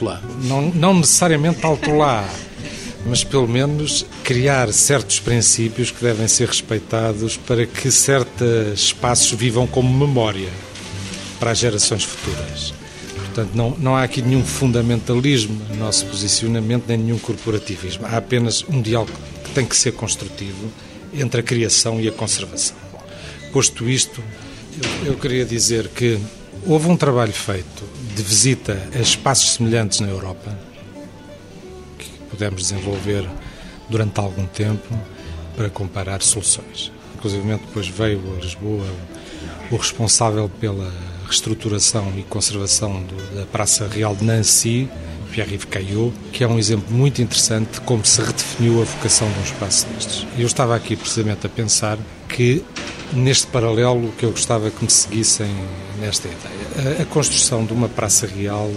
lá. 0.00 0.22
Não, 0.44 0.62
não 0.70 0.94
necessariamente 0.94 1.60
lá, 1.88 2.28
mas 3.06 3.24
pelo 3.24 3.48
menos 3.48 4.06
criar 4.22 4.72
certos 4.72 5.18
princípios 5.18 5.90
que 5.90 6.02
devem 6.02 6.28
ser 6.28 6.48
respeitados 6.48 7.36
para 7.36 7.66
que 7.66 7.90
certos 7.90 8.80
espaços 8.80 9.32
vivam 9.32 9.66
como 9.66 9.92
memória 9.92 10.50
para 11.40 11.50
as 11.50 11.58
gerações 11.58 12.04
futuras. 12.04 12.72
Portanto, 13.16 13.50
não, 13.54 13.70
não 13.78 13.96
há 13.96 14.02
aqui 14.02 14.20
nenhum 14.20 14.44
fundamentalismo 14.44 15.58
no 15.70 15.76
nosso 15.76 16.04
posicionamento, 16.06 16.84
nem 16.86 16.98
nenhum 16.98 17.18
corporativismo. 17.18 18.06
Há 18.06 18.18
apenas 18.18 18.62
um 18.68 18.82
diálogo 18.82 19.12
que 19.42 19.50
tem 19.52 19.64
que 19.64 19.74
ser 19.74 19.92
construtivo 19.92 20.70
entre 21.14 21.40
a 21.40 21.42
criação 21.42 21.98
e 21.98 22.06
a 22.06 22.12
conservação. 22.12 22.71
Posto 23.52 23.86
isto, 23.86 24.22
eu, 25.04 25.12
eu 25.12 25.18
queria 25.18 25.44
dizer 25.44 25.88
que 25.88 26.18
houve 26.66 26.88
um 26.88 26.96
trabalho 26.96 27.34
feito 27.34 27.84
de 28.16 28.22
visita 28.22 28.88
a 28.94 28.98
espaços 28.98 29.52
semelhantes 29.52 30.00
na 30.00 30.08
Europa, 30.08 30.58
que 31.98 32.08
pudemos 32.30 32.62
desenvolver 32.62 33.28
durante 33.90 34.18
algum 34.18 34.46
tempo 34.46 34.98
para 35.54 35.68
comparar 35.68 36.22
soluções. 36.22 36.90
Inclusive, 37.14 37.46
depois 37.46 37.86
veio 37.88 38.22
a 38.38 38.42
Lisboa 38.42 38.86
o 39.70 39.76
responsável 39.76 40.48
pela 40.48 40.90
reestruturação 41.26 42.10
e 42.16 42.22
conservação 42.22 43.02
do, 43.02 43.36
da 43.36 43.44
Praça 43.44 43.86
Real 43.86 44.16
de 44.16 44.24
Nancy, 44.24 44.88
Pierre-Yves 45.30 45.66
Caillot, 45.66 46.12
que 46.32 46.42
é 46.42 46.48
um 46.48 46.58
exemplo 46.58 46.90
muito 46.94 47.20
interessante 47.20 47.74
de 47.74 47.80
como 47.82 48.04
se 48.04 48.20
redefiniu 48.22 48.80
a 48.80 48.84
vocação 48.84 49.30
de 49.30 49.38
um 49.38 49.42
espaço 49.42 49.86
destes. 49.88 50.26
Eu 50.38 50.46
estava 50.46 50.74
aqui 50.74 50.96
precisamente 50.96 51.46
a 51.46 51.50
pensar 51.50 51.98
que 52.28 52.64
neste 53.12 53.46
paralelo 53.46 54.12
que 54.18 54.24
eu 54.24 54.30
gostava 54.30 54.70
que 54.70 54.84
me 54.84 54.90
seguissem 54.90 55.50
nesta 56.00 56.28
ideia. 56.28 56.98
A, 56.98 57.02
a 57.02 57.06
construção 57.06 57.64
de 57.64 57.72
uma 57.72 57.88
praça 57.88 58.26
real, 58.26 58.70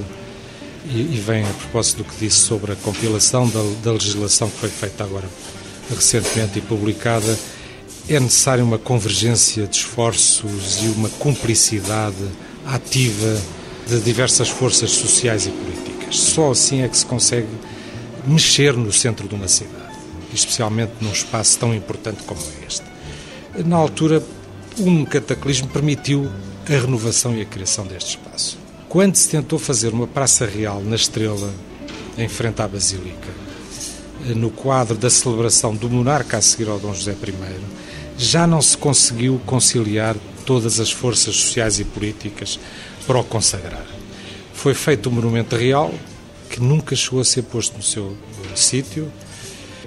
e, 0.85 0.99
e, 0.99 1.23
vem 1.25 1.43
a 1.43 1.53
propósito 1.53 1.97
do 1.97 2.03
que 2.03 2.15
disse 2.19 2.37
sobre 2.37 2.71
a 2.71 2.75
compilação 2.75 3.49
da, 3.49 3.59
da 3.83 3.91
legislação 3.91 4.49
que 4.49 4.57
foi 4.57 4.69
feita 4.69 5.03
agora 5.03 5.27
recentemente 5.89 6.59
e 6.59 6.61
publicada, 6.61 7.37
é 8.07 8.19
necessária 8.19 8.63
uma 8.63 8.77
convergência 8.77 9.65
de 9.65 9.77
esforços 9.77 10.83
e 10.83 10.87
uma 10.89 11.09
cumplicidade 11.09 12.15
ativa 12.65 13.41
de 13.87 13.99
diversas 13.99 14.49
forças 14.49 14.91
sociais 14.91 15.47
e 15.47 15.49
políticas. 15.49 16.17
Só 16.17 16.51
assim 16.51 16.81
é 16.81 16.87
que 16.87 16.97
se 16.97 17.05
consegue 17.05 17.47
mexer 18.27 18.73
no 18.73 18.91
centro 18.91 19.27
de 19.27 19.35
uma 19.35 19.47
cidade, 19.47 19.95
especialmente 20.33 20.93
num 21.01 21.11
espaço 21.11 21.57
tão 21.57 21.73
importante 21.73 22.23
como 22.23 22.41
este. 22.67 22.94
Na 23.63 23.77
altura, 23.77 24.21
um 24.77 25.05
cataclismo 25.05 25.69
permitiu 25.69 26.29
a 26.67 26.71
renovação 26.71 27.33
e 27.33 27.41
a 27.41 27.45
criação 27.45 27.87
deste 27.87 28.17
espaço. 28.17 28.57
Quando 28.89 29.15
se 29.15 29.29
tentou 29.29 29.57
fazer 29.57 29.93
uma 29.93 30.07
praça 30.07 30.45
real 30.45 30.81
na 30.81 30.95
Estrela, 30.95 31.53
em 32.17 32.27
frente 32.27 32.61
à 32.61 32.67
Basílica, 32.67 33.29
no 34.35 34.49
quadro 34.49 34.97
da 34.97 35.09
celebração 35.09 35.73
do 35.73 35.89
monarca 35.89 36.37
a 36.37 36.41
seguir 36.41 36.67
ao 36.67 36.79
Dom 36.79 36.93
José 36.93 37.11
I, 37.11 37.35
já 38.17 38.45
não 38.45 38.61
se 38.61 38.77
conseguiu 38.77 39.39
conciliar 39.45 40.15
todas 40.45 40.79
as 40.79 40.91
forças 40.91 41.35
sociais 41.35 41.79
e 41.79 41.85
políticas 41.85 42.59
para 43.07 43.19
o 43.19 43.23
consagrar. 43.23 43.85
Foi 44.53 44.73
feito 44.73 45.09
um 45.09 45.13
monumento 45.13 45.55
real, 45.55 45.93
que 46.49 46.59
nunca 46.59 46.95
chegou 46.95 47.21
a 47.21 47.25
ser 47.25 47.43
posto 47.43 47.77
no 47.77 47.83
seu 47.83 48.17
sítio, 48.53 49.11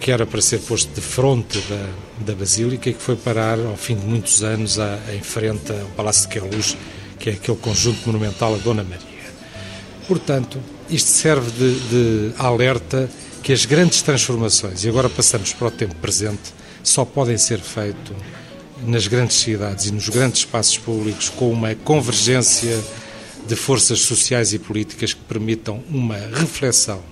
que 0.00 0.10
era 0.10 0.26
para 0.26 0.40
ser 0.40 0.58
posto 0.60 0.92
de 0.94 1.00
fronte 1.00 1.58
da, 1.68 1.88
da 2.24 2.34
Basílica 2.34 2.90
e 2.90 2.94
que 2.94 3.02
foi 3.02 3.16
parar, 3.16 3.58
ao 3.58 3.76
fim 3.76 3.96
de 3.96 4.06
muitos 4.06 4.42
anos, 4.42 4.78
a, 4.78 4.98
em 5.14 5.20
frente 5.20 5.72
ao 5.72 5.88
Palácio 5.96 6.28
de 6.28 6.40
Queluz, 6.40 6.76
que 7.18 7.30
é 7.30 7.32
aquele 7.32 7.56
conjunto 7.58 8.06
monumental 8.06 8.54
a 8.54 8.58
Dona 8.58 8.82
Maria. 8.82 9.06
Portanto, 10.06 10.58
isto 10.88 11.10
serve 11.10 11.50
de, 11.50 11.80
de 11.88 12.32
alerta 12.38 13.08
que 13.42 13.52
as 13.52 13.64
grandes 13.64 14.02
transformações, 14.02 14.84
e 14.84 14.88
agora 14.88 15.08
passamos 15.08 15.52
para 15.52 15.68
o 15.68 15.70
tempo 15.70 15.94
presente, 15.96 16.54
só 16.82 17.04
podem 17.04 17.36
ser 17.36 17.60
feitas 17.60 18.16
nas 18.86 19.06
grandes 19.06 19.36
cidades 19.36 19.86
e 19.86 19.92
nos 19.92 20.08
grandes 20.08 20.40
espaços 20.40 20.78
públicos 20.78 21.28
com 21.28 21.50
uma 21.50 21.74
convergência 21.74 22.78
de 23.46 23.56
forças 23.56 24.00
sociais 24.00 24.52
e 24.52 24.58
políticas 24.58 25.12
que 25.12 25.20
permitam 25.22 25.82
uma 25.88 26.16
reflexão, 26.16 27.02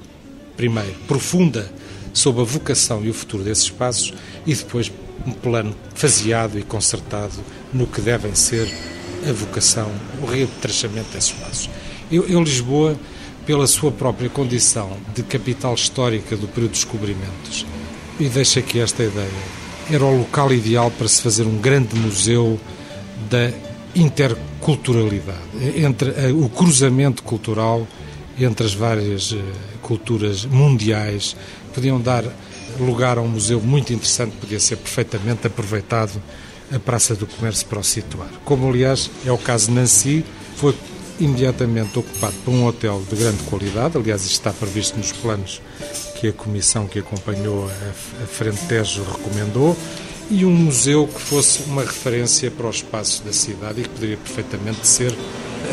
primeiro, 0.56 0.94
profunda 1.08 1.70
sobre 2.16 2.40
a 2.40 2.44
vocação 2.44 3.04
e 3.04 3.10
o 3.10 3.14
futuro 3.14 3.44
desses 3.44 3.64
espaços 3.64 4.14
e 4.46 4.54
depois 4.54 4.90
um 5.26 5.32
plano 5.32 5.76
faseado 5.94 6.58
e 6.58 6.62
concertado 6.62 7.34
no 7.74 7.86
que 7.86 8.00
devem 8.00 8.34
ser 8.34 8.72
a 9.28 9.32
vocação, 9.32 9.90
o 10.22 10.26
reapetrechamento 10.26 11.12
desses 11.12 11.30
espaços. 11.30 11.68
Eu, 12.10 12.26
eu, 12.26 12.42
Lisboa, 12.42 12.96
pela 13.44 13.66
sua 13.66 13.92
própria 13.92 14.30
condição 14.30 14.96
de 15.14 15.22
capital 15.22 15.74
histórica 15.74 16.36
do 16.36 16.48
período 16.48 16.70
dos 16.70 16.80
descobrimentos, 16.80 17.66
e 18.18 18.28
deixo 18.28 18.60
aqui 18.60 18.80
esta 18.80 19.02
ideia, 19.02 19.28
era 19.90 20.04
o 20.04 20.18
local 20.18 20.52
ideal 20.54 20.90
para 20.90 21.08
se 21.08 21.20
fazer 21.20 21.42
um 21.42 21.58
grande 21.58 21.94
museu 21.96 22.58
da 23.28 23.52
interculturalidade, 23.94 25.38
entre 25.76 26.10
o 26.32 26.48
cruzamento 26.48 27.22
cultural 27.22 27.86
entre 28.38 28.66
as 28.66 28.74
várias 28.74 29.32
eh, 29.32 29.38
culturas 29.80 30.44
mundiais 30.44 31.36
podiam 31.76 32.00
dar 32.00 32.24
lugar 32.80 33.18
a 33.18 33.20
um 33.20 33.28
museu 33.28 33.60
muito 33.60 33.92
interessante, 33.92 34.34
podia 34.40 34.58
ser 34.58 34.76
perfeitamente 34.76 35.46
aproveitado 35.46 36.20
a 36.74 36.78
Praça 36.78 37.14
do 37.14 37.26
Comércio 37.26 37.66
para 37.66 37.78
o 37.78 37.84
situar. 37.84 38.28
Como, 38.46 38.68
aliás, 38.68 39.10
é 39.24 39.30
o 39.30 39.36
caso 39.36 39.66
de 39.66 39.72
Nancy, 39.72 40.24
foi 40.56 40.74
imediatamente 41.20 41.98
ocupado 41.98 42.34
por 42.44 42.50
um 42.52 42.66
hotel 42.66 43.02
de 43.08 43.14
grande 43.14 43.42
qualidade, 43.44 43.96
aliás, 43.96 44.22
isto 44.22 44.32
está 44.32 44.52
previsto 44.52 44.96
nos 44.96 45.12
planos 45.12 45.60
que 46.18 46.28
a 46.28 46.32
comissão 46.32 46.86
que 46.86 46.98
acompanhou 46.98 47.70
a 48.22 48.26
Frente 48.26 48.64
Tejo 48.66 49.04
recomendou 49.04 49.76
e 50.30 50.44
um 50.44 50.50
museu 50.50 51.06
que 51.06 51.20
fosse 51.20 51.62
uma 51.64 51.82
referência 51.82 52.50
para 52.50 52.66
o 52.66 52.70
espaço 52.70 53.22
da 53.22 53.32
cidade 53.32 53.80
e 53.80 53.84
que 53.84 53.90
poderia 53.90 54.16
perfeitamente 54.16 54.86
ser 54.86 55.14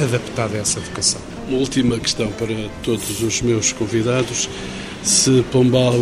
adaptado 0.02 0.56
a 0.56 0.60
essa 0.60 0.80
vocação. 0.82 1.22
Uma 1.48 1.60
última 1.60 1.98
questão 1.98 2.30
para 2.34 2.54
todos 2.84 3.22
os 3.22 3.42
meus 3.42 3.72
convidados. 3.72 4.50
Se 5.04 5.44
Pombal 5.52 5.94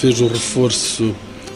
fez 0.00 0.20
o 0.20 0.26
reforço 0.26 1.14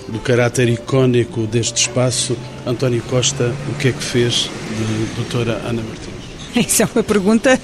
do 0.09 0.21
caráter 0.21 0.69
icónico 0.69 1.45
deste 1.45 1.89
espaço, 1.89 2.37
António 2.65 3.03
Costa, 3.03 3.53
o 3.69 3.75
que 3.79 3.89
é 3.89 3.93
que 3.93 4.03
fez 4.03 4.49
de 4.79 5.15
doutora 5.17 5.61
Ana 5.67 5.83
Martins? 5.83 6.14
Isso 6.67 6.83
é 6.83 6.89
uma 6.95 7.03
pergunta 7.03 7.61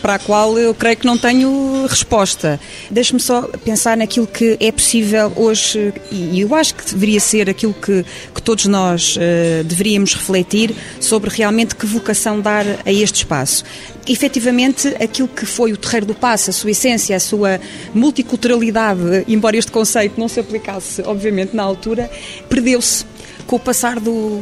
para 0.00 0.16
a 0.16 0.18
qual 0.18 0.58
eu 0.58 0.74
creio 0.74 0.96
que 0.96 1.06
não 1.06 1.16
tenho 1.16 1.86
resposta. 1.86 2.60
Deixe-me 2.90 3.20
só 3.20 3.42
pensar 3.64 3.96
naquilo 3.96 4.26
que 4.26 4.56
é 4.60 4.70
possível 4.70 5.32
hoje, 5.34 5.92
e 6.10 6.40
eu 6.40 6.54
acho 6.54 6.74
que 6.74 6.84
deveria 6.92 7.20
ser 7.20 7.48
aquilo 7.48 7.72
que, 7.72 8.04
que 8.34 8.42
todos 8.42 8.66
nós 8.66 9.16
uh, 9.16 9.64
deveríamos 9.64 10.14
refletir 10.14 10.74
sobre 11.00 11.30
realmente 11.30 11.74
que 11.74 11.86
vocação 11.86 12.40
dar 12.40 12.66
a 12.84 12.92
este 12.92 13.16
espaço. 13.16 13.64
Efetivamente, 14.06 14.88
aquilo 15.02 15.28
que 15.28 15.46
foi 15.46 15.72
o 15.72 15.76
Terreiro 15.76 16.06
do 16.06 16.14
Passo, 16.14 16.50
a 16.50 16.52
sua 16.52 16.72
essência, 16.72 17.16
a 17.16 17.20
sua 17.20 17.60
multiculturalidade, 17.94 19.24
embora 19.26 19.56
este 19.56 19.70
conceito 19.70 20.20
não 20.20 20.28
se 20.28 20.40
aplicasse, 20.40 21.02
obviamente, 21.02 21.54
na 21.54 21.62
altura, 21.62 22.10
perdeu-se 22.48 23.06
com 23.46 23.56
o 23.56 23.60
passar 23.60 23.98
do, 23.98 24.40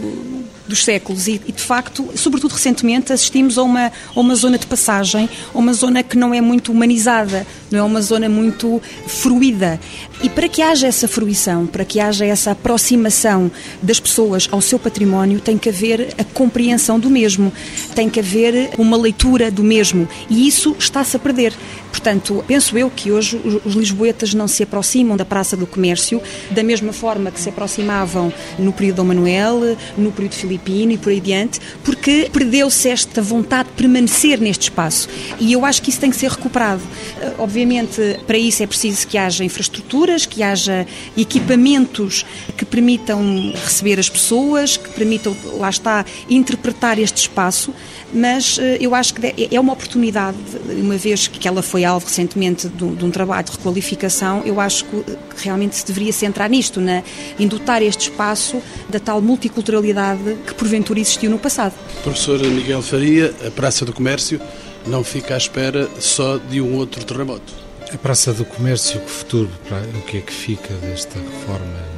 dos 0.70 0.84
séculos 0.84 1.26
e, 1.26 1.40
e, 1.46 1.52
de 1.52 1.62
facto, 1.62 2.08
sobretudo 2.14 2.52
recentemente, 2.52 3.12
assistimos 3.12 3.58
a 3.58 3.62
uma, 3.62 3.92
a 4.14 4.20
uma 4.20 4.34
zona 4.34 4.56
de 4.56 4.66
passagem, 4.66 5.28
a 5.52 5.58
uma 5.58 5.72
zona 5.74 6.02
que 6.02 6.16
não 6.16 6.32
é 6.32 6.40
muito 6.40 6.72
humanizada, 6.72 7.46
não 7.70 7.80
é 7.80 7.82
uma 7.82 8.00
zona 8.00 8.28
muito 8.28 8.80
fruída. 9.06 9.78
E 10.22 10.28
para 10.28 10.48
que 10.48 10.62
haja 10.62 10.86
essa 10.86 11.08
fruição, 11.08 11.66
para 11.66 11.84
que 11.84 11.98
haja 11.98 12.24
essa 12.24 12.52
aproximação 12.52 13.50
das 13.82 13.98
pessoas 13.98 14.48
ao 14.50 14.60
seu 14.60 14.78
património, 14.78 15.40
tem 15.40 15.58
que 15.58 15.68
haver 15.68 16.14
a 16.16 16.24
compreensão 16.24 16.98
do 16.98 17.10
mesmo, 17.10 17.52
tem 17.94 18.08
que 18.08 18.20
haver 18.20 18.70
uma 18.78 18.96
leitura 18.96 19.50
do 19.50 19.64
mesmo. 19.64 20.08
E 20.28 20.46
isso 20.46 20.74
está-se 20.78 21.16
a 21.16 21.18
perder. 21.18 21.52
Portanto, 21.90 22.44
penso 22.46 22.78
eu 22.78 22.88
que 22.88 23.10
hoje 23.10 23.40
os 23.64 23.74
lisboetas 23.74 24.32
não 24.32 24.46
se 24.46 24.62
aproximam 24.62 25.16
da 25.16 25.24
Praça 25.24 25.56
do 25.56 25.66
Comércio 25.66 26.22
da 26.50 26.62
mesma 26.62 26.92
forma 26.92 27.30
que 27.30 27.40
se 27.40 27.48
aproximavam 27.48 28.32
no 28.58 28.72
período 28.72 29.00
Dom 29.00 29.04
Manuel, 29.04 29.76
no 29.96 30.12
período 30.12 30.34
e 30.68 30.98
por 30.98 31.10
aí 31.10 31.18
adiante, 31.18 31.60
porque 31.84 32.28
perdeu-se 32.32 32.88
esta 32.88 33.22
vontade 33.22 33.68
de 33.68 33.74
permanecer 33.74 34.40
neste 34.40 34.64
espaço. 34.64 35.08
E 35.38 35.52
eu 35.52 35.64
acho 35.64 35.82
que 35.82 35.90
isso 35.90 36.00
tem 36.00 36.10
que 36.10 36.16
ser 36.16 36.30
recuperado. 36.30 36.82
Eh, 37.20 37.34
obviamente, 37.38 38.18
para 38.26 38.38
isso 38.38 38.62
é 38.62 38.66
preciso 38.66 39.06
que 39.06 39.18
haja 39.18 39.44
infraestrutura 39.44 40.10
que 40.28 40.42
haja 40.42 40.86
equipamentos 41.16 42.24
que 42.56 42.64
permitam 42.64 43.52
receber 43.52 43.98
as 43.98 44.08
pessoas, 44.08 44.76
que 44.76 44.88
permitam, 44.90 45.36
lá 45.58 45.70
está, 45.70 46.04
interpretar 46.28 46.98
este 46.98 47.18
espaço, 47.18 47.72
mas 48.12 48.58
eh, 48.58 48.78
eu 48.80 48.94
acho 48.94 49.14
que 49.14 49.48
é 49.50 49.60
uma 49.60 49.72
oportunidade, 49.72 50.36
uma 50.68 50.96
vez 50.96 51.28
que 51.28 51.46
ela 51.46 51.62
foi 51.62 51.84
alvo 51.84 52.06
recentemente 52.06 52.68
de 52.68 52.84
um, 52.84 52.94
de 52.94 53.04
um 53.04 53.10
trabalho 53.10 53.44
de 53.44 53.52
requalificação, 53.52 54.42
eu 54.44 54.60
acho 54.60 54.84
que 54.84 55.04
realmente 55.36 55.76
se 55.76 55.86
deveria 55.86 56.12
centrar 56.12 56.48
nisto, 56.48 56.80
na, 56.80 57.02
em 57.38 57.46
dotar 57.46 57.82
este 57.82 58.10
espaço 58.10 58.62
da 58.88 58.98
tal 58.98 59.20
multiculturalidade 59.20 60.36
que 60.46 60.54
porventura 60.54 61.00
existiu 61.00 61.30
no 61.30 61.38
passado. 61.38 61.74
Professor 62.02 62.38
Miguel 62.40 62.82
Faria, 62.82 63.34
a 63.46 63.50
Praça 63.50 63.84
do 63.84 63.92
Comércio 63.92 64.40
não 64.86 65.04
fica 65.04 65.34
à 65.34 65.36
espera 65.36 65.88
só 65.98 66.38
de 66.38 66.60
um 66.60 66.74
outro 66.76 67.04
terremoto. 67.04 67.52
A 67.92 67.98
Praça 67.98 68.32
do 68.32 68.44
Comércio, 68.44 69.00
que 69.00 69.10
futuro, 69.10 69.50
o 69.98 70.02
que 70.02 70.18
é 70.18 70.20
que 70.20 70.32
fica 70.32 70.72
desta 70.74 71.18
reforma? 71.18 71.90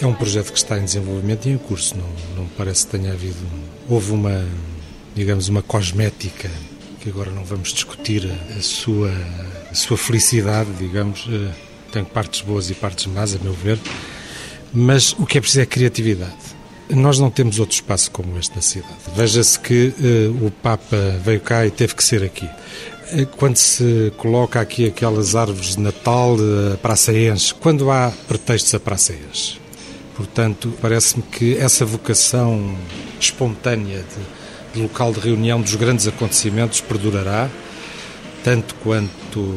É 0.00 0.06
um 0.06 0.14
projeto 0.14 0.52
que 0.52 0.58
está 0.58 0.78
em 0.78 0.84
desenvolvimento 0.84 1.46
e 1.46 1.50
em 1.50 1.58
curso, 1.58 1.96
não, 1.96 2.42
não 2.42 2.48
parece 2.56 2.86
que 2.86 2.96
tenha 2.96 3.12
havido. 3.12 3.38
Houve 3.88 4.12
uma, 4.12 4.44
digamos, 5.14 5.48
uma 5.48 5.62
cosmética, 5.62 6.50
que 7.00 7.08
agora 7.08 7.30
não 7.30 7.44
vamos 7.44 7.72
discutir 7.72 8.30
a, 8.56 8.62
sua, 8.62 9.12
a 9.70 9.74
sua 9.74 9.96
felicidade, 9.96 10.70
digamos. 10.78 11.26
Eh, 11.28 11.52
tem 11.90 12.04
partes 12.04 12.40
boas 12.40 12.70
e 12.70 12.74
partes 12.74 13.06
más, 13.06 13.34
a 13.34 13.38
meu 13.38 13.52
ver, 13.52 13.78
mas 14.72 15.12
o 15.18 15.26
que 15.26 15.36
é 15.36 15.40
preciso 15.40 15.60
é 15.60 15.66
criatividade. 15.66 16.32
Nós 16.88 17.18
não 17.18 17.30
temos 17.30 17.58
outro 17.58 17.74
espaço 17.74 18.10
como 18.10 18.38
este 18.38 18.54
na 18.56 18.62
cidade. 18.62 18.94
Veja-se 19.14 19.58
que 19.58 19.94
uh, 19.98 20.46
o 20.46 20.50
Papa 20.50 20.96
veio 21.24 21.40
cá 21.40 21.66
e 21.66 21.70
teve 21.70 21.94
que 21.94 22.04
ser 22.04 22.22
aqui. 22.22 22.48
Eh, 23.10 23.26
quando 23.36 23.56
se 23.56 24.12
coloca 24.16 24.60
aqui 24.60 24.86
aquelas 24.86 25.34
árvores 25.34 25.76
de 25.76 25.80
Natal, 25.80 26.36
a 26.72 26.76
praça 26.76 27.12
enche, 27.12 27.54
quando 27.54 27.90
há 27.90 28.12
pretextos 28.26 28.74
a 28.74 28.80
praça 28.80 29.12
enche. 29.12 29.60
Portanto, 30.16 30.72
parece-me 30.80 31.22
que 31.22 31.56
essa 31.56 31.84
vocação 31.84 32.76
espontânea 33.18 33.98
de, 33.98 34.41
local 34.74 35.12
de 35.12 35.20
reunião 35.20 35.60
dos 35.60 35.74
grandes 35.74 36.06
acontecimentos 36.06 36.80
perdurará, 36.80 37.48
tanto 38.42 38.74
quanto 38.76 39.48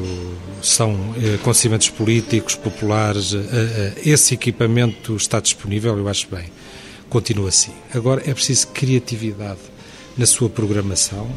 são 0.62 1.16
eh, 1.22 1.36
acontecimentos 1.36 1.90
políticos, 1.90 2.56
populares, 2.56 3.34
eh, 3.34 3.40
eh, 3.52 3.94
esse 4.06 4.34
equipamento 4.34 5.16
está 5.16 5.40
disponível, 5.40 5.98
eu 5.98 6.08
acho 6.08 6.28
bem. 6.30 6.46
Continua 7.10 7.50
assim. 7.50 7.72
Agora 7.94 8.22
é 8.26 8.34
preciso 8.34 8.68
criatividade 8.68 9.60
na 10.18 10.26
sua 10.26 10.50
programação, 10.50 11.28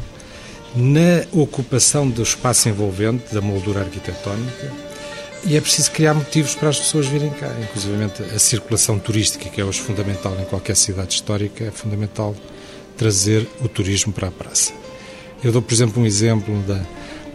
na 0.75 1.25
ocupação 1.31 2.07
do 2.07 2.21
espaço 2.21 2.69
envolvente, 2.69 3.33
da 3.33 3.41
moldura 3.41 3.81
arquitetónica, 3.81 4.71
e 5.45 5.55
é 5.55 5.61
preciso 5.61 5.91
criar 5.91 6.13
motivos 6.13 6.53
para 6.53 6.69
as 6.69 6.77
pessoas 6.77 7.07
virem 7.07 7.29
cá, 7.29 7.49
inclusive 7.61 7.95
a 8.35 8.39
circulação 8.39 8.99
turística, 8.99 9.49
que 9.49 9.61
é 9.61 9.65
hoje 9.65 9.79
fundamental 9.79 10.37
em 10.39 10.45
qualquer 10.45 10.75
cidade 10.75 11.13
histórica, 11.13 11.63
é 11.63 11.71
fundamental 11.71 12.35
trazer 12.99 13.47
o 13.63 13.67
turismo 13.67 14.13
para 14.13 14.27
a 14.27 14.31
praça. 14.31 14.73
Eu 15.43 15.51
dou, 15.51 15.61
por 15.61 15.73
exemplo, 15.73 16.03
um 16.03 16.05
exemplo 16.05 16.53
da 16.67 16.79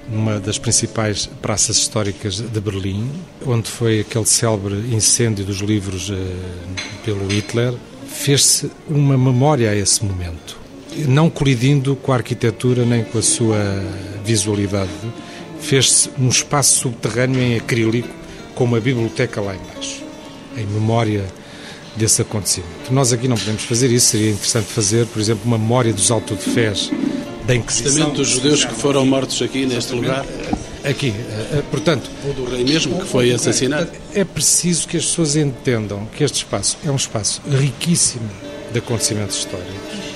uma 0.07 0.39
das 0.39 0.59
principais 0.59 1.25
praças 1.41 1.79
históricas 1.79 2.39
de 2.39 2.61
Berlim, 2.61 3.11
onde 3.47 3.71
foi 3.71 4.01
aquele 4.01 4.27
célebre 4.27 4.75
incêndio 4.95 5.47
dos 5.47 5.61
livros 5.61 6.11
eh, 6.11 6.15
pelo 7.07 7.27
Hitler, 7.27 7.73
fez-se 8.07 8.71
uma 8.87 9.17
memória 9.17 9.71
a 9.71 9.75
esse 9.75 10.05
momento 10.05 10.62
não 11.09 11.29
colidindo 11.29 11.97
com 11.97 12.12
a 12.12 12.17
arquitetura 12.17 12.85
nem 12.85 13.03
com 13.03 13.19
a 13.19 13.23
sua 13.23 13.59
visualidade. 14.25 14.91
Fez-se 15.61 16.11
um 16.19 16.29
espaço 16.29 16.81
subterrâneo 16.81 17.41
em 17.41 17.57
acrílico 17.57 18.09
com 18.55 18.65
uma 18.65 18.81
biblioteca 18.81 19.41
lá 19.41 19.57
embaixo, 19.57 20.03
em 20.57 20.67
memória 20.67 21.25
desse 21.97 22.23
acontecimento. 22.23 22.93
Nós 22.93 23.13
aqui 23.13 23.29
não 23.29 23.37
podemos 23.37 23.63
fazer 23.65 23.91
isso, 23.91 24.09
seria 24.09 24.31
interessante 24.31 24.67
fazer, 24.67 25.07
por 25.07 25.21
exemplo, 25.21 25.43
uma 25.45 25.59
memória 25.59 25.93
dos 25.93 26.11
autodefés 26.11 26.91
da 27.47 27.55
Inquisição. 27.55 27.91
Justamente 27.91 28.17
dos 28.17 28.29
judeus 28.29 28.65
que 28.65 28.75
foram 28.75 29.07
mortos 29.07 29.41
aqui 29.43 29.67
neste 29.67 29.95
lugar. 29.95 30.25
Aqui, 30.85 31.15
eh, 31.53 31.63
portanto... 31.71 32.11
Ou 32.27 32.35
do 32.35 32.45
rei 32.45 32.65
mesmo 32.65 33.01
que 33.01 33.07
foi 33.07 33.33
assassinado. 33.33 33.91
É 34.13 34.25
preciso 34.25 34.87
que 34.87 34.97
as 34.97 35.05
pessoas 35.07 35.37
entendam 35.37 36.07
que 36.15 36.25
este 36.25 36.37
espaço 36.37 36.77
é 36.85 36.91
um 36.91 36.97
espaço 36.97 37.41
riquíssimo 37.49 38.29
de 38.73 38.79
acontecimentos 38.79 39.37
históricos 39.39 40.15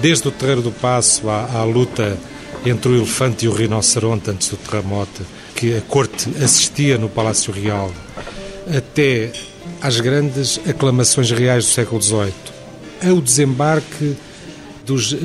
desde 0.00 0.28
o 0.28 0.30
Terreiro 0.30 0.62
do 0.62 0.70
Passo 0.70 1.28
à, 1.28 1.60
à 1.60 1.64
luta 1.64 2.16
entre 2.64 2.92
o 2.92 2.96
elefante 2.96 3.44
e 3.44 3.48
o 3.48 3.52
rinoceronte 3.52 4.30
antes 4.30 4.48
do 4.48 4.56
terremoto, 4.56 5.24
que 5.54 5.76
a 5.76 5.80
corte 5.80 6.28
assistia 6.42 6.98
no 6.98 7.08
Palácio 7.08 7.52
Real, 7.52 7.90
até 8.66 9.30
às 9.80 10.00
grandes 10.00 10.60
aclamações 10.68 11.30
reais 11.30 11.64
do 11.64 11.70
século 11.70 12.02
XVIII, 12.02 12.32
ao 13.08 13.20
desembarque 13.20 14.16
dos 14.84 15.12
eh, 15.12 15.16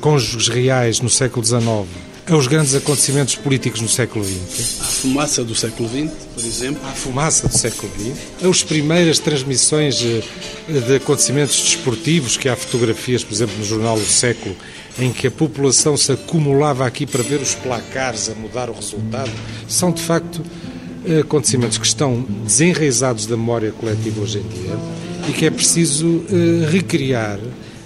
cônjuges 0.00 0.48
reais 0.48 1.00
no 1.00 1.10
século 1.10 1.44
XIX, 1.44 1.86
aos 2.28 2.46
grandes 2.46 2.74
acontecimentos 2.74 3.36
políticos 3.36 3.80
no 3.80 3.88
século 3.88 4.24
XX. 4.24 4.80
A 4.80 4.84
fumaça 4.84 5.44
do 5.44 5.54
século 5.54 5.88
XX, 5.88 6.12
por 6.34 6.44
exemplo. 6.44 6.80
A 6.84 6.92
fumaça 6.92 7.46
do 7.46 7.56
século 7.56 7.92
XX. 7.92 8.48
As 8.48 8.62
primeiras 8.62 9.18
transmissões 9.18 10.02
eh, 10.02 10.22
de 10.68 10.96
acontecimentos 10.96 11.60
desportivos, 11.60 12.36
que 12.36 12.48
há 12.48 12.56
fotografias, 12.56 13.22
por 13.22 13.32
exemplo, 13.32 13.56
no 13.58 13.64
jornal 13.64 13.96
O 13.96 14.04
Século, 14.04 14.56
em 14.98 15.12
que 15.12 15.26
a 15.26 15.30
população 15.30 15.96
se 15.96 16.10
acumulava 16.10 16.86
aqui 16.86 17.06
para 17.06 17.22
ver 17.22 17.40
os 17.40 17.54
placares 17.54 18.28
a 18.28 18.34
mudar 18.34 18.70
o 18.70 18.72
resultado, 18.72 19.30
são 19.68 19.92
de 19.92 20.02
facto 20.02 20.42
acontecimentos 21.20 21.78
que 21.78 21.86
estão 21.86 22.24
desenraizados 22.44 23.26
da 23.26 23.36
memória 23.36 23.72
coletiva 23.72 24.20
hoje 24.20 24.38
em 24.38 24.42
dia 24.42 24.76
e 25.28 25.32
que 25.32 25.46
é 25.46 25.50
preciso 25.50 26.24
eh, 26.30 26.70
recriar, 26.70 27.38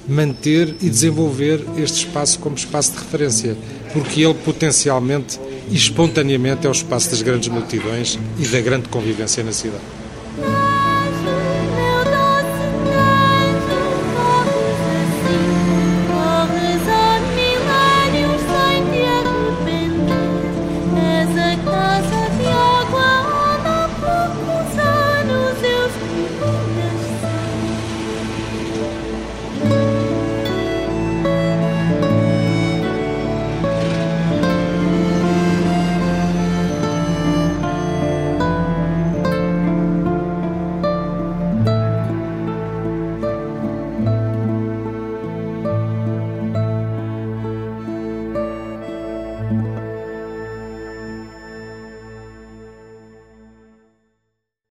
manter 0.09 0.75
e 0.81 0.89
desenvolver 0.89 1.64
este 1.79 2.07
espaço 2.07 2.39
como 2.39 2.57
espaço 2.57 2.93
de 2.93 2.99
referência 2.99 3.57
porque 3.93 4.23
ele 4.23 4.35
potencialmente 4.35 5.39
e 5.71 5.77
espontaneamente 5.77 6.66
é 6.66 6.68
o 6.68 6.73
espaço 6.73 7.11
das 7.11 7.23
grandes 7.23 7.49
multidões 7.49 8.18
e 8.39 8.47
da 8.47 8.61
grande 8.61 8.89
convivência 8.89 9.43
na 9.43 9.53
cidade. 9.53 10.00